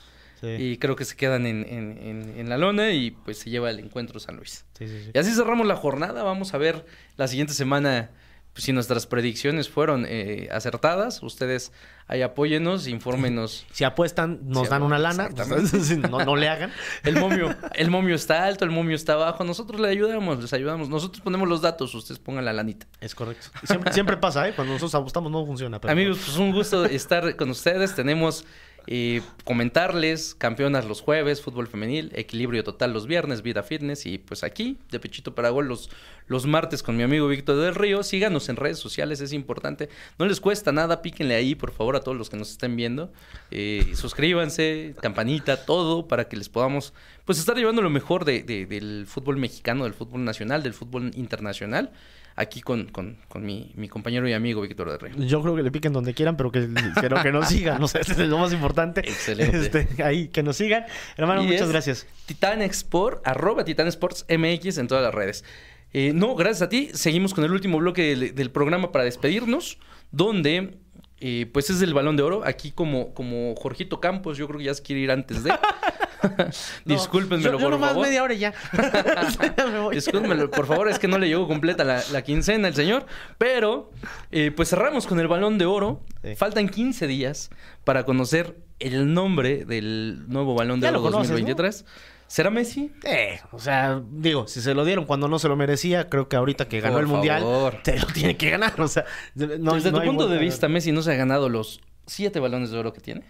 Sí, 0.41 0.47
Y 0.47 0.77
creo 0.77 0.95
que 0.95 1.05
se 1.05 1.15
quedan 1.15 1.45
en, 1.45 1.65
en- 1.67 1.97
en- 1.97 2.33
en 2.39 2.49
la 2.49 2.57
lona 2.57 2.91
y 2.91 3.11
pues 3.11 3.39
se 3.39 3.49
lleva 3.49 3.69
el 3.69 3.79
encuentro 3.79 4.19
San 4.19 4.37
Luis. 4.37 4.65
sí, 4.77 4.87
sí, 4.87 5.01
sí. 5.05 5.11
Y 5.13 5.17
así 5.17 5.31
cerramos 5.33 5.67
la 5.67 5.75
jornada. 5.75 6.23
Vamos 6.23 6.53
a 6.53 6.57
ver 6.57 6.85
la 7.17 7.27
siguiente 7.27 7.53
semana 7.53 8.11
pues, 8.53 8.63
si 8.63 8.73
nuestras 8.73 9.05
predicciones 9.05 9.69
fueron 9.69 10.05
eh, 10.07 10.47
acertadas. 10.51 11.21
Ustedes 11.21 11.71
ahí 12.07 12.21
apóyenos, 12.23 12.87
infórmenos. 12.87 13.65
Si 13.73 13.83
apuestan, 13.83 14.39
nos 14.43 14.69
dan 14.69 14.81
una 14.81 14.97
lana. 14.97 15.29
no, 16.09 16.25
no 16.25 16.35
le 16.35 16.47
hagan. 16.49 16.71
El 17.03 17.19
momio, 17.19 17.55
el 17.75 17.89
momio 17.91 18.15
está 18.15 18.45
alto, 18.45 18.65
el 18.65 18.71
momio 18.71 18.95
está 18.95 19.15
bajo. 19.15 19.43
Nosotros 19.43 19.79
le 19.81 19.89
ayudamos, 19.89 20.41
les 20.41 20.53
ayudamos. 20.53 20.89
Nosotros 20.89 21.21
ponemos 21.21 21.47
los 21.47 21.61
datos, 21.61 21.93
ustedes 21.93 22.17
pongan 22.19 22.45
la 22.45 22.53
lanita. 22.53 22.87
Es 23.01 23.13
correcto. 23.13 23.47
Siempre, 23.65 23.93
siempre 23.93 24.17
pasa, 24.17 24.47
¿eh? 24.47 24.53
Cuando 24.55 24.73
nosotros 24.73 24.95
apostamos 24.95 25.31
no 25.31 25.45
funciona. 25.45 25.79
pero- 25.79 25.91
Amigos, 25.91 26.19
pues 26.25 26.37
un 26.37 26.51
gusto 26.51 26.85
estar 26.85 27.35
con 27.35 27.49
ustedes. 27.51 27.93
Tenemos 27.93 28.45
eh, 28.87 29.21
comentarles, 29.43 30.35
campeonas 30.35 30.85
los 30.85 31.01
jueves, 31.01 31.41
fútbol 31.41 31.67
femenil, 31.67 32.11
equilibrio 32.15 32.63
total 32.63 32.93
los 32.93 33.07
viernes, 33.07 33.41
vida 33.41 33.61
fitness 33.63 34.05
y 34.05 34.17
pues 34.17 34.43
aquí, 34.43 34.77
de 34.91 34.99
pechito 34.99 35.35
para 35.35 35.49
gol, 35.49 35.67
los, 35.67 35.89
los 36.27 36.45
martes 36.45 36.81
con 36.83 36.95
mi 36.97 37.03
amigo 37.03 37.27
Víctor 37.27 37.57
del 37.57 37.75
Río. 37.75 38.03
Síganos 38.03 38.49
en 38.49 38.55
redes 38.55 38.79
sociales, 38.79 39.21
es 39.21 39.33
importante. 39.33 39.89
No 40.17 40.25
les 40.25 40.39
cuesta 40.39 40.71
nada, 40.71 41.01
píquenle 41.01 41.35
ahí, 41.35 41.55
por 41.55 41.71
favor, 41.71 41.95
a 41.95 42.01
todos 42.01 42.17
los 42.17 42.29
que 42.29 42.37
nos 42.37 42.51
estén 42.51 42.75
viendo. 42.75 43.11
Eh, 43.51 43.91
suscríbanse, 43.95 44.95
campanita, 45.01 45.65
todo, 45.65 46.07
para 46.07 46.27
que 46.27 46.37
les 46.37 46.49
podamos 46.49 46.93
pues 47.25 47.37
estar 47.39 47.55
llevando 47.55 47.81
lo 47.81 47.89
mejor 47.91 48.25
de- 48.25 48.41
de- 48.43 48.65
del 48.65 49.05
fútbol 49.07 49.37
mexicano, 49.37 49.83
del 49.83 49.93
fútbol 49.93 50.23
nacional, 50.23 50.63
del 50.63 50.73
fútbol 50.73 51.11
internacional, 51.15 51.91
aquí 52.39 52.61
con, 52.61 52.85
con, 52.85 53.17
con 53.27 53.45
mi, 53.45 53.71
mi 53.75 53.89
compañero 53.89 54.27
y 54.27 54.33
amigo 54.33 54.61
Víctor 54.61 54.89
del 54.89 54.99
Río. 54.99 55.25
Yo 55.27 55.41
creo 55.41 55.55
que 55.55 55.63
le 55.63 55.71
piquen 55.71 55.91
donde 55.91 56.13
quieran, 56.13 56.37
pero 56.37 56.51
que, 56.51 56.69
pero 57.01 57.21
que 57.21 57.31
nos 57.31 57.49
sigan. 57.49 57.79
No 57.79 57.87
sé, 57.87 57.99
eso 57.99 58.13
es 58.13 58.29
lo 58.29 58.37
más 58.37 58.53
importante. 58.53 59.01
Excelente. 59.01 59.59
Este, 59.59 60.03
ahí, 60.03 60.29
que 60.29 60.41
nos 60.41 60.55
sigan. 60.55 60.85
Hermano, 61.17 61.43
Y 61.43 61.47
muchas 61.47 61.69
gracias. 61.69 62.07
Titan 62.25 62.61
Export, 62.61 63.27
arroba 63.27 63.65
Titan 63.65 63.87
Sports 63.87 64.25
MX 64.29 64.77
en 64.77 64.87
todas 64.87 65.03
las 65.03 65.13
redes. 65.13 65.43
Eh, 65.91 66.13
no, 66.15 66.35
gracias 66.35 66.61
a 66.61 66.69
ti. 66.69 66.89
Seguimos 66.93 67.33
con 67.33 67.43
el 67.43 67.51
último 67.51 67.77
bloque 67.77 68.15
del, 68.15 68.33
del 68.33 68.51
programa 68.51 68.91
para 68.91 69.03
despedirnos, 69.03 69.77
donde 70.11 70.77
eh, 71.21 71.49
pues 71.51 71.69
es 71.69 71.81
el 71.81 71.93
balón 71.93 72.15
de 72.15 72.23
oro. 72.23 72.43
Aquí 72.45 72.71
como, 72.71 73.13
como 73.13 73.53
Jorgito 73.55 73.99
Campos, 73.99 74.37
yo 74.37 74.47
creo 74.47 74.59
que 74.59 74.65
ya 74.65 74.73
se 74.73 74.81
quiere 74.81 75.01
ir 75.01 75.11
antes 75.11 75.43
de. 75.43 75.51
Discúlpenmelo, 76.85 77.51
yo, 77.53 77.57
yo 77.57 77.63
por 77.63 77.71
nomás 77.71 77.89
favor. 77.91 78.05
media 78.07 78.23
hora 78.23 78.33
y 78.33 78.39
ya. 78.39 78.53
Discúlpenmelo, 79.91 80.51
por 80.51 80.65
favor, 80.65 80.89
es 80.89 80.99
que 80.99 81.07
no 81.07 81.17
le 81.17 81.27
llegó 81.27 81.47
completa 81.47 81.83
la, 81.83 82.01
la 82.11 82.21
quincena 82.23 82.67
al 82.67 82.75
señor. 82.75 83.05
Pero, 83.37 83.91
eh, 84.31 84.51
pues 84.51 84.69
cerramos 84.69 85.07
con 85.07 85.19
el 85.19 85.27
balón 85.27 85.57
de 85.57 85.65
oro. 85.65 86.01
Sí. 86.23 86.35
Faltan 86.35 86.69
15 86.69 87.07
días 87.07 87.49
para 87.83 88.03
conocer 88.05 88.57
el 88.79 89.13
nombre 89.13 89.65
del 89.65 90.25
nuevo 90.27 90.55
balón 90.55 90.79
de 90.79 90.85
Ya 90.85 90.91
oro 90.91 91.01
conoces, 91.01 91.29
2023. 91.29 91.85
¿Será 92.27 92.51
Messi? 92.51 92.91
Eh, 93.05 93.39
o 93.51 93.57
sea, 93.57 94.03
digo, 94.11 94.47
si 94.47 94.61
se 94.61 94.75
lo 94.75 94.85
dieron 94.85 95.05
cuando 95.05 95.27
no 95.27 95.39
se 95.39 95.47
lo 95.47 95.55
merecía, 95.55 96.09
creo 96.09 96.29
que 96.29 96.35
ahorita 96.35 96.67
que 96.67 96.79
ganó 96.79 96.93
Por 96.95 97.01
el 97.01 97.07
mundial, 97.07 97.41
favor. 97.41 97.81
te 97.83 97.97
lo 97.99 98.05
tiene 98.05 98.37
que 98.37 98.51
ganar. 98.51 98.79
O 98.79 98.87
sea, 98.87 99.03
no, 99.33 99.73
Desde 99.73 99.91
no 99.91 99.99
tu 99.99 100.05
punto 100.05 100.27
de 100.27 100.37
vista, 100.37 100.67
Messi 100.69 100.91
no 100.91 101.01
se 101.01 101.11
ha 101.11 101.15
ganado 101.15 101.49
los 101.49 101.81
siete 102.05 102.39
balones 102.39 102.69
de 102.69 102.77
oro 102.77 102.93
que 102.93 103.01
tiene. 103.01 103.23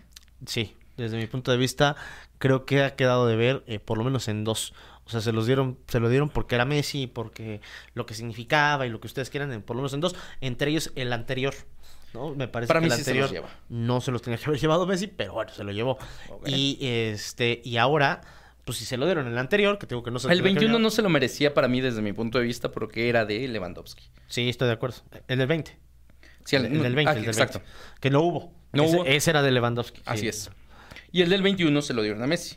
Sí, 0.45 0.75
desde 0.97 1.15
mi 1.15 1.28
punto 1.28 1.52
de 1.52 1.58
vista, 1.58 1.95
creo 2.39 2.65
que 2.65 2.82
ha 2.84 2.95
quedado 2.95 3.28
de 3.28 3.36
ver, 3.36 3.63
eh, 3.67 3.80
por 3.80 3.97
lo 3.99 4.04
menos 4.04 4.28
en 4.28 4.43
dos. 4.43 4.73
O 5.06 5.10
sea, 5.12 5.21
se 5.21 5.32
los 5.32 5.45
dieron, 5.47 5.78
se 5.88 5.99
lo 5.99 6.10
dieron 6.10 6.30
porque 6.30 6.56
era 6.56 6.65
Messi, 6.65 7.08
porque 7.08 7.62
lo 7.93 8.06
que 8.06 8.13
significaba 8.13 8.86
y 8.86 8.89
lo 8.89 8.99
que 8.99 9.08
ustedes 9.08 9.30
quieran, 9.30 9.52
en- 9.52 9.62
por 9.62 9.75
lo 9.75 9.82
menos 9.82 9.93
en 9.93 10.02
dos. 10.02 10.15
Entre 10.41 10.71
ellos 10.71 10.91
el 10.95 11.13
anterior. 11.13 11.54
¿no? 12.13 12.34
Me 12.34 12.47
parece 12.47 12.67
Para 12.69 12.80
que 12.80 12.88
mí 12.88 12.91
el 12.91 13.04
se 13.04 13.12
anterior 13.12 13.45
no 13.69 14.02
se 14.02 14.12
los 14.12 14.23
tenía 14.23 14.38
que 14.39 14.45
haber 14.45 14.60
llevado 14.62 14.88
Messi, 14.88 15.06
pero 15.08 15.34
bueno, 15.34 15.52
se 15.54 15.63
lo 15.63 15.71
llevó. 15.71 15.97
Y 16.45 16.78
este, 16.82 17.62
y 17.63 17.78
ahora, 17.78 18.21
pues 18.65 18.80
si 18.80 18.86
se 18.86 18.97
lo 18.97 19.06
dieron 19.06 19.28
en 19.28 19.34
el 19.34 19.38
anterior, 19.38 19.78
que 19.78 19.86
tengo 19.86 20.02
que 20.04 20.10
no 20.12 20.17
se 20.17 20.28
El 20.28 20.38
tenía 20.39 20.43
que 20.43 20.49
21 20.56 20.73
haber 20.75 20.82
no 20.84 20.89
se 20.89 21.02
lo 21.04 21.10
merecía 21.10 21.54
para 21.54 21.67
mí 21.67 21.82
desde 21.82 22.02
mi 22.02 22.13
punto 22.13 22.39
de 22.39 22.45
vista 22.45 22.71
porque 22.71 23.10
era 23.10 23.25
de 23.25 23.47
Lewandowski. 23.47 24.10
Sí, 24.28 24.49
estoy 24.49 24.67
de 24.69 24.73
acuerdo. 24.73 24.97
El 25.28 25.38
del 25.38 25.47
20. 25.47 25.78
Sí, 26.45 26.56
el, 26.56 26.65
el 26.65 26.82
del 26.82 26.95
20, 26.95 27.10
ah, 27.12 27.13
el 27.15 27.21
del 27.21 27.30
exacto. 27.30 27.60
20. 27.60 27.73
Que 27.99 28.10
no 28.10 28.21
hubo. 28.21 28.54
No 28.73 28.84
ese, 28.86 28.95
hubo. 28.95 29.06
ese 29.06 29.30
era 29.30 29.41
de 29.43 29.52
Lewandowski. 29.52 30.02
Así 30.06 30.21
sí. 30.21 30.28
es. 30.30 30.52
Y 31.12 31.22
el 31.22 31.30
del 31.30 31.41
21 31.41 31.82
se 31.82 31.93
lo 31.93 32.02
dieron 32.02 32.22
a 32.24 32.28
Messi. 32.28 32.56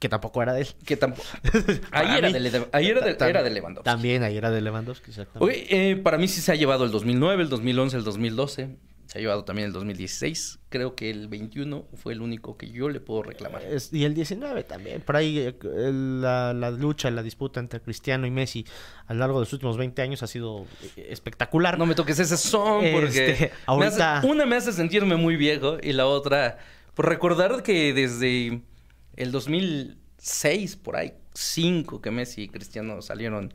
Que 0.00 0.08
tampoco 0.08 0.40
era 0.42 0.52
de 0.52 0.60
él. 0.62 0.68
Que 0.84 0.96
tampoco. 0.96 1.26
ahí 1.90 2.18
era 2.18 2.28
mí. 2.28 2.38
de, 2.38 2.66
ahí 2.72 2.86
era 2.88 3.00
de, 3.04 3.16
era 3.28 3.42
de 3.42 3.50
Lewandowski. 3.50 3.84
También 3.84 4.22
ahí 4.22 4.36
era 4.36 4.50
de 4.50 4.60
Lewandowski, 4.60 5.10
exactamente. 5.10 5.44
Oye, 5.44 5.90
eh, 5.90 5.96
para 5.96 6.18
mí 6.18 6.28
sí 6.28 6.40
se 6.40 6.52
ha 6.52 6.54
llevado 6.54 6.84
el 6.84 6.92
2009, 6.92 7.42
el 7.42 7.48
2011, 7.48 7.96
el 7.96 8.04
2012. 8.04 8.76
Se 9.06 9.18
ha 9.18 9.20
llevado 9.22 9.42
también 9.44 9.66
el 9.66 9.72
2016. 9.72 10.58
Creo 10.68 10.94
que 10.94 11.08
el 11.10 11.28
21 11.28 11.86
fue 11.94 12.12
el 12.12 12.20
único 12.20 12.56
que 12.58 12.70
yo 12.70 12.90
le 12.90 13.00
puedo 13.00 13.22
reclamar. 13.22 13.62
Es- 13.62 13.90
y 13.92 14.04
el 14.04 14.12
19 14.14 14.62
también. 14.64 15.00
Por 15.00 15.16
ahí 15.16 15.38
eh, 15.38 15.54
la, 15.62 16.52
la 16.52 16.70
lucha, 16.70 17.10
la 17.10 17.22
disputa 17.22 17.58
entre 17.58 17.80
Cristiano 17.80 18.26
y 18.26 18.30
Messi 18.30 18.66
a 19.06 19.14
lo 19.14 19.20
largo 19.20 19.38
de 19.40 19.46
los 19.46 19.52
últimos 19.54 19.78
20 19.78 20.02
años 20.02 20.22
ha 20.22 20.26
sido 20.26 20.66
eh, 20.96 21.08
espectacular. 21.10 21.78
No 21.78 21.86
me 21.86 21.94
toques 21.94 22.18
ese 22.18 22.36
son 22.36 22.84
porque 22.92 23.30
Este, 23.30 23.46
me 23.46 23.50
ahorita- 23.66 24.18
hace- 24.18 24.26
una 24.28 24.44
me 24.46 24.56
hace 24.56 24.72
sentirme 24.72 25.16
muy 25.16 25.36
viejo 25.36 25.78
y 25.82 25.92
la 25.94 26.06
otra 26.06 26.58
por 26.98 27.08
recordar 27.08 27.62
que 27.62 27.94
desde 27.94 28.60
el 29.14 29.30
2006 29.30 30.74
por 30.74 30.96
ahí 30.96 31.12
cinco 31.32 32.00
que 32.02 32.10
Messi 32.10 32.42
y 32.42 32.48
Cristiano 32.48 33.02
salieron 33.02 33.54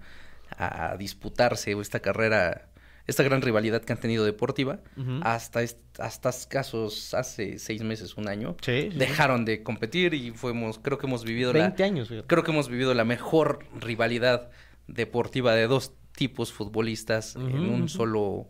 a 0.58 0.96
disputarse 0.98 1.74
esta 1.74 2.00
carrera 2.00 2.70
esta 3.06 3.22
gran 3.22 3.42
rivalidad 3.42 3.82
que 3.82 3.92
han 3.92 4.00
tenido 4.00 4.24
deportiva 4.24 4.80
hasta 5.24 5.60
hasta 6.00 6.30
escasos 6.30 7.14
hace 7.14 7.60
seis 7.60 7.84
meses 7.84 8.16
un 8.16 8.30
año 8.30 8.56
Sí, 8.62 8.88
sí. 8.90 8.98
dejaron 8.98 9.44
de 9.44 9.62
competir 9.62 10.14
y 10.14 10.32
fuimos 10.32 10.80
creo 10.80 10.98
que 10.98 11.08
hemos 11.08 11.26
vivido 11.26 11.52
la 11.52 11.64
20 11.68 11.84
años. 11.84 12.08
fíjate. 12.08 12.28
Creo 12.28 12.44
que 12.46 12.52
hemos 12.52 12.70
vivido 12.70 12.94
la 12.94 13.04
mejor 13.04 13.60
rivalidad 13.78 14.52
deportiva 14.88 15.54
de 15.54 15.68
dos 15.68 15.92
tipos 16.16 16.54
futbolistas 16.54 17.36
en 17.36 17.70
un 17.70 17.90
solo. 17.90 18.48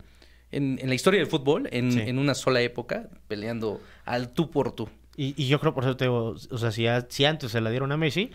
En, 0.56 0.78
en 0.80 0.88
la 0.88 0.94
historia 0.94 1.20
del 1.20 1.28
fútbol, 1.28 1.68
en, 1.72 1.92
Sí. 1.92 2.00
en 2.00 2.18
una 2.18 2.34
sola 2.34 2.60
época, 2.60 3.08
peleando 3.28 3.80
al 4.04 4.30
tú 4.32 4.50
por 4.50 4.72
tú. 4.72 4.88
Y, 5.16 5.34
y 5.42 5.46
yo 5.48 5.60
creo, 5.60 5.74
por 5.74 5.84
eso 5.84 5.96
te 5.96 6.04
digo, 6.04 6.34
o 6.50 6.58
sea, 6.58 6.70
si, 6.72 6.86
a- 6.86 7.06
si 7.08 7.24
antes 7.24 7.50
se 7.52 7.60
la 7.60 7.70
dieron 7.70 7.92
a 7.92 7.96
Messi, 7.96 8.30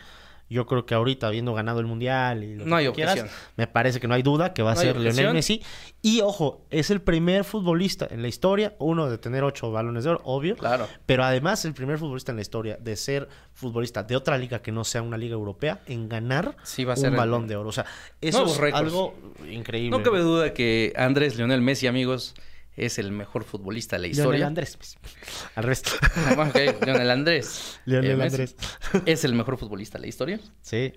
yo 0.50 0.66
creo 0.66 0.86
que 0.86 0.96
ahorita, 0.96 1.28
habiendo 1.28 1.54
ganado 1.54 1.80
el 1.80 1.86
Mundial 1.86 2.44
y 2.44 2.56
lo 2.56 2.66
No 2.66 2.78
que 2.78 2.86
hay 2.88 2.92
quieras, 2.92 3.26
me 3.56 3.68
parece 3.68 4.00
que 4.00 4.08
no 4.08 4.16
hay 4.16 4.24
duda 4.24 4.54
que 4.54 4.64
va 4.64 4.72
a 4.72 4.76
No 4.76 4.82
ser 4.82 4.98
Lionel. 4.98 5.34
Messi. 5.34 5.62
Y 6.02 6.22
ojo, 6.22 6.66
es 6.70 6.90
el 6.90 7.02
primer 7.02 7.44
futbolista 7.44 8.08
en 8.10 8.22
la 8.22 8.28
historia, 8.30 8.76
uno, 8.80 9.10
de 9.10 9.18
tener 9.18 9.44
ocho 9.44 9.72
balones 9.72 10.04
de 10.06 10.12
oro, 10.12 10.22
obvio. 10.24 10.56
Claro. 10.56 10.88
Pero 11.06 11.24
además, 11.24 11.66
el 11.66 11.74
primer 11.74 11.98
futbolista 12.00 12.32
en 12.32 12.38
la 12.38 12.42
historia 12.42 12.78
de 12.80 12.96
ser 12.96 13.28
futbolista 13.54 14.04
de 14.04 14.16
otra 14.16 14.38
liga 14.38 14.62
que 14.62 14.72
no 14.72 14.84
sea 14.84 15.02
una 15.02 15.18
liga 15.18 15.34
europea 15.34 15.82
en 15.86 16.08
ganar 16.10 16.56
Sí, 16.64 16.84
va 16.86 16.94
a 16.94 16.96
un 16.96 17.02
ser 17.02 17.12
el- 17.12 17.18
balón 17.18 17.48
de 17.48 17.56
oro. 17.56 17.70
O 17.70 17.74
sea, 17.74 17.86
eso 18.22 18.46
es 18.46 18.58
récords. 18.58 18.86
algo 18.86 19.14
increíble. 19.50 19.96
No 19.98 20.04
cabe 20.04 20.20
duda 20.20 20.54
que 20.54 20.94
Andrés 20.96 21.36
Lionel 21.38 21.62
Messi, 21.62 21.88
amigos, 21.88 22.34
es 22.86 23.00
el 23.00 23.12
mejor 23.12 23.44
futbolista 23.44 23.96
de 23.96 24.02
la 24.02 24.08
Lionel 24.08 24.20
historia. 24.20 24.48
Andrés, 24.48 24.78
pues. 24.78 24.98
Al 25.56 25.64
resto. 25.64 25.92
Ah, 26.16 26.34
bueno, 26.36 26.52
ok, 26.52 26.86
Lionel 26.86 27.10
Andrés. 27.12 27.80
Lionel 27.86 28.20
Eh, 28.20 28.24
Andrés. 28.24 28.56
Es 29.06 29.24
el 29.24 29.34
mejor 29.34 29.58
futbolista 29.58 29.98
de 29.98 30.02
la 30.04 30.08
historia. 30.08 30.40
Sí. 30.62 30.94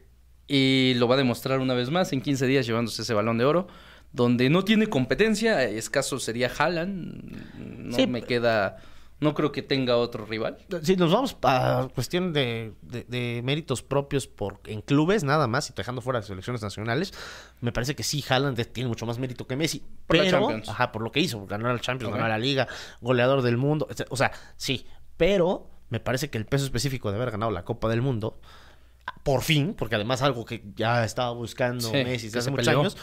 Y 0.49 0.95
lo 0.97 1.09
va 1.09 1.15
a 1.15 1.19
demostrar 1.19 1.61
una 1.61 1.75
vez 1.75 1.91
más 1.91 2.13
en 2.13 2.21
15 2.21 2.47
días 2.47 2.67
llevándose 2.67 3.03
ese 3.03 3.15
balón 3.15 3.39
de 3.39 3.45
oro. 3.45 3.69
Donde 4.13 4.51
no 4.51 4.63
tiene 4.65 4.89
competencia, 4.89 5.65
escaso 5.65 6.19
sería 6.21 6.51
Haaland. 6.57 7.57
No 7.59 7.97
Sí, 7.97 8.07
me 8.07 8.23
queda. 8.23 8.77
No 9.23 9.35
creo 9.35 9.53
que 9.53 9.63
tenga 9.63 9.97
otro 9.97 10.27
rival. 10.27 10.59
Si 10.83 10.97
nos 10.97 11.13
vamos 11.13 11.37
a 11.43 11.89
cuestión 11.95 12.33
de, 12.33 12.75
de- 12.83 13.05
de 13.05 13.41
méritos 13.45 13.83
propios 13.83 14.27
por 14.27 14.61
en 14.67 14.81
clubes, 14.83 15.23
nada 15.25 15.47
más, 15.47 15.71
y 15.71 15.73
dejando 15.75 16.01
fuera 16.03 16.19
las 16.19 16.27
selecciones 16.27 16.61
nacionales, 16.61 17.15
me 17.61 17.73
parece 17.73 17.95
que 17.95 18.03
sí, 18.03 18.25
Haaland 18.29 18.61
tiene 18.73 18.89
mucho 18.89 19.07
más 19.07 19.19
mérito 19.19 19.47
que 19.47 19.57
Messi. 19.57 19.85
Por 20.07 20.17
la 20.17 20.25
pero, 20.25 20.39
Champions. 20.41 20.69
ajá, 20.69 20.93
por 20.93 21.03
lo 21.03 21.13
que 21.13 21.21
hizo, 21.21 21.47
ganó 21.47 21.73
la 21.73 21.79
Champions, 21.81 22.13
Ok. 22.13 22.17
ganó 22.19 22.29
la 22.29 22.39
Liga, 22.39 22.67
goleador 23.01 23.43
del 23.43 23.57
mundo, 23.57 23.89
o 24.11 24.17
sea, 24.17 24.33
sí, 24.57 24.87
pero 25.17 25.71
me 25.89 26.01
parece 26.01 26.29
que 26.29 26.39
el 26.39 26.47
peso 26.47 26.65
específico 26.65 27.11
de 27.11 27.17
haber 27.17 27.31
ganado 27.31 27.53
la 27.53 27.65
Copa 27.65 27.89
del 27.89 28.03
Mundo, 28.03 28.41
por 29.23 29.43
fin, 29.43 29.75
porque 29.79 29.95
además 29.95 30.23
algo 30.23 30.45
que 30.45 30.65
ya 30.75 31.05
estaba 31.05 31.31
buscando 31.33 31.89
Sí, 31.89 31.93
Messi 32.05 32.27
desde 32.27 32.39
hace 32.41 32.51
muchos 32.51 32.67
peleó. 32.67 32.81
años, 32.81 32.97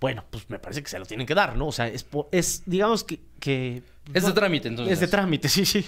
bueno, 0.00 0.24
pues 0.30 0.48
me 0.48 0.58
parece 0.58 0.82
que 0.82 0.88
se 0.88 0.98
lo 0.98 1.06
tienen 1.06 1.26
que 1.26 1.34
dar, 1.34 1.56
¿no? 1.56 1.66
O 1.68 1.72
sea, 1.72 1.88
es, 1.88 2.04
por- 2.04 2.28
es 2.32 2.62
digamos 2.66 3.04
que... 3.04 3.20
que 3.40 3.82
Es 4.14 4.24
de 4.24 4.32
trámite, 4.32 4.68
entonces. 4.68 4.92
Es 4.94 5.00
de 5.00 5.08
trámite, 5.08 5.48
sí, 5.48 5.64
sí. 5.64 5.84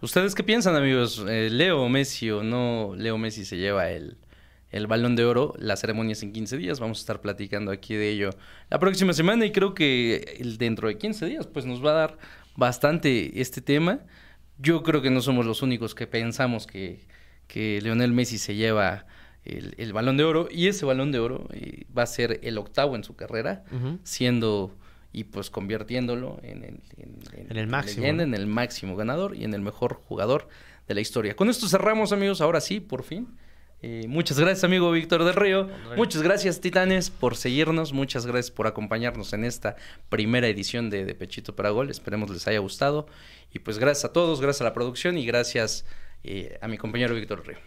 ¿Ustedes 0.00 0.34
qué 0.34 0.44
piensan, 0.44 0.76
amigos? 0.76 1.24
Eh, 1.28 1.48
¿Leo 1.50 1.88
Messi 1.88 2.30
o 2.30 2.42
no 2.42 2.94
Leo 2.96 3.18
Messi 3.18 3.44
se 3.44 3.56
lleva 3.56 3.90
el, 3.90 4.16
el 4.70 4.86
balón 4.86 5.16
de 5.16 5.24
oro? 5.24 5.54
La 5.58 5.76
ceremonia 5.76 6.12
es 6.12 6.22
en 6.22 6.32
15 6.32 6.56
días. 6.56 6.78
Vamos 6.78 6.98
a 6.98 7.00
estar 7.00 7.20
platicando 7.20 7.72
aquí 7.72 7.94
de 7.94 8.10
ello 8.10 8.30
la 8.70 8.78
próxima 8.78 9.12
semana 9.12 9.44
y 9.44 9.50
creo 9.50 9.74
que 9.74 10.40
dentro 10.58 10.86
de 10.88 10.98
15 10.98 11.26
días 11.26 11.46
pues 11.48 11.64
nos 11.66 11.84
va 11.84 11.90
a 11.90 11.94
dar 11.94 12.18
bastante 12.54 13.40
este 13.40 13.60
tema. 13.60 14.00
Yo 14.58 14.82
creo 14.82 15.02
que 15.02 15.10
no 15.10 15.20
somos 15.20 15.46
los 15.46 15.62
únicos 15.62 15.94
que 15.94 16.06
pensamos 16.06 16.66
que, 16.66 17.06
que 17.46 17.80
Lionel 17.82 18.12
Messi 18.12 18.38
se 18.38 18.54
lleva 18.56 19.06
el, 19.48 19.74
el 19.78 19.92
balón 19.92 20.16
de 20.16 20.24
oro 20.24 20.48
y 20.50 20.68
ese 20.68 20.84
balón 20.84 21.12
de 21.12 21.18
oro 21.18 21.46
eh, 21.52 21.84
va 21.96 22.02
a 22.02 22.06
ser 22.06 22.40
el 22.42 22.58
octavo 22.58 22.96
en 22.96 23.04
su 23.04 23.16
carrera, 23.16 23.64
siendo 24.02 24.76
y 25.12 25.24
pues 25.24 25.50
convirtiéndolo 25.50 26.38
en 26.42 26.64
el, 26.64 26.80
en, 26.96 27.50
En 27.50 27.56
el 27.56 27.66
máximo, 27.66 28.06
en 28.06 28.34
el 28.34 28.46
máximo 28.46 28.94
ganador 28.94 29.34
y 29.34 29.44
en 29.44 29.54
el 29.54 29.62
mejor 29.62 29.94
jugador 29.94 30.48
de 30.86 30.94
la 30.94 31.00
historia. 31.00 31.34
Con 31.34 31.48
esto 31.48 31.68
cerramos, 31.68 32.12
amigos. 32.12 32.40
Ahora 32.40 32.60
sí, 32.60 32.80
por 32.80 33.02
fin. 33.02 33.28
Eh, 33.80 34.06
muchas 34.08 34.40
gracias, 34.40 34.64
amigo 34.64 34.90
Víctor 34.90 35.24
del 35.24 35.34
Río. 35.34 35.68
Muchas 35.96 36.22
gracias, 36.22 36.60
Titanes, 36.60 37.10
por 37.10 37.36
seguirnos. 37.36 37.92
Muchas 37.92 38.26
gracias 38.26 38.50
por 38.50 38.66
acompañarnos 38.66 39.32
en 39.32 39.44
esta 39.44 39.76
primera 40.08 40.48
edición 40.48 40.90
de, 40.90 41.04
de 41.04 41.14
Pechito 41.14 41.54
para 41.54 41.70
Gol. 41.70 41.88
Esperemos 41.88 42.28
les 42.30 42.46
haya 42.48 42.58
gustado. 42.58 43.06
Y 43.52 43.60
pues 43.60 43.78
gracias 43.78 44.04
a 44.04 44.12
todos, 44.12 44.40
gracias 44.40 44.62
a 44.62 44.64
la 44.64 44.72
producción 44.72 45.16
y 45.16 45.24
gracias 45.24 45.86
eh, 46.24 46.58
a 46.60 46.68
mi 46.68 46.76
compañero 46.76 47.14
Víctor 47.14 47.38
del 47.38 47.54
Río. 47.54 47.58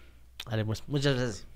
Vale, 0.46 0.65
pues 0.65 0.84
muchas 0.88 1.15
gracias. 1.15 1.51